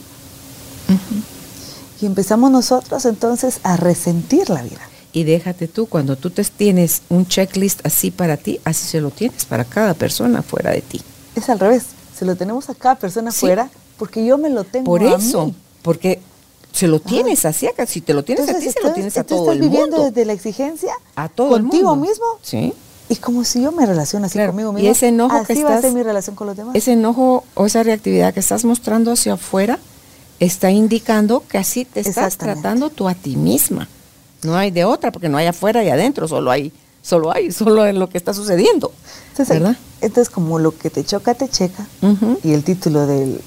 Y 2.00 2.06
empezamos 2.06 2.50
nosotros 2.50 3.04
entonces 3.06 3.60
a 3.62 3.76
resentir 3.76 4.50
la 4.50 4.62
vida. 4.62 4.80
Y 5.12 5.24
déjate 5.24 5.68
tú, 5.68 5.86
cuando 5.86 6.16
tú 6.16 6.30
te 6.30 6.44
tienes 6.44 7.02
un 7.08 7.26
checklist 7.26 7.86
así 7.86 8.10
para 8.10 8.36
ti, 8.36 8.60
así 8.64 8.86
se 8.86 9.00
lo 9.00 9.10
tienes 9.10 9.44
para 9.44 9.64
cada 9.64 9.94
persona 9.94 10.42
fuera 10.42 10.72
de 10.72 10.82
ti. 10.82 11.00
Es 11.36 11.48
al 11.48 11.60
revés, 11.60 11.84
se 12.18 12.24
lo 12.24 12.36
tenemos 12.36 12.68
a 12.68 12.74
cada 12.74 12.96
persona 12.96 13.30
fuera 13.30 13.70
porque 13.96 14.24
yo 14.24 14.38
me 14.38 14.50
lo 14.50 14.64
tengo 14.64 14.84
Por 14.84 15.02
eso, 15.02 15.54
porque 15.82 16.20
se 16.74 16.88
lo 16.88 16.98
tienes 16.98 17.44
así 17.44 17.68
acá, 17.68 17.86
si 17.86 18.00
te 18.00 18.12
lo 18.12 18.24
tienes 18.24 18.48
a 18.48 18.58
ti, 18.58 18.68
se 18.68 18.82
lo 18.82 18.92
tienes 18.92 19.16
a 19.16 19.22
todo 19.22 19.52
el 19.52 19.60
mundo. 19.60 19.76
¿Estás 19.76 19.88
viviendo 19.88 20.10
desde 20.10 20.24
la 20.24 20.32
exigencia? 20.32 20.92
A 21.14 21.28
todo 21.28 21.50
¿Contigo 21.50 21.92
el 21.92 21.98
mundo. 21.98 22.10
mismo? 22.10 22.24
Sí. 22.42 22.74
Y 23.08 23.16
como 23.16 23.44
si 23.44 23.62
yo 23.62 23.70
me 23.70 23.86
relaciono 23.86 24.26
así 24.26 24.38
conmigo 24.38 24.72
mismo, 24.72 24.88
y 24.88 24.90
ese 24.90 25.08
enojo 25.08 25.36
así 25.36 25.54
que 25.54 25.62
va 25.62 25.70
estás, 25.70 25.78
a 25.78 25.82
ser 25.82 25.92
mi 25.92 26.02
relación 26.02 26.34
con 26.34 26.48
los 26.48 26.56
demás. 26.56 26.74
Ese 26.74 26.94
enojo 26.94 27.44
o 27.54 27.66
esa 27.66 27.84
reactividad 27.84 28.34
que 28.34 28.40
estás 28.40 28.64
mostrando 28.64 29.12
hacia 29.12 29.34
afuera 29.34 29.78
está 30.40 30.72
indicando 30.72 31.44
que 31.48 31.58
así 31.58 31.84
te 31.84 32.00
estás 32.00 32.38
tratando 32.38 32.90
tú 32.90 33.08
a 33.08 33.14
ti 33.14 33.36
misma. 33.36 33.88
No 34.42 34.56
hay 34.56 34.72
de 34.72 34.84
otra, 34.84 35.12
porque 35.12 35.28
no 35.28 35.38
hay 35.38 35.46
afuera 35.46 35.84
y 35.84 35.90
adentro, 35.90 36.26
solo 36.26 36.50
hay, 36.50 36.72
solo 37.02 37.32
hay, 37.32 37.52
solo 37.52 37.86
en 37.86 38.00
lo 38.00 38.08
que 38.08 38.18
está 38.18 38.34
sucediendo. 38.34 38.92
Entonces, 39.30 39.60
¿verdad? 39.60 39.76
Entonces, 40.00 40.28
como 40.28 40.58
lo 40.58 40.76
que 40.76 40.90
te 40.90 41.04
choca, 41.04 41.34
te 41.34 41.48
checa, 41.48 41.86
y 42.42 42.52
el 42.52 42.64
título 42.64 43.06
del, 43.06 43.40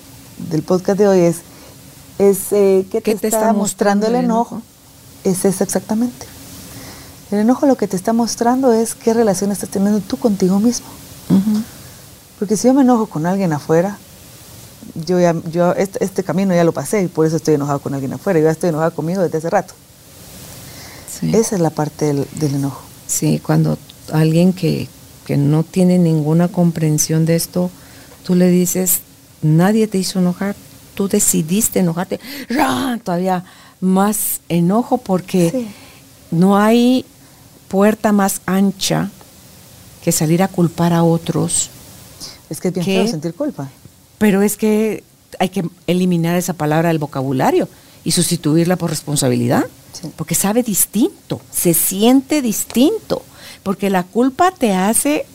del, 0.49 0.63
podcast 0.63 0.97
de 0.97 1.07
hoy 1.07 1.19
es, 1.19 1.41
es 2.19 2.51
eh, 2.51 2.85
¿qué, 2.91 3.01
te, 3.01 3.27
está, 3.27 3.53
mostrando, 3.53 4.07
el 4.07 4.15
enojo? 4.15 4.61
Es 5.23 5.45
eso 5.45 5.63
exactamente. 5.63 6.25
El 7.31 7.39
enojo 7.39 7.65
lo 7.65 7.75
que 7.75 7.87
te 7.87 7.95
está 7.95 8.13
mostrando 8.13 8.71
es 8.71 8.95
qué 8.95 9.13
relación 9.13 9.51
estás 9.51 9.69
teniendo 9.69 9.99
tú 9.99 10.17
contigo 10.17 10.59
mismo. 10.59 10.87
Porque 12.39 12.55
si 12.55 12.67
yo 12.67 12.73
me 12.73 12.81
enojo 12.81 13.07
con 13.07 13.25
alguien 13.25 13.51
afuera, 13.51 13.97
yo 15.05 15.19
ya, 15.19 15.35
yo 15.51 15.73
este, 15.73 16.03
este, 16.03 16.23
camino 16.23 16.53
ya 16.53 16.63
lo 16.63 16.71
pasé 16.71 17.01
y 17.03 17.07
por 17.07 17.25
eso 17.25 17.35
estoy 17.35 17.55
enojado 17.55 17.79
con 17.79 17.93
alguien 17.93 18.13
afuera. 18.13 18.39
Yo 18.39 18.45
ya 18.45 18.51
estoy 18.51 18.69
enojado 18.69 18.93
conmigo 18.93 19.21
desde 19.21 19.39
hace 19.39 19.49
rato. 19.49 19.73
Esa 21.21 21.55
es 21.55 21.61
la 21.61 21.71
parte 21.71 22.13
del, 22.13 22.55
enojo. 22.55 22.81
Sí, 23.07 23.41
cuando 23.43 23.77
alguien 24.13 24.53
que, 24.53 24.87
que 25.25 25.35
no 25.35 25.63
tiene 25.63 25.97
ninguna 25.97 26.47
comprensión 26.47 27.25
de 27.25 27.35
esto, 27.35 27.71
tú 28.23 28.35
le 28.35 28.49
dices, 28.49 28.99
nadie 29.41 29.87
te 29.87 29.97
hizo 29.97 30.19
enojar, 30.19 30.55
tú 30.97 31.07
decidiste 31.07 31.79
enojarte, 31.79 32.19
todavía 33.03 33.45
más 33.79 34.41
enojo 34.49 34.97
porque 34.97 35.67
no 36.31 36.57
hay 36.57 37.05
puerta 37.67 38.11
más 38.11 38.41
ancha 38.47 39.11
que 40.03 40.11
salir 40.11 40.41
a 40.41 40.47
culpar 40.47 40.93
a 40.93 41.03
otros 41.03 41.69
Es 42.49 42.59
que 42.59 42.69
es 42.69 42.73
bien 42.73 42.85
feo 42.85 43.07
sentir 43.07 43.35
culpa. 43.35 43.69
Pero 44.17 44.41
es 44.41 44.57
que 44.57 45.03
hay 45.37 45.49
que 45.49 45.69
eliminar 45.85 46.35
esa 46.35 46.53
palabra 46.53 46.89
del 46.89 46.97
vocabulario 46.97 47.69
y 48.03 48.11
sustituirla 48.11 48.75
por 48.75 48.89
responsabilidad. 48.89 49.65
Porque 50.15 50.33
sabe 50.33 50.63
distinto, 50.63 51.41
se 51.51 51.75
siente 51.75 52.41
distinto. 52.41 53.21
Porque 53.61 53.91
la 53.91 54.01
culpa 54.01 54.51
te 54.51 54.73
hace 54.73 55.27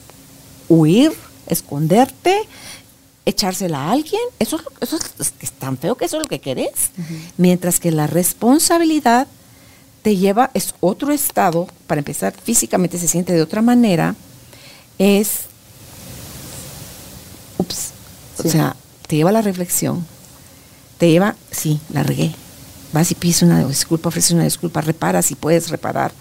huir, 0.69 1.13
esconderte, 1.47 2.49
echársela 3.25 3.79
a 3.79 3.93
alguien. 3.93 4.21
Eso, 4.39 4.61
eso 4.81 4.99
es, 5.19 5.53
tan 5.53 5.79
feo 5.79 5.97
que 5.97 6.05
eso 6.05 6.17
es 6.17 6.23
lo 6.23 6.29
que 6.29 6.41
querés. 6.41 6.91
Mientras 7.37 7.81
que 7.81 7.91
la 7.91 8.07
responsabilidad 8.07 9.29
te 10.03 10.17
lleva, 10.17 10.51
es 10.55 10.75
otro 10.81 11.13
estado, 11.13 11.69
para 11.87 12.01
empezar, 12.01 12.35
físicamente 12.43 12.99
se 12.99 13.09
siente 13.09 13.33
de 13.33 13.43
otra 13.43 13.63
manera, 13.63 14.17
es, 14.99 15.43
ups, 17.59 17.91
o 18.39 18.49
sea, 18.49 18.77
te 19.07 19.17
lleva 19.17 19.31
a 19.31 19.33
la 19.33 19.43
reflexión, 19.43 20.05
te 20.99 21.09
lleva, 21.09 21.37
sí, 21.53 21.81
la 21.93 22.03
regué, 22.03 22.35
vas 22.93 23.13
y 23.13 23.15
pides 23.15 23.43
una 23.43 23.65
disculpa, 23.65 24.09
ofreces 24.09 24.33
una 24.33 24.45
disculpa, 24.45 24.81
reparas 24.81 25.27
si 25.27 25.37
puedes 25.37 25.71
reparar, 25.71 26.13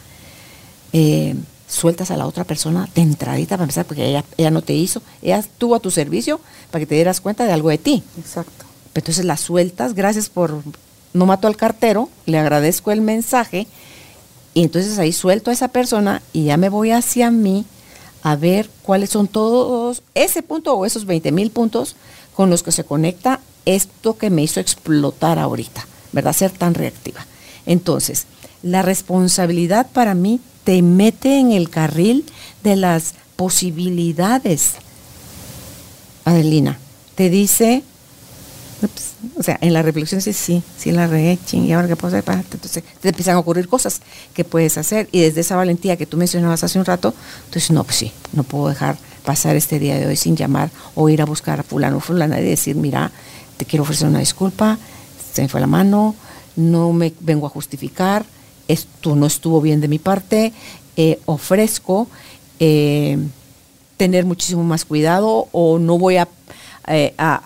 eh, 0.93 1.36
sueltas 1.72 2.11
a 2.11 2.17
la 2.17 2.28
otra 2.28 2.43
persona 2.43 2.89
de 2.93 3.01
entradita 3.01 3.55
para 3.55 3.63
empezar, 3.63 3.86
porque 3.86 4.05
ella, 4.05 4.26
ella 4.38 4.51
no 4.51 4.61
te 4.61 4.74
hizo, 4.74 5.01
ella 5.22 5.39
estuvo 5.39 5.74
a 5.74 5.80
tu 5.80 5.89
servicio 5.89 6.41
para 6.69 6.82
que 6.82 6.86
te 6.86 6.95
dieras 6.95 7.22
cuenta 7.22 7.45
de 7.45 7.53
algo 7.53 7.69
de 7.69 7.78
ti. 7.78 8.03
Exacto. 8.17 8.65
Entonces 8.93 9.24
la 9.24 9.38
sueltas, 9.38 9.93
gracias 9.93 10.30
por 10.30 10.61
no 11.13 11.26
mato 11.26 11.47
al 11.47 11.55
cartero, 11.55 12.09
le 12.26 12.38
agradezco 12.38 12.91
el 12.91 13.01
mensaje 13.01 13.67
y 14.53 14.63
entonces 14.63 14.99
ahí 14.99 15.13
suelto 15.13 15.49
a 15.49 15.53
esa 15.53 15.69
persona 15.69 16.22
y 16.34 16.45
ya 16.45 16.57
me 16.57 16.67
voy 16.67 16.91
hacia 16.91 17.32
mí 17.32 17.65
a 18.22 18.36
ver 18.36 18.69
cuáles 18.84 19.09
son 19.09 19.28
todos 19.28 20.03
ese 20.13 20.43
punto 20.43 20.76
o 20.76 20.86
esos 20.86 21.05
20 21.05 21.32
mil 21.32 21.51
puntos 21.51 21.95
con 22.36 22.49
los 22.49 22.63
que 22.63 22.74
se 22.74 22.84
conecta 22.84 23.39
esto 23.65 24.17
que 24.17 24.30
me 24.30 24.43
hizo 24.43 24.59
explotar 24.59 25.39
ahorita, 25.39 25.88
¿verdad? 26.11 26.34
Ser 26.34 26.51
tan 26.51 26.74
reactiva. 26.74 27.26
Entonces, 27.65 28.26
la 28.64 28.82
responsabilidad 28.82 29.88
para 29.91 30.14
mí 30.14 30.39
te 30.64 30.82
mete 30.82 31.39
en 31.39 31.51
el 31.51 31.70
carril 31.70 32.26
de 32.64 32.76
las 32.76 33.16
posibilidades. 33.36 34.74
Adelina, 36.26 36.78
te 37.16 37.30
dice, 37.30 37.84
o 39.38 39.43
sea, 39.43 39.57
en 39.62 39.74
la 39.74 39.82
reflexión 39.82 40.20
dice, 40.20 40.34
sí, 40.34 40.64
sí 40.78 40.91
la 40.91 41.07
regué, 41.07 41.38
ching, 41.45 41.66
y 41.66 41.74
ahora 41.74 41.88
qué 41.88 41.95
puedo 41.95 42.16
hacer, 42.16 42.24
entonces 42.51 42.84
te 42.99 43.09
empiezan 43.09 43.36
a 43.36 43.39
ocurrir 43.39 43.68
cosas 43.68 44.01
que 44.34 44.43
puedes 44.43 44.78
hacer 44.78 45.09
y 45.12 45.22
desde 45.22 45.41
esa 45.41 45.55
valentía 45.55 45.97
que 45.97 46.05
tú 46.05 46.18
mencionabas 46.18 46.64
hace 46.64 46.78
un 46.78 46.86
rato, 46.86 47.14
entonces 47.45 47.72
no, 47.72 47.84
pues 47.84 47.97
sí, 47.97 48.12
no 48.34 48.43
puedo 48.43 48.70
dejar 48.70 48.97
pasar 49.26 49.55
este 49.55 49.80
día 49.80 49.99
de 49.99 50.07
hoy 50.07 50.16
sin 50.16 50.36
llamar 50.36 50.72
o 50.95 51.09
ir 51.09 51.22
a 51.22 51.26
buscar 51.26 51.59
a 51.59 51.64
fulano 51.64 51.97
o 51.97 51.99
fulana 51.99 52.39
y 52.39 52.43
decir, 52.43 52.76
mira, 52.76 53.12
te 53.57 53.66
quiero 53.66 53.84
ofrecer 53.84 54.07
una 54.07 54.20
disculpa, 54.20 54.78
se 55.34 55.41
me 55.41 55.47
fue 55.47 55.62
la 55.62 55.68
mano, 55.68 56.16
no 56.55 56.91
me 56.93 57.14
vengo 57.20 57.45
a 57.45 57.49
justificar, 57.49 58.26
esto 58.72 59.15
no 59.15 59.26
estuvo 59.26 59.61
bien 59.61 59.82
de 59.82 59.88
mi 59.88 59.99
parte, 59.99 60.53
eh, 60.97 61.19
ofrezco 61.26 62.07
eh, 62.59 63.17
tener 63.97 64.26
muchísimo 64.26 64.63
más 64.63 64.86
cuidado 64.86 65.47
o 65.51 65.80
no 65.80 65.97
voy 65.97 66.17
a, 66.17 66.28
eh, 66.88 67.13
a, 67.17 67.41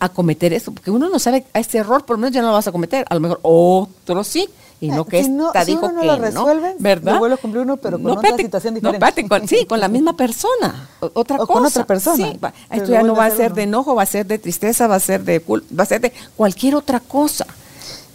a, 0.00 0.08
cometer 0.08 0.52
eso, 0.52 0.72
porque 0.72 0.90
uno 0.90 1.08
no 1.08 1.18
sabe 1.18 1.44
a 1.52 1.58
este 1.58 1.78
error, 1.78 2.04
por 2.04 2.16
lo 2.16 2.20
menos 2.20 2.34
ya 2.34 2.42
no 2.42 2.48
lo 2.48 2.54
vas 2.54 2.68
a 2.68 2.72
cometer, 2.72 3.04
a 3.08 3.14
lo 3.14 3.20
mejor 3.20 3.40
otro 3.42 4.24
sí, 4.24 4.48
y 4.80 4.88
no 4.88 5.04
que 5.04 5.18
esta 5.18 5.64
dijo 5.64 5.90
no 5.90 6.00
que 6.00 6.06
lo 6.06 6.16
resuelven, 6.16 6.76
no, 6.76 6.82
¿verdad? 6.82 7.18
vuelve 7.18 7.34
a 7.34 7.38
cumplir 7.38 7.62
uno, 7.62 7.76
pero 7.78 8.00
con 8.00 8.12
otra 8.12 8.36
situación 8.36 8.74
diferente. 8.74 9.22
No, 9.22 9.28
con, 9.28 9.48
sí, 9.48 9.66
con 9.66 9.80
la 9.80 9.88
misma 9.88 10.16
persona, 10.16 10.88
otra 11.00 11.36
o 11.36 11.46
cosa. 11.46 11.52
con 11.52 11.66
otra 11.66 11.86
persona. 11.86 12.16
Sí, 12.16 12.38
esto 12.70 12.92
ya 12.92 13.02
no 13.02 13.14
va 13.14 13.26
a 13.26 13.30
ser 13.30 13.54
de 13.54 13.64
enojo, 13.64 13.94
va 13.94 14.02
a 14.02 14.06
ser 14.06 14.26
de 14.26 14.38
tristeza, 14.38 14.86
va 14.86 14.96
a 14.96 15.00
ser 15.00 15.24
de 15.24 15.42
va 15.48 15.82
a 15.82 15.86
ser 15.86 16.00
de 16.00 16.12
cualquier 16.36 16.76
otra 16.76 17.00
cosa. 17.00 17.46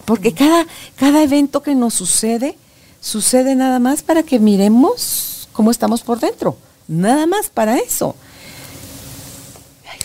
Porque 0.06 0.34
cada, 0.34 0.66
cada 0.95 1.24
evento 1.24 1.62
que 1.62 1.76
nos 1.76 1.93
sucede, 1.93 2.58
sucede 3.01 3.56
nada 3.56 3.80
más 3.80 4.01
para 4.01 4.24
que 4.24 4.39
miremos 4.39 5.47
cómo 5.54 5.72
estamos 5.72 6.01
por 6.01 6.20
dentro. 6.20 6.58
Nada 6.88 7.26
más 7.28 7.49
para 7.49 7.78
eso. 7.78 8.16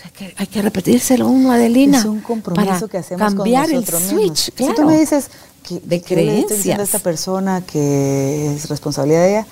Hay 0.05 0.11
que, 0.13 0.35
hay 0.37 0.47
que 0.47 0.63
repetírselo 0.63 1.29
uno, 1.29 1.53
Adelina. 1.53 1.99
Es 1.99 2.05
un 2.05 2.21
compromiso 2.21 2.89
que 2.89 2.99
hacemos 2.99 3.35
cambiar 3.35 3.67
con 3.67 3.75
nosotros 3.77 4.03
el 4.03 4.09
switch. 4.09 4.53
Si 4.57 4.75
tú 4.75 4.85
me 4.85 4.99
dices 4.99 5.31
que, 5.63 5.81
de 5.81 6.01
que 6.01 6.17
le 6.17 6.41
estoy 6.41 6.57
diciendo 6.57 6.83
a 6.83 6.85
esta 6.85 6.99
persona 6.99 7.63
que 7.63 8.55
es 8.55 8.69
responsabilidad 8.69 9.23
de 9.23 9.31
ella, 9.31 9.47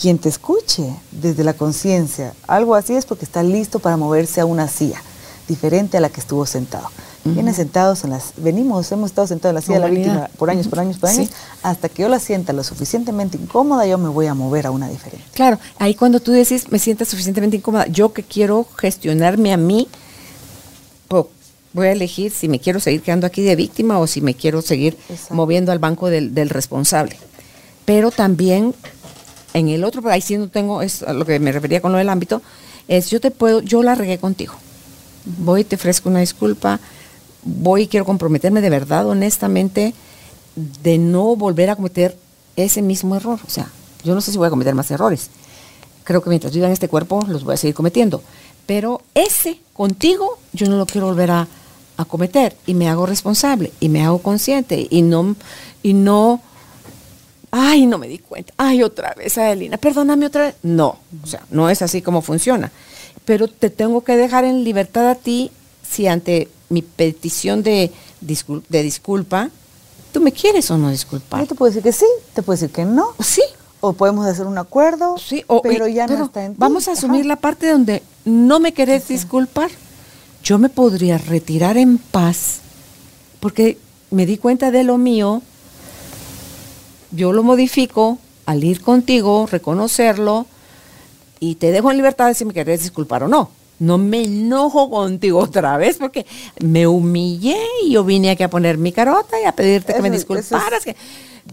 quien 0.00 0.18
te 0.18 0.28
escuche 0.28 0.94
desde 1.10 1.42
la 1.42 1.54
conciencia, 1.54 2.32
algo 2.46 2.74
así 2.74 2.94
es 2.94 3.04
porque 3.04 3.24
está 3.24 3.42
listo 3.42 3.80
para 3.80 3.96
moverse 3.96 4.40
a 4.40 4.46
una 4.46 4.68
silla 4.68 5.02
diferente 5.48 5.96
a 5.96 6.00
la 6.00 6.08
que 6.08 6.20
estuvo 6.20 6.46
sentado. 6.46 6.88
Vienen 7.34 7.54
sentados 7.54 8.04
en 8.04 8.10
las, 8.10 8.32
venimos, 8.36 8.90
hemos 8.92 9.10
estado 9.10 9.26
sentados 9.26 9.50
en 9.50 9.54
la 9.56 9.60
silla 9.62 9.74
de 9.74 9.80
la 9.80 9.88
víctima 9.90 10.30
por 10.38 10.50
años, 10.50 10.68
por 10.68 10.78
años, 10.80 10.98
por 10.98 11.08
años, 11.10 11.28
Sí. 11.28 11.34
hasta 11.62 11.88
que 11.88 12.02
yo 12.02 12.08
la 12.08 12.18
sienta 12.18 12.52
lo 12.52 12.62
suficientemente 12.64 13.36
incómoda, 13.36 13.86
yo 13.86 13.98
me 13.98 14.08
voy 14.08 14.26
a 14.26 14.34
mover 14.34 14.66
a 14.66 14.70
una 14.70 14.88
diferente. 14.88 15.24
Claro, 15.34 15.58
ahí 15.78 15.94
cuando 15.94 16.20
tú 16.20 16.32
decís, 16.32 16.70
me 16.70 16.78
siento 16.78 17.04
suficientemente 17.04 17.56
incómoda, 17.56 17.86
yo 17.86 18.12
que 18.12 18.22
quiero 18.22 18.66
gestionarme 18.76 19.52
a 19.52 19.56
mí, 19.56 19.88
voy 21.74 21.86
a 21.86 21.92
elegir 21.92 22.30
si 22.32 22.48
me 22.48 22.58
quiero 22.58 22.80
seguir 22.80 23.02
quedando 23.02 23.26
aquí 23.26 23.42
de 23.42 23.54
víctima 23.54 23.98
o 23.98 24.06
si 24.06 24.20
me 24.20 24.34
quiero 24.34 24.62
seguir 24.62 24.96
Exacto. 25.08 25.34
moviendo 25.34 25.70
al 25.70 25.78
banco 25.78 26.08
del, 26.08 26.34
del 26.34 26.48
responsable. 26.50 27.16
Pero 27.84 28.10
también 28.10 28.74
en 29.54 29.68
el 29.68 29.84
otro, 29.84 30.08
ahí 30.08 30.20
sí 30.20 30.36
no 30.36 30.48
tengo, 30.48 30.82
es 30.82 31.02
a 31.02 31.12
lo 31.12 31.24
que 31.24 31.38
me 31.38 31.52
refería 31.52 31.80
con 31.80 31.92
lo 31.92 31.98
del 31.98 32.08
ámbito, 32.08 32.42
es 32.88 33.10
yo 33.10 33.20
te 33.20 33.30
puedo, 33.30 33.60
yo 33.60 33.82
la 33.82 33.94
regué 33.94 34.18
contigo. 34.18 34.54
Voy 35.24 35.62
te 35.62 35.76
ofrezco 35.76 36.08
una 36.08 36.20
disculpa, 36.20 36.80
voy 37.42 37.82
y 37.82 37.86
quiero 37.88 38.04
comprometerme 38.04 38.60
de 38.60 38.70
verdad, 38.70 39.06
honestamente, 39.06 39.94
de 40.82 40.98
no 40.98 41.36
volver 41.36 41.70
a 41.70 41.76
cometer 41.76 42.16
ese 42.56 42.82
mismo 42.82 43.16
error. 43.16 43.38
O 43.46 43.50
sea, 43.50 43.70
yo 44.04 44.14
no 44.14 44.20
sé 44.20 44.32
si 44.32 44.38
voy 44.38 44.46
a 44.46 44.50
cometer 44.50 44.74
más 44.74 44.90
errores. 44.90 45.30
Creo 46.04 46.22
que 46.22 46.30
mientras 46.30 46.54
viva 46.54 46.66
en 46.66 46.72
este 46.72 46.88
cuerpo 46.88 47.24
los 47.28 47.44
voy 47.44 47.54
a 47.54 47.58
seguir 47.58 47.74
cometiendo. 47.74 48.22
Pero 48.66 49.00
ese 49.14 49.60
contigo 49.72 50.38
yo 50.52 50.68
no 50.68 50.76
lo 50.76 50.86
quiero 50.86 51.06
volver 51.06 51.30
a, 51.30 51.48
a 51.96 52.04
cometer 52.04 52.56
y 52.66 52.74
me 52.74 52.88
hago 52.88 53.06
responsable 53.06 53.72
y 53.80 53.88
me 53.88 54.04
hago 54.04 54.18
consciente 54.18 54.86
y 54.88 55.02
no, 55.02 55.36
y 55.82 55.94
no, 55.94 56.40
ay, 57.50 57.86
no 57.86 57.98
me 57.98 58.08
di 58.08 58.18
cuenta, 58.18 58.52
ay, 58.56 58.82
otra 58.82 59.14
vez, 59.14 59.36
Adelina, 59.38 59.78
perdóname 59.78 60.26
otra 60.26 60.44
vez. 60.44 60.54
No, 60.62 60.98
o 61.22 61.26
sea, 61.26 61.42
no 61.50 61.68
es 61.70 61.82
así 61.82 62.02
como 62.02 62.22
funciona. 62.22 62.70
Pero 63.24 63.48
te 63.48 63.68
tengo 63.68 64.02
que 64.02 64.16
dejar 64.16 64.44
en 64.44 64.64
libertad 64.64 65.08
a 65.08 65.14
ti 65.14 65.50
si 65.88 66.06
ante 66.06 66.48
mi 66.68 66.82
petición 66.82 67.62
de, 67.62 67.90
discul- 68.24 68.62
de 68.68 68.82
disculpa, 68.82 69.50
tú 70.12 70.20
me 70.20 70.32
quieres 70.32 70.70
o 70.70 70.78
no 70.78 70.90
disculpar. 70.90 71.40
Yo 71.40 71.46
te 71.48 71.54
puedo 71.54 71.70
decir 71.70 71.82
que 71.82 71.92
sí, 71.92 72.06
te 72.34 72.42
puedo 72.42 72.56
decir 72.58 72.70
que 72.74 72.84
no, 72.84 73.14
Sí, 73.22 73.42
o 73.80 73.92
podemos 73.92 74.26
hacer 74.26 74.46
un 74.46 74.58
acuerdo, 74.58 75.16
sí, 75.18 75.44
o- 75.46 75.62
pero 75.62 75.86
y- 75.88 75.94
ya 75.94 76.06
pero 76.06 76.18
no 76.20 76.24
está 76.26 76.44
en 76.44 76.52
ti. 76.52 76.56
Vamos 76.58 76.88
a 76.88 76.92
asumir 76.92 77.20
Ajá. 77.20 77.28
la 77.28 77.36
parte 77.36 77.70
donde 77.70 78.02
no 78.24 78.60
me 78.60 78.72
querés 78.72 79.08
disculpar. 79.08 79.70
Yo 80.42 80.58
me 80.58 80.68
podría 80.68 81.18
retirar 81.18 81.76
en 81.76 81.98
paz 81.98 82.58
porque 83.40 83.78
me 84.10 84.24
di 84.26 84.36
cuenta 84.38 84.70
de 84.70 84.84
lo 84.84 84.98
mío, 84.98 85.42
yo 87.10 87.32
lo 87.32 87.42
modifico 87.42 88.18
al 88.46 88.64
ir 88.64 88.80
contigo, 88.82 89.46
reconocerlo 89.50 90.46
y 91.40 91.54
te 91.56 91.70
dejo 91.70 91.90
en 91.90 91.96
libertad 91.98 92.26
de 92.28 92.34
si 92.34 92.44
me 92.44 92.52
querés 92.54 92.82
disculpar 92.82 93.22
o 93.24 93.28
no. 93.28 93.50
No 93.78 93.96
me 93.98 94.24
enojo 94.24 94.90
contigo 94.90 95.38
otra 95.38 95.76
vez 95.76 95.96
porque 95.98 96.26
me 96.60 96.86
humillé 96.86 97.56
y 97.84 97.92
yo 97.92 98.02
vine 98.04 98.30
aquí 98.30 98.42
a 98.42 98.50
poner 98.50 98.76
mi 98.78 98.92
carota 98.92 99.40
y 99.40 99.44
a 99.44 99.52
pedirte 99.52 99.94
que 99.94 100.02
me 100.02 100.08
es 100.08 100.14
disculparas. 100.14 100.84
que- 100.84 100.96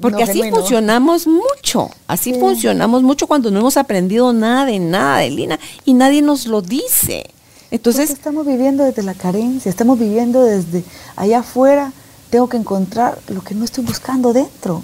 porque 0.01 0.25
no 0.25 0.31
así 0.31 0.49
funcionamos 0.49 1.25
mucho, 1.27 1.89
así 2.07 2.33
Sí. 2.33 2.39
funcionamos 2.39 3.01
mucho 3.03 3.27
cuando 3.27 3.49
no 3.51 3.59
hemos 3.59 3.77
aprendido 3.77 4.33
nada 4.33 4.65
de 4.65 4.79
nada 4.79 5.19
de 5.19 5.29
Lina 5.29 5.59
y 5.85 5.93
nadie 5.93 6.21
nos 6.21 6.47
lo 6.47 6.61
dice. 6.61 7.23
Porque 7.25 7.75
Entonces, 7.77 8.09
estamos 8.09 8.45
viviendo 8.45 8.83
desde 8.83 9.03
la 9.03 9.13
carencia, 9.13 9.69
estamos 9.69 9.97
viviendo 9.97 10.43
desde 10.43 10.83
allá 11.15 11.39
afuera, 11.39 11.93
tengo 12.29 12.49
que 12.49 12.57
encontrar 12.57 13.19
lo 13.29 13.41
que 13.41 13.55
no 13.55 13.63
estoy 13.65 13.85
buscando 13.85 14.33
dentro. 14.33 14.83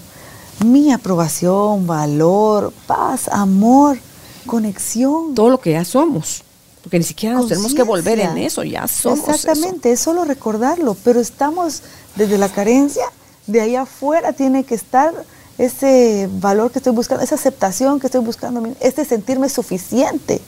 Mi 0.65 0.91
aprobación, 0.93 1.87
valor, 1.87 2.71
paz, 2.87 3.27
amor, 3.29 3.97
conexión. 4.45 5.33
todo 5.35 5.49
lo 5.49 5.59
que 5.59 5.71
ya 5.71 5.83
somos, 5.85 6.43
porque 6.83 6.97
ni 6.97 7.05
siquiera 7.05 7.35
nos 7.35 7.47
tenemos 7.47 7.73
que 7.73 7.83
volver 7.83 8.19
en 8.19 8.37
eso, 8.37 8.63
ya 8.63 8.87
somos 8.87 9.19
eso. 9.19 9.31
Exactamente, 9.31 9.91
es 9.91 9.99
solo 9.99 10.25
recordarlo, 10.25 10.95
pero 11.03 11.19
estamos 11.19 11.83
desde 12.15 12.37
la 12.37 12.49
carencia, 12.49 13.03
de 13.47 13.61
allá 13.61 13.81
afuera 13.83 14.33
tiene 14.33 14.63
que 14.63 14.75
estar 14.75 15.13
ese 15.57 16.27
valor 16.39 16.71
que 16.71 16.79
estoy 16.79 16.93
buscando, 16.93 17.23
esa 17.23 17.35
aceptación 17.35 17.99
que 17.99 18.07
estoy 18.07 18.21
buscando, 18.21 18.75
este 18.79 19.05
sentirme 19.05 19.49
suficiente 19.49 20.41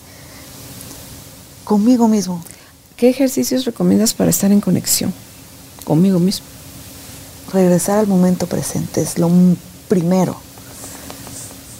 conmigo 1.63 2.07
mismo. 2.07 2.43
¿Qué 2.97 3.09
ejercicios 3.09 3.65
recomiendas 3.65 4.13
para 4.13 4.29
estar 4.29 4.51
en 4.51 4.61
conexión 4.61 5.13
conmigo 5.86 6.19
mismo? 6.19 6.45
regresar 7.53 7.99
al 7.99 8.07
momento 8.07 8.47
presente 8.47 9.01
es 9.01 9.17
lo 9.17 9.29
primero. 9.88 10.36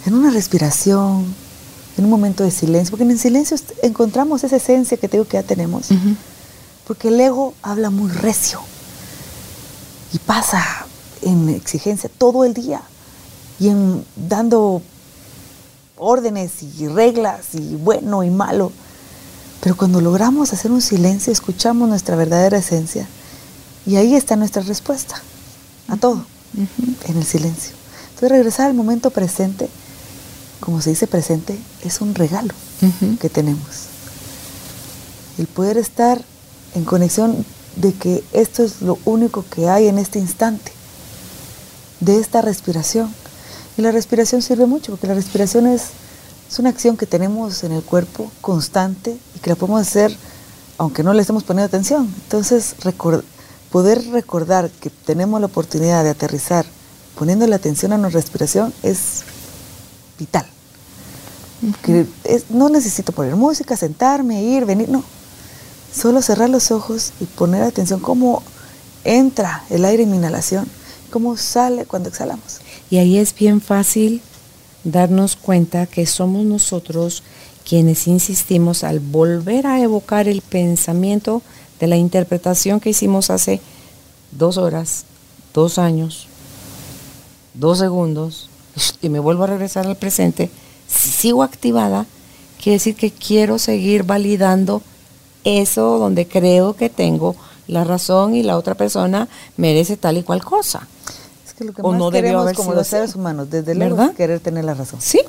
En 0.06 0.14
una 0.14 0.30
respiración, 0.30 1.34
en 1.96 2.04
un 2.04 2.10
momento 2.10 2.42
de 2.44 2.50
silencio, 2.50 2.90
porque 2.90 3.04
en 3.04 3.12
el 3.12 3.18
silencio 3.18 3.56
encontramos 3.82 4.44
esa 4.44 4.56
esencia 4.56 4.96
que 4.96 5.08
tengo 5.08 5.24
que 5.24 5.36
ya 5.36 5.42
tenemos, 5.42 5.88
porque 6.86 7.08
el 7.08 7.20
ego 7.20 7.54
habla 7.62 7.90
muy 7.90 8.10
recio 8.10 8.60
y 10.12 10.18
pasa 10.18 10.86
en 11.22 11.48
exigencia 11.48 12.10
todo 12.18 12.44
el 12.44 12.54
día 12.54 12.82
y 13.58 13.68
en 13.68 14.04
dando 14.16 14.82
órdenes 15.96 16.62
y 16.62 16.88
reglas 16.88 17.54
y 17.54 17.76
bueno 17.76 18.22
y 18.24 18.30
malo. 18.30 18.72
Pero 19.60 19.76
cuando 19.76 20.00
logramos 20.00 20.52
hacer 20.52 20.70
un 20.72 20.82
silencio, 20.82 21.32
escuchamos 21.32 21.88
nuestra 21.88 22.16
verdadera 22.16 22.58
esencia 22.58 23.06
y 23.86 23.96
ahí 23.96 24.14
está 24.14 24.36
nuestra 24.36 24.62
respuesta 24.62 25.22
a 25.88 25.96
todo, 25.96 26.24
en 27.08 27.16
el 27.16 27.24
silencio. 27.24 27.72
Entonces 28.10 28.30
regresar 28.30 28.66
al 28.66 28.74
momento 28.74 29.10
presente, 29.10 29.68
como 30.64 30.80
se 30.80 30.90
dice 30.90 31.06
presente, 31.06 31.58
es 31.82 32.00
un 32.00 32.14
regalo 32.14 32.54
que 33.20 33.28
tenemos. 33.28 33.88
El 35.36 35.46
poder 35.46 35.76
estar 35.76 36.22
en 36.74 36.84
conexión 36.84 37.44
de 37.76 37.92
que 37.92 38.24
esto 38.32 38.62
es 38.62 38.80
lo 38.80 38.98
único 39.04 39.44
que 39.50 39.68
hay 39.68 39.88
en 39.88 39.98
este 39.98 40.18
instante, 40.18 40.72
de 42.00 42.18
esta 42.18 42.40
respiración. 42.40 43.14
Y 43.76 43.82
la 43.82 43.90
respiración 43.90 44.40
sirve 44.40 44.64
mucho, 44.64 44.92
porque 44.92 45.06
la 45.06 45.14
respiración 45.14 45.66
es, 45.66 45.88
es 46.50 46.58
una 46.58 46.70
acción 46.70 46.96
que 46.96 47.06
tenemos 47.06 47.62
en 47.62 47.72
el 47.72 47.82
cuerpo 47.82 48.30
constante 48.40 49.18
y 49.36 49.38
que 49.40 49.50
la 49.50 49.56
podemos 49.56 49.82
hacer 49.82 50.16
aunque 50.78 51.02
no 51.02 51.12
le 51.12 51.20
estemos 51.20 51.44
poniendo 51.44 51.66
atención. 51.66 52.12
Entonces, 52.24 52.74
poder 53.70 54.10
recordar 54.10 54.70
que 54.70 54.90
tenemos 54.90 55.40
la 55.40 55.46
oportunidad 55.46 56.04
de 56.04 56.10
aterrizar 56.10 56.64
poniendo 57.16 57.46
la 57.46 57.56
atención 57.56 57.92
a 57.92 57.98
nuestra 57.98 58.20
respiración 58.20 58.72
es 58.82 59.22
vital. 60.18 60.53
Que 61.82 62.06
no 62.50 62.68
necesito 62.68 63.12
poner 63.12 63.36
música, 63.36 63.76
sentarme, 63.76 64.42
ir, 64.42 64.64
venir, 64.64 64.88
no. 64.88 65.04
Solo 65.92 66.22
cerrar 66.22 66.50
los 66.50 66.70
ojos 66.70 67.12
y 67.20 67.24
poner 67.24 67.62
atención 67.62 68.00
cómo 68.00 68.42
entra 69.04 69.64
el 69.70 69.84
aire 69.84 70.02
en 70.02 70.10
mi 70.10 70.16
inhalación, 70.16 70.66
cómo 71.10 71.36
sale 71.36 71.84
cuando 71.86 72.08
exhalamos. 72.08 72.60
Y 72.90 72.98
ahí 72.98 73.18
es 73.18 73.34
bien 73.34 73.60
fácil 73.60 74.20
darnos 74.82 75.36
cuenta 75.36 75.86
que 75.86 76.06
somos 76.06 76.44
nosotros 76.44 77.22
quienes 77.68 78.06
insistimos 78.06 78.84
al 78.84 79.00
volver 79.00 79.66
a 79.66 79.80
evocar 79.80 80.28
el 80.28 80.42
pensamiento 80.42 81.42
de 81.80 81.86
la 81.86 81.96
interpretación 81.96 82.80
que 82.80 82.90
hicimos 82.90 83.30
hace 83.30 83.60
dos 84.32 84.58
horas, 84.58 85.04
dos 85.54 85.78
años, 85.78 86.26
dos 87.54 87.78
segundos, 87.78 88.50
y 89.00 89.08
me 89.08 89.20
vuelvo 89.20 89.44
a 89.44 89.48
regresar 89.48 89.86
al 89.86 89.96
presente, 89.96 90.50
si 90.86 91.08
sigo 91.08 91.42
activada, 91.42 92.06
quiere 92.62 92.76
decir 92.76 92.96
que 92.96 93.10
quiero 93.10 93.58
seguir 93.58 94.04
validando 94.04 94.82
eso 95.44 95.98
donde 95.98 96.26
creo 96.26 96.74
que 96.74 96.88
tengo 96.88 97.36
la 97.66 97.84
razón 97.84 98.34
y 98.34 98.42
la 98.42 98.56
otra 98.56 98.74
persona 98.74 99.28
merece 99.56 99.96
tal 99.96 100.16
y 100.16 100.22
cual 100.22 100.44
cosa. 100.44 100.86
Es 101.46 101.54
que 101.54 101.64
lo 101.64 101.72
que 101.72 101.82
más 101.82 101.98
no 101.98 102.10
queremos 102.10 102.52
como 102.52 102.74
los 102.74 102.86
seres 102.86 103.14
humanos, 103.14 103.50
desde 103.50 103.74
luego 103.74 104.14
querer 104.14 104.40
tener 104.40 104.64
la 104.64 104.74
razón. 104.74 105.00
Sí. 105.00 105.20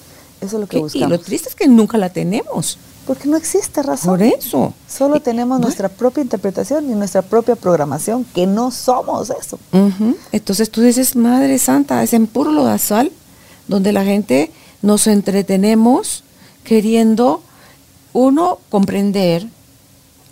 Eso 0.42 0.58
es 0.58 0.62
lo 0.62 0.68
que 0.68 0.80
buscamos. 0.80 1.08
Y 1.08 1.10
lo 1.10 1.20
triste 1.20 1.50
es 1.50 1.56
que 1.56 1.68
nunca 1.68 1.98
la 1.98 2.10
tenemos. 2.10 2.78
Porque 3.08 3.28
no 3.30 3.38
existe 3.38 3.84
razón. 3.84 4.12
Por 4.12 4.24
eso. 4.24 4.74
Solo 4.88 5.20
tenemos 5.20 5.60
nuestra 5.60 5.90
propia 5.90 6.22
interpretación 6.22 6.90
y 6.90 6.96
nuestra 6.96 7.22
propia 7.22 7.56
programación, 7.56 8.26
que 8.26 8.48
no 8.48 8.72
somos 8.72 9.30
eso. 9.30 9.60
Entonces 10.32 10.72
tú 10.72 10.82
dices, 10.82 11.16
Madre 11.16 11.60
Santa, 11.60 12.02
es 12.04 12.14
en 12.14 12.28
puro 12.28 12.52
lodazal, 12.52 13.12
donde 13.68 13.94
la 13.94 14.04
gente 14.04 14.52
nos 14.86 15.08
entretenemos 15.08 16.24
queriendo, 16.64 17.42
uno, 18.14 18.60
comprender, 18.70 19.48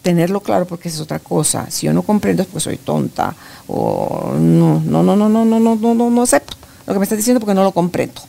tenerlo 0.03 0.41
claro 0.41 0.67
porque 0.67 0.89
es 0.89 0.99
otra 0.99 1.17
cosa. 1.17 1.71
Si 1.71 1.87
yo 1.87 1.93
no 1.93 2.03
comprendo, 2.03 2.45
pues 2.45 2.63
soy 2.63 2.77
tonta 2.77 3.35
o 3.67 4.33
no, 4.39 4.79
no, 4.85 5.01
no, 5.01 5.15
no, 5.15 5.27
no, 5.27 5.43
no, 5.43 5.59
no, 5.59 5.75
no, 5.75 5.93
no, 5.95 6.09
no 6.09 6.21
acepto 6.21 6.55
lo 6.85 6.93
que 6.93 6.99
me 6.99 7.03
estás 7.03 7.17
diciendo 7.17 7.39
porque 7.39 7.55
no 7.55 7.63
lo 7.63 7.71
comprendo. 7.71 8.21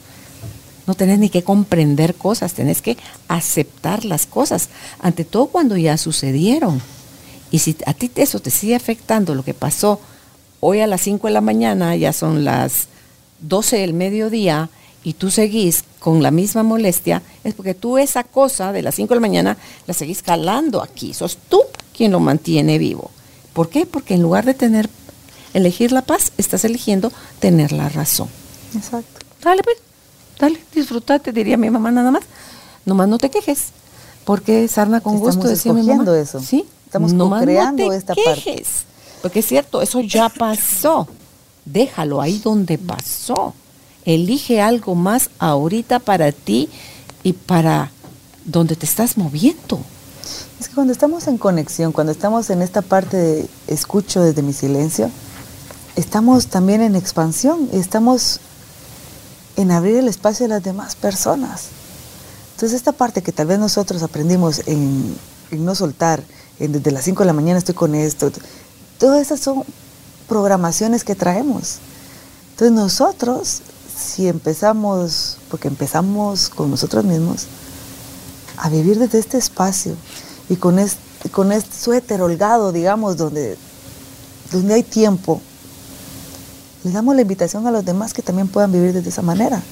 No 0.86 0.94
tenés 0.94 1.18
ni 1.18 1.28
que 1.28 1.44
comprender 1.44 2.14
cosas, 2.14 2.54
tenés 2.54 2.80
que 2.80 2.96
aceptar 3.28 4.04
las 4.06 4.26
cosas, 4.26 4.70
ante 5.00 5.24
todo 5.24 5.46
cuando 5.46 5.76
ya 5.76 5.98
sucedieron. 5.98 6.80
Y 7.50 7.58
si 7.58 7.76
a 7.84 7.92
ti 7.92 8.10
eso 8.16 8.40
te 8.40 8.50
sigue 8.50 8.74
afectando, 8.74 9.34
lo 9.34 9.44
que 9.44 9.54
pasó 9.54 10.00
hoy 10.60 10.80
a 10.80 10.86
las 10.86 11.02
5 11.02 11.26
de 11.26 11.32
la 11.34 11.40
mañana, 11.42 11.96
ya 11.96 12.14
son 12.14 12.44
las 12.44 12.88
12 13.40 13.76
del 13.78 13.92
mediodía, 13.92 14.70
y 15.02 15.12
tú 15.12 15.30
seguís 15.30 15.84
con 16.04 16.22
la 16.22 16.30
misma 16.30 16.62
molestia, 16.62 17.22
es 17.44 17.54
porque 17.54 17.72
tú 17.72 17.96
esa 17.96 18.24
cosa 18.24 18.72
de 18.72 18.82
las 18.82 18.94
5 18.94 19.08
de 19.08 19.14
la 19.14 19.20
mañana 19.22 19.56
la 19.86 19.94
seguís 19.94 20.22
calando 20.22 20.82
aquí. 20.82 21.14
Sos 21.14 21.38
tú 21.48 21.62
quien 21.96 22.12
lo 22.12 22.20
mantiene 22.20 22.76
vivo. 22.76 23.10
¿Por 23.54 23.70
qué? 23.70 23.86
Porque 23.86 24.12
en 24.12 24.20
lugar 24.20 24.44
de 24.44 24.52
tener, 24.52 24.90
elegir 25.54 25.92
la 25.92 26.02
paz, 26.02 26.32
estás 26.36 26.66
eligiendo 26.66 27.10
tener 27.38 27.72
la 27.72 27.88
razón. 27.88 28.28
Exacto. 28.76 29.24
Dale, 29.42 29.62
pues, 29.62 29.78
dale, 30.38 30.60
disfrutate, 30.74 31.32
diría 31.32 31.56
mi 31.56 31.70
mamá 31.70 31.90
nada 31.90 32.10
más. 32.10 32.24
Nomás 32.84 33.08
no 33.08 33.16
te 33.16 33.30
quejes. 33.30 33.68
Porque 34.26 34.68
sarna 34.68 35.00
con 35.00 35.18
gusto, 35.18 35.48
decía 35.48 35.72
mi 35.72 35.84
mamá. 35.84 36.04
eso. 36.18 36.38
Sí, 36.38 36.66
estamos 36.84 37.14
creando 37.40 37.94
esta 37.94 38.14
quejes, 38.14 38.84
Porque 39.22 39.38
es 39.38 39.46
cierto, 39.46 39.80
eso 39.80 40.02
ya 40.02 40.28
pasó. 40.28 41.08
Déjalo 41.64 42.20
ahí 42.20 42.42
donde 42.44 42.76
pasó 42.76 43.54
elige 44.04 44.60
algo 44.60 44.94
más 44.94 45.30
ahorita 45.38 45.98
para 45.98 46.32
ti 46.32 46.68
y 47.22 47.32
para 47.32 47.90
donde 48.44 48.76
te 48.76 48.86
estás 48.86 49.16
moviendo. 49.16 49.80
Es 50.60 50.68
que 50.68 50.74
cuando 50.74 50.92
estamos 50.92 51.26
en 51.26 51.38
conexión, 51.38 51.92
cuando 51.92 52.12
estamos 52.12 52.50
en 52.50 52.62
esta 52.62 52.82
parte 52.82 53.16
de 53.16 53.48
escucho 53.66 54.22
desde 54.22 54.42
mi 54.42 54.52
silencio, 54.52 55.10
estamos 55.96 56.46
también 56.46 56.82
en 56.82 56.96
expansión, 56.96 57.68
estamos 57.72 58.40
en 59.56 59.70
abrir 59.70 59.96
el 59.96 60.08
espacio 60.08 60.44
de 60.44 60.50
las 60.50 60.62
demás 60.62 60.96
personas. 60.96 61.66
Entonces 62.54 62.76
esta 62.76 62.92
parte 62.92 63.22
que 63.22 63.32
tal 63.32 63.48
vez 63.48 63.58
nosotros 63.58 64.02
aprendimos 64.02 64.62
en, 64.66 65.16
no 65.50 65.74
soltar, 65.74 66.22
en 66.58 66.72
desde 66.72 66.90
las 66.92 67.04
5 67.04 67.22
de 67.22 67.26
la 67.26 67.32
mañana 67.32 67.58
estoy 67.58 67.74
con 67.74 67.94
esto, 67.94 68.30
todas 68.98 69.20
esas 69.20 69.40
son 69.40 69.64
programaciones 70.28 71.04
que 71.04 71.14
traemos. 71.14 71.78
Entonces 72.52 72.72
nosotros 72.72 73.62
si 73.96 74.28
empezamos, 74.28 75.38
porque 75.50 75.68
empezamos 75.68 76.48
con 76.48 76.70
nosotros 76.70 77.04
mismos, 77.04 77.46
a 78.56 78.68
vivir 78.68 78.98
desde 78.98 79.18
este 79.18 79.38
espacio 79.38 79.94
y 80.48 80.56
con 80.56 80.78
este, 80.78 81.28
con 81.30 81.52
este 81.52 81.76
suéter 81.76 82.22
holgado, 82.22 82.72
digamos, 82.72 83.16
donde, 83.16 83.56
donde 84.52 84.74
hay 84.74 84.82
tiempo, 84.82 85.40
le 86.84 86.92
damos 86.92 87.14
la 87.14 87.22
invitación 87.22 87.66
a 87.66 87.70
los 87.70 87.84
demás 87.84 88.12
que 88.12 88.22
también 88.22 88.48
puedan 88.48 88.72
vivir 88.72 88.92
desde 88.92 89.08
esa 89.08 89.22
manera. 89.22 89.62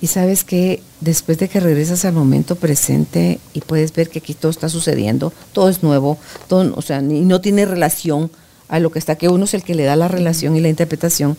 Y 0.00 0.08
sabes 0.08 0.42
que 0.42 0.82
después 1.00 1.38
de 1.38 1.48
que 1.48 1.60
regresas 1.60 2.04
al 2.04 2.12
momento 2.12 2.56
presente 2.56 3.38
y 3.54 3.60
puedes 3.60 3.92
ver 3.92 4.10
que 4.10 4.18
aquí 4.18 4.34
todo 4.34 4.50
está 4.50 4.68
sucediendo, 4.68 5.32
todo 5.52 5.68
es 5.68 5.82
nuevo, 5.82 6.18
todo, 6.48 6.74
o 6.76 6.82
sea, 6.82 6.98
y 7.00 7.20
no 7.20 7.40
tiene 7.40 7.64
relación 7.64 8.30
a 8.68 8.80
lo 8.80 8.90
que 8.90 8.98
está, 8.98 9.16
que 9.16 9.28
uno 9.28 9.44
es 9.44 9.54
el 9.54 9.62
que 9.62 9.74
le 9.74 9.84
da 9.84 9.94
la 9.94 10.08
relación 10.08 10.56
y 10.56 10.60
la 10.60 10.68
interpretación, 10.68 11.36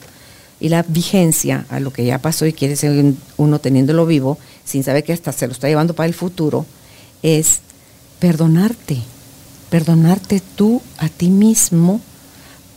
y 0.63 0.69
la 0.69 0.83
vigencia 0.87 1.65
a 1.67 1.81
lo 1.81 1.91
que 1.91 2.05
ya 2.05 2.19
pasó 2.19 2.45
y 2.45 2.53
quiere 2.53 2.77
ser 2.77 3.15
uno 3.35 3.59
teniéndolo 3.59 4.05
vivo, 4.05 4.37
sin 4.63 4.81
saber 4.85 5.03
que 5.03 5.11
hasta 5.11 5.33
se 5.33 5.45
lo 5.45 5.51
está 5.51 5.67
llevando 5.67 5.93
para 5.93 6.07
el 6.07 6.13
futuro, 6.13 6.65
es 7.21 7.59
perdonarte, 8.19 9.01
perdonarte 9.69 10.41
tú 10.55 10.81
a 10.99 11.09
ti 11.09 11.29
mismo, 11.29 11.99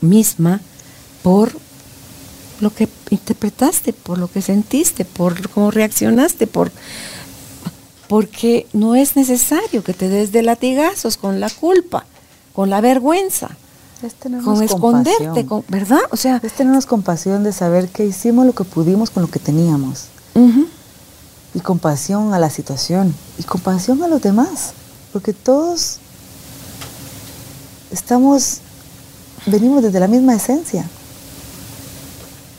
misma, 0.00 0.60
por 1.22 1.56
lo 2.58 2.74
que 2.74 2.88
interpretaste, 3.10 3.92
por 3.92 4.18
lo 4.18 4.26
que 4.26 4.42
sentiste, 4.42 5.04
por 5.04 5.48
cómo 5.50 5.70
reaccionaste, 5.70 6.48
por 6.48 6.72
porque 8.08 8.66
no 8.72 8.96
es 8.96 9.14
necesario 9.14 9.84
que 9.84 9.94
te 9.94 10.08
des 10.08 10.32
de 10.32 10.42
latigazos 10.42 11.16
con 11.16 11.38
la 11.38 11.50
culpa, 11.50 12.04
con 12.52 12.68
la 12.68 12.80
vergüenza 12.80 13.56
con 14.44 14.62
esconderte, 14.62 15.46
¿verdad? 15.68 16.00
O 16.10 16.16
sea, 16.16 16.40
es 16.42 16.52
tenernos 16.52 16.86
compasión 16.86 17.42
de 17.44 17.52
saber 17.52 17.88
que 17.88 18.04
hicimos 18.04 18.46
lo 18.46 18.52
que 18.52 18.64
pudimos 18.64 19.10
con 19.10 19.22
lo 19.22 19.30
que 19.30 19.38
teníamos. 19.38 20.06
Y 21.54 21.60
compasión 21.60 22.34
a 22.34 22.38
la 22.38 22.50
situación. 22.50 23.14
Y 23.38 23.42
compasión 23.44 24.02
a 24.02 24.08
los 24.08 24.20
demás. 24.20 24.72
Porque 25.12 25.32
todos 25.32 25.98
estamos, 27.90 28.58
venimos 29.46 29.82
desde 29.82 29.98
la 29.98 30.08
misma 30.08 30.34
esencia. 30.34 30.86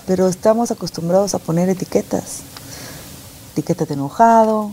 Pero 0.07 0.27
estamos 0.27 0.71
acostumbrados 0.71 1.35
a 1.35 1.39
poner 1.39 1.69
etiquetas. 1.69 2.39
Etiquetas 3.53 3.87
de 3.87 3.93
enojado, 3.93 4.71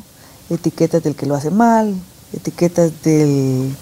etiquetas 0.48 1.02
del 1.02 1.14
que 1.14 1.26
lo 1.26 1.34
hace 1.34 1.50
mal, 1.50 1.94
etiquetas 2.32 2.90
del 3.02 3.76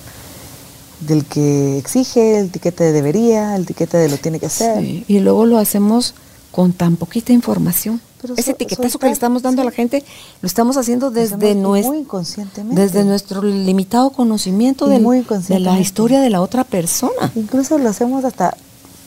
del 1.07 1.25
que 1.25 1.79
exige, 1.79 2.39
el 2.41 2.47
etiqueta 2.47 2.85
de 2.85 2.93
debería, 2.93 3.57
el 3.57 3.63
etiqueta 3.63 3.99
de 3.99 4.09
lo 4.09 4.17
tiene 4.19 4.39
que 4.41 4.47
hacer. 4.47 4.83
y 5.07 5.19
luego 5.21 5.47
lo 5.47 5.59
hacemos 5.59 6.15
con 6.51 6.73
tan 6.73 6.97
poquita 6.97 7.33
información. 7.33 8.01
Pero 8.21 8.35
Ese 8.35 8.43
so- 8.45 8.51
etiquetazo 8.53 8.99
que 9.01 9.07
le 9.07 9.13
estamos 9.13 9.43
dando 9.43 9.63
a 9.63 9.65
la 9.65 9.71
gente, 9.73 10.05
lo 10.43 10.47
estamos 10.47 10.77
haciendo 10.77 11.11
desde, 11.11 11.35
hacemos 11.35 11.57
nues- 11.57 11.85
muy 11.87 11.99
inconscientemente. 11.99 12.81
desde 12.81 13.05
nuestro 13.05 13.43
limitado 13.43 14.11
conocimiento 14.11 14.87
Y 14.87 14.91
del- 14.91 15.03
muy 15.03 15.25
de 15.49 15.59
la 15.59 15.81
historia 15.81 16.21
de 16.21 16.31
la 16.31 16.41
otra 16.41 16.63
persona. 16.63 17.33
Incluso 17.35 17.79
lo 17.79 17.89
hacemos 17.89 18.25
hasta 18.25 18.57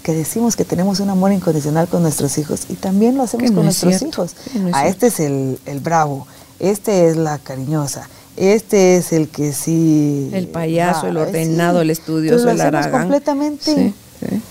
que 0.04 0.14
decimos 0.14 0.56
que 0.56 0.66
tenemos 0.66 1.00
un 1.00 1.10
amor 1.10 1.32
incondicional 1.32 1.88
con 1.88 2.02
nuestros 2.04 2.38
hijos 2.38 2.64
y 2.70 2.74
también 2.74 3.16
lo 3.16 3.24
hacemos 3.24 3.44
Que 3.50 3.56
con 3.56 3.60
es 3.60 3.84
nuestros 3.84 3.98
cierto, 3.98 4.08
hijos. 4.26 4.36
no 4.62 4.68
es 4.68 4.76
ah, 4.76 4.88
este 4.88 5.08
es 5.08 5.20
el, 5.22 5.60
el 5.66 5.80
bravo, 5.80 6.28
este 6.60 7.08
es 7.08 7.16
la 7.16 7.38
cariñosa, 7.40 8.10
este 8.38 8.98
es 8.98 9.14
el 9.14 9.30
que 9.30 9.54
sí... 9.54 10.30
El 10.34 10.48
payaso, 10.48 11.08
el 11.08 11.18
ordenado, 11.18 11.80
sí. 11.80 11.82
el 11.84 11.90
estudioso, 11.90 12.38
Pero 12.46 12.52
el 12.52 12.62
aragán. 12.62 12.92
completamente 13.02 13.74
Sí, 13.74 13.94
sí. 14.20 14.42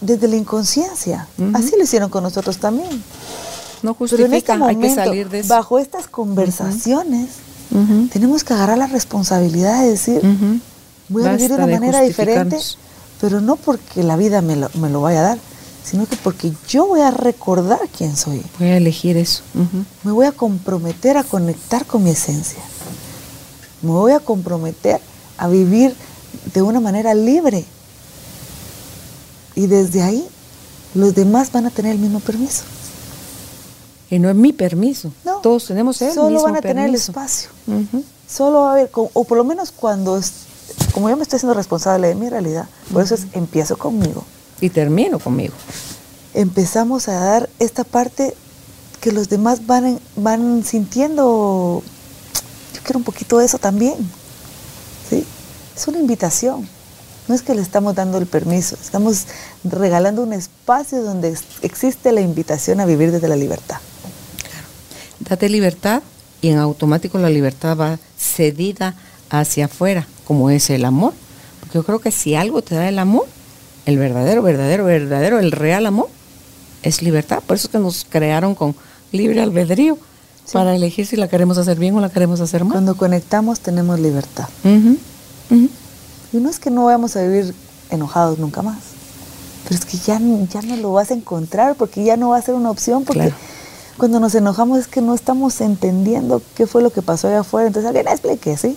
desde 0.00 0.28
la 0.28 0.36
inconsciencia. 0.36 1.26
Así 1.54 1.72
lo 1.76 1.82
hicieron 1.84 2.10
con 2.10 2.22
nosotros 2.22 2.58
también. 2.58 3.02
No 3.82 3.94
Pero 3.94 4.24
en 4.26 4.34
este 4.34 4.52
justifica, 4.52 4.66
hay 4.66 4.76
que 4.76 4.94
salir 4.94 5.28
de 5.28 5.40
eso. 5.40 5.48
bajo 5.48 5.78
estas 5.78 6.06
conversaciones, 6.08 7.28
tenemos 8.12 8.42
que 8.44 8.54
agarrar 8.54 8.78
la 8.78 8.86
responsabilidad 8.86 9.82
de 9.82 9.90
decir, 9.90 10.20
voy 11.08 11.24
a 11.24 11.32
vivir 11.32 11.50
de 11.50 11.54
una 11.56 11.66
de 11.66 11.72
manera 11.74 12.00
diferente, 12.02 12.58
pero 13.20 13.40
no 13.40 13.56
porque 13.56 14.02
la 14.02 14.16
vida 14.16 14.40
me 14.42 14.56
lo, 14.56 14.70
me 14.74 14.88
lo 14.90 15.00
vaya 15.02 15.20
a 15.20 15.22
dar, 15.22 15.38
sino 15.84 16.06
que 16.06 16.16
porque 16.16 16.52
yo 16.68 16.86
voy 16.86 17.00
a 17.00 17.10
recordar 17.10 17.80
quién 17.96 18.16
soy. 18.16 18.42
Voy 18.58 18.68
a 18.68 18.76
elegir 18.78 19.16
eso. 19.16 19.42
Me 20.04 20.12
voy 20.12 20.26
a 20.26 20.32
comprometer 20.32 21.16
a 21.16 21.24
conectar 21.24 21.84
con 21.84 22.02
mi 22.02 22.10
esencia. 22.10 22.60
Me 23.82 23.90
voy 23.90 24.12
a 24.12 24.20
comprometer 24.20 25.00
a 25.38 25.48
vivir 25.48 25.94
de 26.52 26.62
una 26.62 26.80
manera 26.80 27.14
libre. 27.14 27.64
Y 29.54 29.66
desde 29.66 30.02
ahí, 30.02 30.26
los 30.94 31.14
demás 31.14 31.52
van 31.52 31.66
a 31.66 31.70
tener 31.70 31.92
el 31.92 31.98
mismo 31.98 32.20
permiso. 32.20 32.62
Y 34.10 34.18
no 34.18 34.30
es 34.30 34.36
mi 34.36 34.52
permiso. 34.52 35.12
No, 35.24 35.38
Todos 35.38 35.66
tenemos 35.66 36.00
el 36.02 36.12
Solo 36.12 36.30
mismo 36.30 36.44
van 36.44 36.56
a 36.56 36.60
tener 36.60 36.88
el 36.88 36.94
espacio. 36.94 37.50
Solo 38.28 38.60
va 38.60 38.70
a 38.70 38.72
haber, 38.72 38.90
o 38.92 39.24
por 39.24 39.38
lo 39.38 39.44
menos 39.44 39.72
cuando, 39.72 40.20
como 40.92 41.08
yo 41.08 41.16
me 41.16 41.22
estoy 41.22 41.38
haciendo 41.38 41.54
responsable 41.54 42.08
de 42.08 42.14
mi 42.14 42.28
realidad, 42.28 42.68
por 42.92 43.02
eso 43.02 43.14
es, 43.14 43.26
empiezo 43.32 43.76
conmigo. 43.76 44.24
Y 44.60 44.70
termino 44.70 45.18
conmigo. 45.18 45.54
Empezamos 46.34 47.08
a 47.08 47.14
dar 47.14 47.48
esta 47.58 47.84
parte 47.84 48.34
que 49.00 49.12
los 49.12 49.28
demás 49.28 49.66
van, 49.66 50.00
van 50.16 50.64
sintiendo, 50.64 51.82
yo 52.76 52.82
quiero 52.84 52.98
un 52.98 53.04
poquito 53.04 53.38
de 53.38 53.46
eso 53.46 53.58
también. 53.58 53.94
¿sí? 55.10 55.24
Es 55.76 55.88
una 55.88 55.98
invitación. 55.98 56.68
No 57.28 57.34
es 57.34 57.42
que 57.42 57.54
le 57.56 57.62
estamos 57.62 57.94
dando 57.96 58.18
el 58.18 58.26
permiso, 58.26 58.76
estamos 58.80 59.24
regalando 59.64 60.22
un 60.22 60.32
espacio 60.32 61.02
donde 61.02 61.30
ex- 61.30 61.42
existe 61.62 62.12
la 62.12 62.20
invitación 62.20 62.78
a 62.78 62.86
vivir 62.86 63.10
desde 63.10 63.26
la 63.26 63.34
libertad. 63.34 63.78
Date 65.18 65.48
libertad 65.48 66.02
y 66.40 66.50
en 66.50 66.58
automático 66.58 67.18
la 67.18 67.28
libertad 67.30 67.76
va 67.76 67.98
cedida 68.16 68.94
hacia 69.28 69.64
afuera, 69.64 70.06
como 70.24 70.50
es 70.50 70.70
el 70.70 70.84
amor. 70.84 71.14
Porque 71.58 71.74
yo 71.78 71.84
creo 71.84 71.98
que 71.98 72.12
si 72.12 72.36
algo 72.36 72.62
te 72.62 72.76
da 72.76 72.88
el 72.88 72.98
amor, 73.00 73.26
el 73.86 73.98
verdadero, 73.98 74.42
verdadero, 74.42 74.84
verdadero, 74.84 75.40
el 75.40 75.50
real 75.50 75.86
amor, 75.86 76.08
es 76.84 77.02
libertad. 77.02 77.42
Por 77.44 77.56
eso 77.56 77.66
es 77.66 77.72
que 77.72 77.78
nos 77.78 78.06
crearon 78.08 78.54
con 78.54 78.76
libre 79.10 79.40
albedrío, 79.42 79.98
Sí. 80.46 80.52
para 80.52 80.74
elegir 80.76 81.06
si 81.06 81.16
la 81.16 81.26
queremos 81.28 81.58
hacer 81.58 81.78
bien 81.78 81.94
o 81.96 82.00
la 82.00 82.08
queremos 82.08 82.40
hacer 82.40 82.62
mal. 82.64 82.72
Cuando 82.72 82.96
conectamos 82.96 83.60
tenemos 83.60 83.98
libertad. 84.00 84.48
Y 86.32 86.36
no 86.38 86.50
es 86.50 86.58
que 86.58 86.70
no 86.70 86.84
vayamos 86.84 87.16
a 87.16 87.22
vivir 87.22 87.54
enojados 87.90 88.38
nunca 88.38 88.62
más, 88.62 88.78
pero 89.64 89.76
es 89.78 89.84
que 89.84 89.96
ya, 89.98 90.18
no- 90.18 90.46
ya 90.52 90.62
no 90.62 90.76
lo 90.76 90.92
vas 90.92 91.10
a 91.10 91.14
encontrar 91.14 91.74
porque 91.76 92.04
ya 92.04 92.16
no 92.16 92.30
va 92.30 92.38
a 92.38 92.42
ser 92.42 92.54
una 92.54 92.70
opción 92.70 93.04
porque 93.04 93.20
Claro. 93.22 93.36
cuando 93.96 94.20
nos 94.20 94.34
enojamos 94.34 94.78
es 94.80 94.86
que 94.88 95.00
no 95.00 95.14
estamos 95.14 95.60
entendiendo 95.60 96.42
qué 96.56 96.66
fue 96.66 96.82
lo 96.82 96.90
que 96.90 97.00
pasó 97.02 97.28
allá 97.28 97.40
afuera, 97.40 97.68
entonces 97.68 97.86
alguien 97.88 98.08
explique, 98.08 98.56
¿sí? 98.56 98.76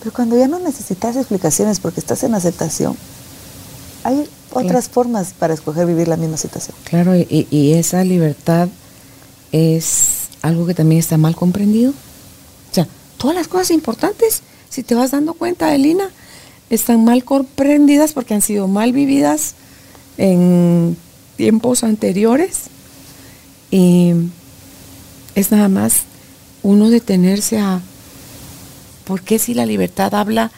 Pero 0.00 0.12
cuando 0.14 0.36
ya 0.38 0.48
no 0.48 0.58
necesitas 0.58 1.16
explicaciones 1.16 1.80
porque 1.80 2.00
estás 2.00 2.22
en 2.24 2.34
aceptación, 2.34 2.94
hay 4.04 4.28
otras 4.52 4.88
formas 4.88 5.32
para 5.38 5.54
escoger 5.54 5.86
vivir 5.86 6.08
la 6.08 6.16
misma 6.16 6.36
situación. 6.36 6.76
Claro, 6.84 7.16
y, 7.16 7.48
y 7.50 7.72
esa 7.72 8.04
libertad 8.04 8.68
es 9.50 10.08
algo 10.44 10.66
que 10.66 10.74
también 10.74 10.98
está 10.98 11.16
mal 11.16 11.34
comprendido. 11.34 11.92
O 11.92 12.74
sea, 12.74 12.86
todas 13.16 13.34
las 13.34 13.48
cosas 13.48 13.70
importantes, 13.70 14.42
si 14.68 14.82
te 14.82 14.94
vas 14.94 15.12
dando 15.12 15.32
cuenta, 15.32 15.74
Elina, 15.74 16.10
están 16.68 17.02
mal 17.02 17.24
comprendidas 17.24 18.12
porque 18.12 18.34
han 18.34 18.42
sido 18.42 18.68
mal 18.68 18.92
vividas 18.92 19.54
en 20.18 20.98
tiempos 21.36 21.82
anteriores. 21.82 22.64
Y 23.70 24.12
es 25.34 25.50
nada 25.50 25.70
más 25.70 26.02
uno 26.62 26.90
detenerse 26.90 27.58
a, 27.58 27.80
¿por 29.04 29.22
qué 29.22 29.38
si 29.38 29.54
la 29.54 29.64
libertad 29.64 30.14
habla 30.14 30.52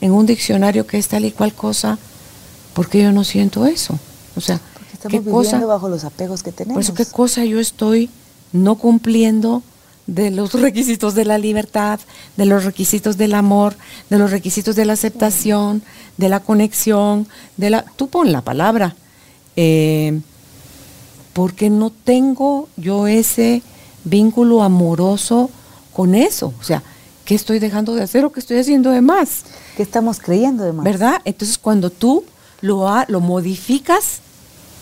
en 0.00 0.12
un 0.12 0.24
diccionario 0.24 0.86
que 0.86 0.98
es 0.98 1.08
tal 1.08 1.24
y 1.24 1.32
cual 1.32 1.52
cosa? 1.52 1.98
¿Por 2.74 2.88
qué 2.88 3.02
yo 3.02 3.10
no 3.10 3.24
siento 3.24 3.66
eso? 3.66 3.98
O 4.36 4.40
sea, 4.40 4.60
Porque 4.74 4.92
estamos 4.92 5.10
¿qué 5.10 5.18
viviendo 5.18 5.32
cosa? 5.32 5.66
bajo 5.66 5.88
los 5.88 6.04
apegos 6.04 6.44
que 6.44 6.52
tenemos. 6.52 6.74
Por 6.74 6.82
eso, 6.84 6.94
¿qué 6.94 7.10
cosa 7.10 7.44
yo 7.44 7.58
estoy 7.58 8.08
no 8.52 8.76
cumpliendo 8.76 9.62
de 10.06 10.30
los 10.30 10.52
requisitos 10.60 11.14
de 11.14 11.24
la 11.24 11.38
libertad, 11.38 12.00
de 12.36 12.46
los 12.46 12.64
requisitos 12.64 13.16
del 13.16 13.34
amor, 13.34 13.74
de 14.10 14.18
los 14.18 14.30
requisitos 14.30 14.76
de 14.76 14.84
la 14.84 14.94
aceptación, 14.94 15.82
de 16.16 16.28
la 16.28 16.40
conexión, 16.40 17.26
de 17.56 17.70
la... 17.70 17.84
Tú 17.96 18.08
pon 18.08 18.32
la 18.32 18.42
palabra. 18.42 18.96
Eh, 19.56 20.20
porque 21.32 21.70
no 21.70 21.90
tengo 21.90 22.68
yo 22.76 23.06
ese 23.06 23.62
vínculo 24.04 24.62
amoroso 24.62 25.50
con 25.92 26.14
eso. 26.14 26.52
O 26.60 26.64
sea, 26.64 26.82
¿qué 27.24 27.34
estoy 27.34 27.58
dejando 27.58 27.94
de 27.94 28.02
hacer 28.02 28.24
o 28.24 28.32
qué 28.32 28.40
estoy 28.40 28.58
haciendo 28.58 28.90
de 28.90 29.00
más? 29.00 29.44
¿Qué 29.76 29.82
estamos 29.82 30.18
creyendo 30.18 30.64
de 30.64 30.72
más? 30.72 30.84
¿Verdad? 30.84 31.20
Entonces 31.24 31.58
cuando 31.58 31.90
tú 31.90 32.24
lo, 32.60 32.86
lo 33.08 33.20
modificas, 33.20 34.20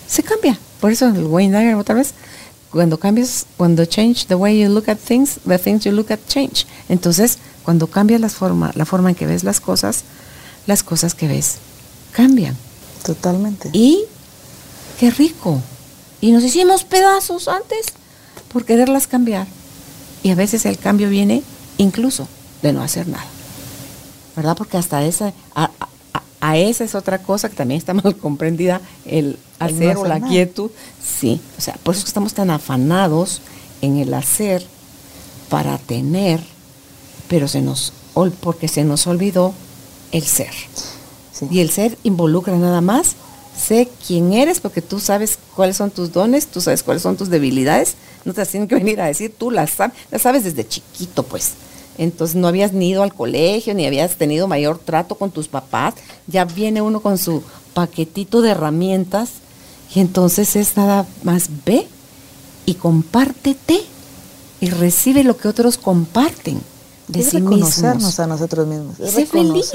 se 0.06 0.22
cambia. 0.22 0.58
Por 0.80 0.92
eso 0.92 1.06
el 1.06 1.24
Wayne 1.26 1.56
Dyer 1.56 1.74
otra 1.74 1.94
vez, 1.94 2.14
cuando 2.70 2.98
cambias, 2.98 3.46
cuando 3.56 3.84
change 3.84 4.26
the 4.26 4.34
way 4.34 4.60
you 4.60 4.68
look 4.68 4.88
at 4.88 4.98
things, 4.98 5.38
the 5.46 5.58
things 5.58 5.84
you 5.84 5.92
look 5.92 6.10
at 6.12 6.20
change. 6.28 6.66
Entonces, 6.88 7.38
cuando 7.64 7.86
cambias 7.88 8.20
la 8.20 8.28
forma, 8.28 8.70
la 8.74 8.84
forma 8.84 9.10
en 9.10 9.14
que 9.16 9.26
ves 9.26 9.42
las 9.44 9.60
cosas, 9.60 10.04
las 10.66 10.82
cosas 10.82 11.14
que 11.14 11.26
ves 11.28 11.56
cambian. 12.12 12.56
Totalmente. 13.04 13.70
Y 13.72 14.04
qué 14.98 15.10
rico. 15.10 15.60
Y 16.20 16.32
nos 16.32 16.44
hicimos 16.44 16.84
pedazos 16.84 17.48
antes 17.48 17.86
por 18.52 18.64
quererlas 18.64 19.06
cambiar. 19.06 19.46
Y 20.22 20.30
a 20.30 20.34
veces 20.34 20.66
el 20.66 20.78
cambio 20.78 21.08
viene 21.08 21.42
incluso 21.78 22.28
de 22.62 22.72
no 22.72 22.82
hacer 22.82 23.08
nada. 23.08 23.24
¿Verdad? 24.36 24.56
Porque 24.56 24.76
hasta 24.76 25.02
esa, 25.04 25.32
a, 25.54 25.64
a- 25.80 25.88
a 26.40 26.56
esa 26.56 26.84
es 26.84 26.94
otra 26.94 27.22
cosa 27.22 27.48
que 27.48 27.56
también 27.56 27.78
está 27.78 27.94
mal 27.94 28.16
comprendida, 28.16 28.80
el 29.04 29.38
El 29.60 29.80
no 29.80 29.90
hacer 29.90 29.96
o 29.96 30.04
la 30.06 30.18
nada. 30.18 30.28
quietud. 30.28 30.70
Sí, 31.02 31.40
o 31.58 31.60
sea, 31.60 31.74
por 31.82 31.94
eso 31.94 32.06
estamos 32.06 32.34
tan 32.34 32.50
afanados 32.50 33.40
en 33.82 33.98
el 33.98 34.12
hacer 34.14 34.64
para 35.48 35.78
tener, 35.78 36.40
pero 37.28 37.48
se 37.48 37.60
nos, 37.60 37.92
porque 38.40 38.68
se 38.68 38.84
nos 38.84 39.06
olvidó 39.06 39.52
el 40.12 40.22
ser. 40.24 40.52
Sí. 41.32 41.46
Y 41.50 41.60
el 41.60 41.70
ser 41.70 41.98
involucra 42.02 42.56
nada 42.56 42.80
más, 42.80 43.16
sé 43.56 43.88
quién 44.06 44.32
eres 44.32 44.60
porque 44.60 44.82
tú 44.82 45.00
sabes 45.00 45.38
cuáles 45.54 45.76
son 45.76 45.90
tus 45.90 46.12
dones, 46.12 46.46
tú 46.46 46.60
sabes 46.60 46.82
cuáles 46.82 47.02
son 47.02 47.16
tus 47.16 47.28
debilidades, 47.28 47.96
no 48.24 48.32
te 48.32 48.44
tienen 48.46 48.68
que 48.68 48.74
venir 48.76 49.00
a 49.00 49.06
decir, 49.06 49.34
tú 49.36 49.50
las 49.50 49.70
sabes, 49.70 49.96
las 50.10 50.22
sabes 50.22 50.44
desde 50.44 50.66
chiquito 50.66 51.22
pues. 51.22 51.52
Entonces 52.00 52.34
no 52.34 52.48
habías 52.48 52.72
ni 52.72 52.88
ido 52.88 53.02
al 53.02 53.12
colegio, 53.14 53.74
ni 53.74 53.84
habías 53.86 54.16
tenido 54.16 54.48
mayor 54.48 54.78
trato 54.78 55.16
con 55.16 55.30
tus 55.30 55.48
papás, 55.48 55.94
ya 56.26 56.46
viene 56.46 56.80
uno 56.80 57.00
con 57.00 57.18
su 57.18 57.42
paquetito 57.74 58.40
de 58.40 58.50
herramientas 58.50 59.28
y 59.94 60.00
entonces 60.00 60.56
es 60.56 60.76
nada 60.78 61.06
más 61.24 61.50
ve 61.66 61.86
y 62.64 62.74
compártete 62.74 63.80
y 64.60 64.70
recibe 64.70 65.24
lo 65.24 65.36
que 65.36 65.48
otros 65.48 65.76
comparten 65.76 66.60
de 67.08 67.20
es 67.20 67.30
sí 67.30 67.36
reconocernos 67.38 67.96
mismos. 67.96 68.20
a 68.20 68.26
nosotros 68.26 68.66
mismos. 68.66 68.98
Es 68.98 69.10
Sé 69.12 69.26
feliz. 69.26 69.72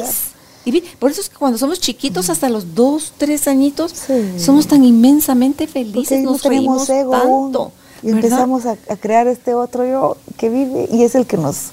Y 0.65 0.81
por 0.81 1.11
eso 1.11 1.21
es 1.21 1.29
que 1.29 1.35
cuando 1.35 1.59
somos 1.59 1.79
chiquitos, 1.79 2.31
hasta 2.31 2.49
los 2.49 2.73
dos, 2.73 3.13
tres 3.19 3.47
añitos, 3.47 3.91
Sí. 4.07 4.39
somos 4.39 4.65
tan 4.65 4.83
inmensamente 4.83 5.67
felices, 5.67 6.23
no 6.23 6.31
nos 6.31 6.41
tenemos 6.41 6.87
reímos 6.87 6.89
ego 6.89 7.15
aún. 7.15 7.51
tanto. 7.51 7.71
Y 8.01 8.07
¿verdad? 8.07 8.23
empezamos 8.25 8.65
a, 8.65 8.71
a 8.89 8.95
crear 8.97 9.27
este 9.27 9.53
otro 9.53 9.85
yo 9.85 10.17
que 10.37 10.49
vive 10.49 10.87
y 10.91 11.03
es 11.03 11.13
el 11.13 11.27
que 11.27 11.37
nos, 11.37 11.67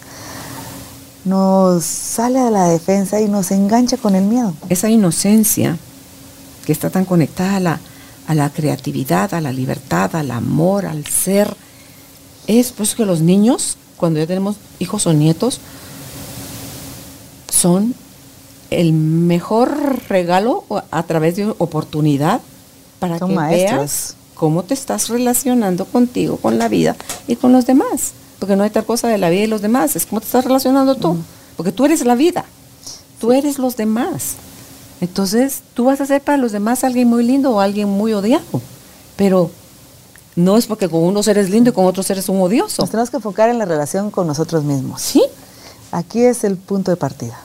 nos 1.25 1.85
sale 1.85 2.39
a 2.39 2.51
la 2.51 2.69
defensa 2.69 3.21
y 3.21 3.29
nos 3.29 3.51
engancha 3.51 3.97
con 3.97 4.15
el 4.15 4.25
miedo. 4.25 4.55
Esa 4.69 4.91
inocencia 4.91 5.79
que 6.67 6.73
está 6.73 6.91
tan 6.91 7.05
conectada 7.05 7.57
a 7.57 7.61
la, 7.61 7.81
a 8.27 8.35
la 8.35 8.51
creatividad, 8.51 9.35
a 9.35 9.41
la 9.41 9.53
libertad, 9.53 10.15
al 10.17 10.31
amor, 10.31 10.87
al 10.87 11.07
ser, 11.07 11.55
es 12.47 12.73
pues 12.73 12.95
que 12.95 13.05
los 13.05 13.21
niños, 13.21 13.77
cuando 13.97 14.19
ya 14.21 14.27
tenemos 14.27 14.57
hijos 14.79 15.07
o 15.07 15.13
nietos, 15.13 15.61
son 17.51 17.95
el 18.71 18.93
mejor 18.93 20.03
regalo 20.09 20.65
a 20.91 21.03
través 21.05 21.37
de 21.37 21.55
oportunidad 21.59 22.41
para 22.99 23.19
Son 23.19 23.29
que 23.29 23.35
maestros. 23.35 23.79
veas 23.79 24.17
cómo 24.35 24.63
te 24.63 24.75
estás 24.75 25.09
relacionando 25.09 25.85
contigo, 25.85 26.37
con 26.39 26.59
la 26.59 26.69
vida 26.69 26.97
y 27.29 27.37
con 27.37 27.53
los 27.53 27.67
demás. 27.67 28.13
Porque 28.43 28.57
no 28.57 28.65
hay 28.65 28.71
tal 28.71 28.85
cosa 28.85 29.07
de 29.07 29.19
la 29.19 29.31
vida 29.31 29.45
y 29.45 29.47
los 29.47 29.63
demás, 29.63 29.95
es 29.95 30.05
cómo 30.05 30.21
te 30.21 30.27
estás 30.27 30.45
relacionando 30.45 30.97
tú. 30.97 31.17
Porque 31.57 31.71
tú 31.71 31.85
eres 31.85 32.05
la 32.05 32.17
vida, 32.17 32.45
tú 33.21 33.31
eres 33.31 33.61
los 33.61 33.77
demás. 33.77 34.33
Entonces, 35.01 35.61
tú 35.75 35.85
vas 35.85 36.01
a 36.01 36.07
ser 36.07 36.21
para 36.23 36.39
los 36.39 36.51
demás 36.51 36.83
alguien 36.83 37.07
muy 37.07 37.23
lindo 37.23 37.53
o 37.53 37.61
alguien 37.61 37.89
muy 37.89 38.13
odiado. 38.15 38.43
Pero 39.15 39.53
no 40.35 40.57
es 40.57 40.67
porque 40.67 40.89
con 40.89 41.05
unos 41.05 41.29
eres 41.29 41.51
lindo 41.51 41.71
y 41.71 41.73
con 41.73 41.87
otros 41.87 42.11
eres 42.11 42.29
un 42.29 42.41
odioso. 42.41 42.83
Nos 42.83 42.91
tenemos 42.91 43.11
que 43.11 43.19
enfocar 43.19 43.49
en 43.49 43.59
la 43.61 43.65
relación 43.65 44.11
con 44.11 44.27
nosotros 44.27 44.65
mismos. 44.65 45.01
Sí. 45.01 45.23
Aquí 45.93 46.23
es 46.23 46.43
el 46.43 46.57
punto 46.57 46.91
de 46.91 46.97
partida. 46.97 47.39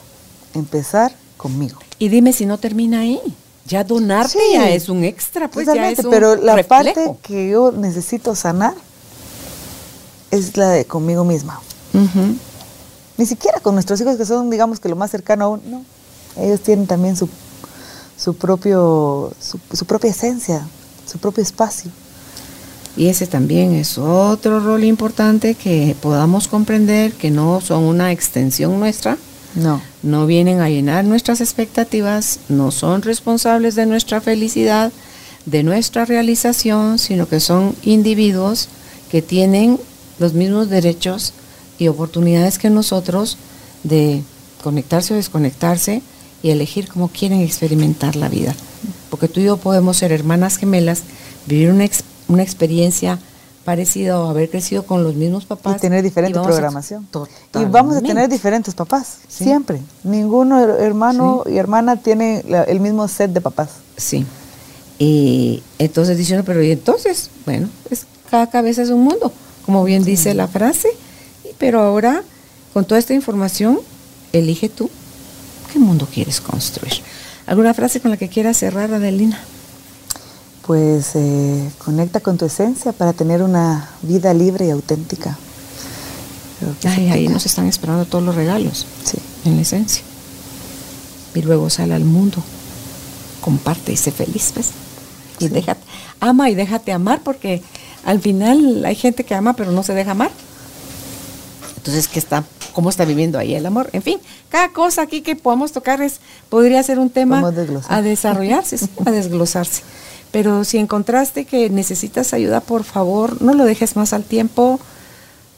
Empezar 0.52 1.12
conmigo. 1.36 1.78
Y 2.00 2.08
dime 2.08 2.32
si 2.32 2.44
no 2.44 2.58
termina 2.58 2.98
ahí. 3.02 3.20
Ya 3.66 3.84
donarte 3.84 4.32
Sí. 4.32 4.54
ya 4.54 4.68
es 4.70 4.88
un 4.88 5.04
extra, 5.04 5.48
pues 5.48 5.64
ya 5.64 5.74
Totalmente, 5.74 6.00
es 6.00 6.04
un 6.06 6.10
pero 6.10 6.34
la 6.34 6.56
reflejo. 6.56 6.68
parte 6.94 7.14
que 7.22 7.50
yo 7.50 7.70
necesito 7.70 8.34
sanar 8.34 8.74
es 10.30 10.56
la 10.56 10.68
de 10.70 10.84
conmigo 10.84 11.24
misma. 11.24 11.60
Ni 13.16 13.26
siquiera 13.26 13.60
con 13.60 13.74
nuestros 13.74 14.00
hijos 14.00 14.16
que 14.16 14.24
son, 14.24 14.50
digamos 14.50 14.78
que 14.80 14.88
lo 14.88 14.96
más 14.96 15.10
cercano 15.10 15.44
aún, 15.46 15.60
no. 15.68 15.84
Ellos 16.36 16.60
tienen 16.60 16.86
también 16.86 17.16
su, 17.16 17.28
su 18.16 18.34
propio, 18.34 19.32
su, 19.40 19.58
su 19.72 19.84
propia 19.86 20.10
esencia, 20.10 20.66
su 21.10 21.18
propio 21.18 21.42
espacio. 21.42 21.90
Y 22.96 23.06
ese 23.08 23.26
también 23.26 23.74
es 23.74 23.98
otro 23.98 24.60
rol 24.60 24.84
importante 24.84 25.54
que 25.54 25.96
podamos 26.00 26.46
comprender 26.48 27.12
que 27.12 27.30
no 27.30 27.60
son 27.60 27.84
una 27.84 28.12
extensión 28.12 28.78
nuestra, 28.78 29.16
No. 29.54 29.80
no 30.02 30.26
vienen 30.26 30.60
a 30.60 30.68
llenar 30.68 31.04
nuestras 31.04 31.40
expectativas, 31.40 32.40
no 32.48 32.70
son 32.70 33.02
responsables 33.02 33.74
de 33.74 33.86
nuestra 33.86 34.20
felicidad, 34.20 34.92
de 35.46 35.62
nuestra 35.62 36.04
realización, 36.04 36.98
sino 36.98 37.26
que 37.28 37.40
son 37.40 37.74
individuos 37.82 38.68
que 39.10 39.22
tienen 39.22 39.78
los 40.18 40.32
mismos 40.34 40.68
derechos 40.68 41.32
y 41.78 41.88
oportunidades 41.88 42.58
que 42.58 42.70
nosotros 42.70 43.38
de 43.84 44.22
conectarse 44.62 45.14
o 45.14 45.16
desconectarse 45.16 46.02
y 46.42 46.50
elegir 46.50 46.88
cómo 46.88 47.08
quieren 47.08 47.40
experimentar 47.40 48.16
la 48.16 48.28
vida. 48.28 48.54
Porque 49.10 49.28
tú 49.28 49.40
y 49.40 49.44
yo 49.44 49.56
podemos 49.56 49.96
ser 49.96 50.12
hermanas 50.12 50.56
gemelas, 50.56 51.02
vivir 51.46 51.70
una, 51.70 51.84
ex- 51.84 52.04
una 52.28 52.42
experiencia 52.42 53.18
parecida 53.64 54.18
o 54.20 54.28
haber 54.28 54.48
crecido 54.50 54.84
con 54.86 55.04
los 55.04 55.14
mismos 55.14 55.44
papás. 55.44 55.76
y 55.76 55.80
tener 55.80 56.02
diferente 56.02 56.38
a- 56.38 56.42
programación. 56.42 57.06
Y 57.54 57.64
vamos 57.66 57.96
a 57.96 58.00
tener 58.00 58.28
diferentes 58.28 58.74
papás, 58.74 59.18
Sí. 59.28 59.44
siempre. 59.44 59.80
Ninguno 60.04 60.58
her- 60.60 60.80
hermano 60.80 61.44
y 61.46 61.56
hermana 61.58 61.96
tiene 61.96 62.44
la- 62.48 62.62
el 62.64 62.80
mismo 62.80 63.06
set 63.08 63.30
de 63.32 63.40
papás. 63.40 63.70
Sí. 63.96 64.24
Y 64.98 65.62
entonces 65.78 66.16
diciendo, 66.18 66.44
pero 66.44 66.62
y 66.62 66.70
entonces, 66.72 67.30
bueno, 67.44 67.68
es, 67.90 68.06
cada 68.30 68.48
cabeza 68.50 68.82
es 68.82 68.90
un 68.90 69.02
mundo, 69.04 69.32
como 69.68 69.84
bien 69.84 70.02
dice 70.02 70.32
la 70.32 70.48
frase. 70.48 70.88
Pero 71.58 71.82
ahora, 71.82 72.22
con 72.72 72.86
toda 72.86 72.98
esta 72.98 73.12
información, 73.12 73.78
elige 74.32 74.70
tú 74.70 74.88
qué 75.70 75.78
mundo 75.78 76.08
quieres 76.10 76.40
construir. 76.40 76.94
¿Alguna 77.44 77.74
frase 77.74 78.00
con 78.00 78.10
la 78.10 78.16
que 78.16 78.30
quieras 78.30 78.56
cerrar, 78.56 78.94
Adelina? 78.94 79.38
Pues 80.66 81.10
eh, 81.16 81.68
conecta 81.84 82.20
con 82.20 82.38
tu 82.38 82.46
esencia 82.46 82.92
para 82.92 83.12
tener 83.12 83.42
una 83.42 83.90
vida 84.00 84.32
libre 84.32 84.66
y 84.68 84.70
auténtica. 84.70 85.36
Ay, 86.84 87.10
ahí 87.10 87.28
nos 87.28 87.44
están 87.44 87.66
esperando 87.66 88.06
todos 88.06 88.24
los 88.24 88.34
regalos, 88.36 88.86
Sí. 89.04 89.18
en 89.44 89.56
la 89.56 89.62
esencia. 89.62 90.02
Y 91.34 91.42
luego 91.42 91.68
sale 91.68 91.92
al 91.92 92.04
mundo, 92.06 92.42
comparte 93.42 93.92
y 93.92 93.98
sé 93.98 94.12
feliz, 94.12 94.50
¿ves? 94.56 94.70
Y 95.40 95.44
Sí. 95.44 95.50
déjate, 95.50 95.82
ama 96.20 96.48
y 96.48 96.54
déjate 96.54 96.92
amar, 96.92 97.20
porque 97.22 97.62
al 98.04 98.20
final 98.20 98.84
hay 98.84 98.94
gente 98.94 99.24
que 99.24 99.34
ama 99.34 99.54
pero 99.54 99.72
no 99.72 99.82
se 99.82 99.94
deja 99.94 100.12
amar. 100.12 100.30
Entonces, 101.76 102.08
¿qué 102.08 102.18
está, 102.18 102.44
¿cómo 102.74 102.90
está 102.90 103.04
viviendo 103.04 103.38
ahí 103.38 103.54
el 103.54 103.64
amor? 103.64 103.88
En 103.92 104.02
fin, 104.02 104.18
cada 104.50 104.72
cosa 104.72 105.02
aquí 105.02 105.22
que 105.22 105.36
podamos 105.36 105.72
tocar 105.72 106.02
es, 106.02 106.20
podría 106.50 106.82
ser 106.82 106.98
un 106.98 107.08
tema 107.08 107.42
a 107.88 108.02
desarrollarse, 108.02 108.78
sí, 108.78 108.90
a 109.06 109.10
desglosarse. 109.10 109.82
Pero 110.30 110.64
si 110.64 110.78
encontraste 110.78 111.44
que 111.46 111.70
necesitas 111.70 112.34
ayuda, 112.34 112.60
por 112.60 112.84
favor, 112.84 113.40
no 113.40 113.54
lo 113.54 113.64
dejes 113.64 113.96
más 113.96 114.12
al 114.12 114.24
tiempo. 114.24 114.78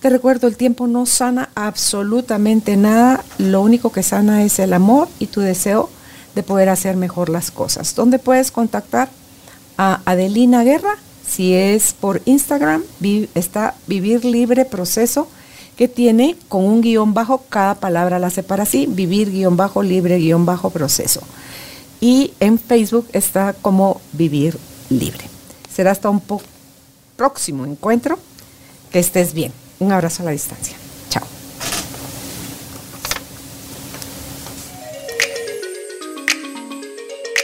Te 0.00 0.08
recuerdo, 0.08 0.46
el 0.46 0.56
tiempo 0.56 0.86
no 0.86 1.04
sana 1.06 1.50
absolutamente 1.54 2.76
nada. 2.76 3.24
Lo 3.38 3.60
único 3.62 3.90
que 3.90 4.02
sana 4.02 4.44
es 4.44 4.58
el 4.60 4.72
amor 4.72 5.08
y 5.18 5.26
tu 5.26 5.40
deseo 5.40 5.90
de 6.34 6.42
poder 6.42 6.68
hacer 6.68 6.96
mejor 6.96 7.28
las 7.28 7.50
cosas. 7.50 7.94
¿Dónde 7.94 8.18
puedes 8.18 8.52
contactar 8.52 9.08
a 9.76 10.00
Adelina 10.04 10.62
Guerra? 10.62 10.96
Si 11.30 11.54
es 11.54 11.92
por 11.92 12.22
Instagram, 12.24 12.82
está 13.36 13.76
Vivir 13.86 14.24
Libre 14.24 14.64
Proceso, 14.64 15.28
que 15.76 15.86
tiene 15.86 16.36
con 16.48 16.64
un 16.64 16.80
guion 16.80 17.14
bajo, 17.14 17.44
cada 17.48 17.76
palabra 17.76 18.18
la 18.18 18.30
separa 18.30 18.64
así, 18.64 18.86
Vivir 18.86 19.30
guion 19.30 19.56
bajo, 19.56 19.84
libre 19.84 20.18
guion 20.18 20.44
bajo 20.44 20.70
proceso. 20.70 21.22
Y 22.00 22.32
en 22.40 22.58
Facebook 22.58 23.06
está 23.12 23.52
como 23.52 24.00
Vivir 24.12 24.58
Libre. 24.88 25.24
Será 25.72 25.92
hasta 25.92 26.10
un 26.10 26.20
próximo 27.16 27.64
encuentro. 27.64 28.18
Que 28.90 28.98
estés 28.98 29.32
bien. 29.32 29.52
Un 29.78 29.92
abrazo 29.92 30.22
a 30.22 30.26
la 30.26 30.32
distancia. 30.32 30.76
Chao. 31.10 31.22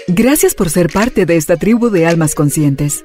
Gracias 0.09 0.55
por 0.57 0.71
ser 0.71 0.93
parte 0.93 1.25
de 1.25 1.37
esta 1.37 1.57
tribu 1.57 1.89
de 1.91 2.07
almas 2.07 2.35
conscientes. 2.35 3.05